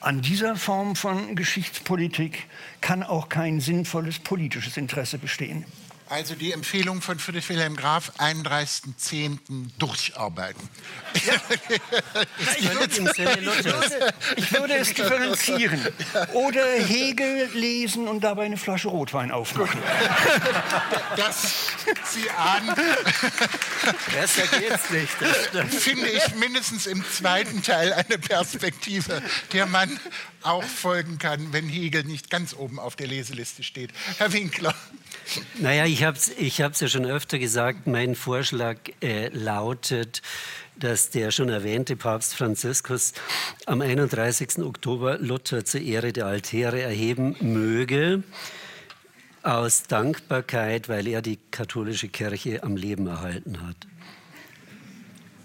an 0.00 0.20
dieser 0.20 0.56
Form 0.56 0.96
von 0.96 1.36
Geschichtspolitik 1.36 2.46
kann 2.80 3.02
auch 3.02 3.28
kein 3.28 3.60
sinnvolles 3.60 4.18
politisches 4.18 4.76
Interesse 4.76 5.18
bestehen. 5.18 5.64
Also 6.12 6.34
die 6.34 6.52
Empfehlung 6.52 7.00
von 7.00 7.18
Friedrich 7.18 7.48
Wilhelm 7.48 7.74
Graf, 7.74 8.12
31.10. 8.18 9.38
durcharbeiten. 9.78 10.68
Ja. 11.24 11.32
ich, 12.58 12.70
würde, 12.70 12.94
ich, 14.36 14.52
würde, 14.52 14.74
es 14.74 14.92
differenzieren. 14.92 15.80
Oder 16.34 16.66
Hegel 16.66 17.48
lesen 17.54 18.08
und 18.08 18.22
dabei 18.22 18.44
eine 18.44 18.58
Flasche 18.58 18.88
Rotwein 18.88 19.30
aufmachen. 19.30 19.80
Das 21.16 21.68
Sie 22.04 22.28
ahnen. 22.30 22.74
Besser 24.12 24.46
geht's 24.58 24.90
nicht. 24.90 25.12
Finde 25.74 26.08
ich 26.08 26.34
mindestens 26.34 26.86
im 26.86 27.04
zweiten 27.10 27.62
Teil 27.62 27.92
eine 27.92 28.18
Perspektive, 28.18 29.22
der 29.52 29.66
man 29.66 29.98
auch 30.42 30.64
folgen 30.64 31.18
kann, 31.18 31.52
wenn 31.52 31.68
Hegel 31.68 32.04
nicht 32.04 32.28
ganz 32.28 32.54
oben 32.54 32.78
auf 32.78 32.96
der 32.96 33.06
Leseliste 33.06 33.62
steht. 33.62 33.92
Herr 34.18 34.32
Winkler. 34.32 34.74
Naja, 35.58 35.86
ich 35.86 36.04
habe 36.04 36.16
es 36.16 36.28
ich 36.28 36.58
ja 36.58 36.72
schon 36.72 37.06
öfter 37.06 37.38
gesagt, 37.38 37.86
mein 37.86 38.14
Vorschlag 38.14 38.76
äh, 39.00 39.28
lautet, 39.28 40.22
dass 40.76 41.10
der 41.10 41.30
schon 41.30 41.48
erwähnte 41.48 41.96
Papst 41.96 42.34
Franziskus 42.34 43.12
am 43.66 43.80
31. 43.80 44.58
Oktober 44.58 45.18
Luther 45.18 45.64
zur 45.64 45.80
Ehre 45.80 46.12
der 46.12 46.26
Altäre 46.26 46.80
erheben 46.80 47.36
möge, 47.40 48.22
aus 49.42 49.84
Dankbarkeit, 49.84 50.88
weil 50.88 51.06
er 51.06 51.22
die 51.22 51.38
katholische 51.50 52.08
Kirche 52.08 52.62
am 52.62 52.76
Leben 52.76 53.06
erhalten 53.06 53.66
hat. 53.66 53.76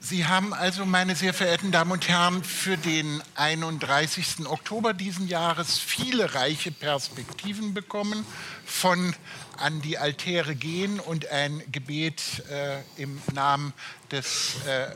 Sie 0.10 0.26
haben 0.26 0.54
also, 0.54 0.86
meine 0.86 1.18
sehr 1.18 1.34
verehrten 1.34 1.74
Damen 1.74 1.92
und 1.92 2.08
Herren, 2.08 2.42
für 2.42 2.78
den 2.78 3.22
31. 3.36 4.48
Oktober 4.48 4.94
diesen 4.94 5.28
Jahres 5.28 5.80
viele 5.80 6.34
reiche 6.34 6.72
Perspektiven 6.72 7.74
bekommen, 7.74 8.26
von 8.66 9.14
an 9.58 9.82
die 9.82 9.98
Altäre 9.98 10.56
gehen 10.56 11.02
und 11.02 11.28
ein 11.28 11.62
Gebet 11.74 12.42
äh, 12.50 12.80
im 12.96 13.22
Namen 13.34 13.74
des 14.10 14.56
äh, 14.66 14.88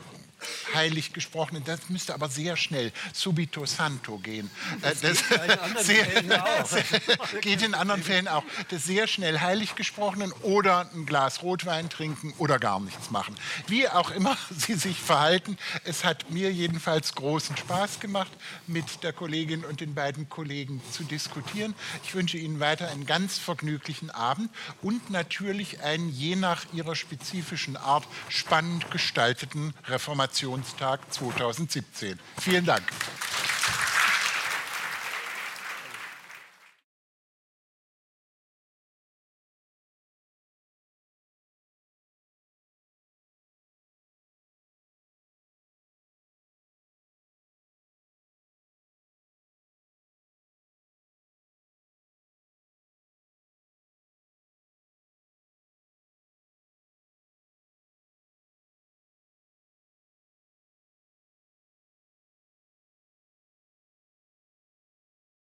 heilig 0.74 1.12
gesprochenen, 1.12 1.64
das 1.64 1.88
müsste 1.88 2.14
aber 2.14 2.28
sehr 2.28 2.56
schnell, 2.56 2.92
subito 3.12 3.66
santo 3.66 4.18
gehen. 4.18 4.50
Das, 4.80 5.00
das 5.00 5.28
geht, 5.28 6.22
in 6.22 6.32
sehr, 6.68 7.40
geht 7.40 7.62
in 7.62 7.74
anderen 7.74 8.02
Fällen 8.02 8.28
auch. 8.28 8.44
Das 8.70 8.84
sehr 8.84 9.06
schnell 9.06 9.40
heilig 9.40 9.74
gesprochenen 9.74 10.32
oder 10.42 10.90
ein 10.94 11.06
Glas 11.06 11.42
Rotwein 11.42 11.88
trinken 11.88 12.34
oder 12.38 12.58
gar 12.58 12.80
nichts 12.80 13.10
machen. 13.10 13.36
Wie 13.66 13.88
auch 13.88 14.10
immer 14.10 14.36
Sie 14.50 14.74
sich 14.74 14.98
verhalten, 14.98 15.56
es 15.84 16.04
hat 16.04 16.30
mir 16.30 16.52
jedenfalls 16.52 17.14
großen 17.14 17.56
Spaß 17.56 18.00
gemacht, 18.00 18.30
mit 18.66 19.02
der 19.02 19.12
Kollegin 19.12 19.64
und 19.64 19.80
den 19.80 19.94
beiden 19.94 20.28
Kollegen 20.28 20.80
zu 20.92 21.04
diskutieren. 21.04 21.74
Ich 22.04 22.14
wünsche 22.14 22.38
Ihnen 22.38 22.60
weiter 22.60 22.88
einen 22.88 23.06
ganz 23.06 23.38
vergnüglichen 23.38 24.10
Abend 24.10 24.50
und 24.82 25.10
natürlich 25.10 25.80
einen 25.82 26.10
je 26.10 26.36
nach 26.36 26.64
Ihrer 26.72 26.94
spezifischen 26.94 27.76
Art 27.76 28.06
spannend 28.28 28.90
gestalteten 28.90 29.74
Innovationstag 30.32 31.00
2017. 31.10 32.18
Vielen 32.40 32.64
Dank. 32.64 32.82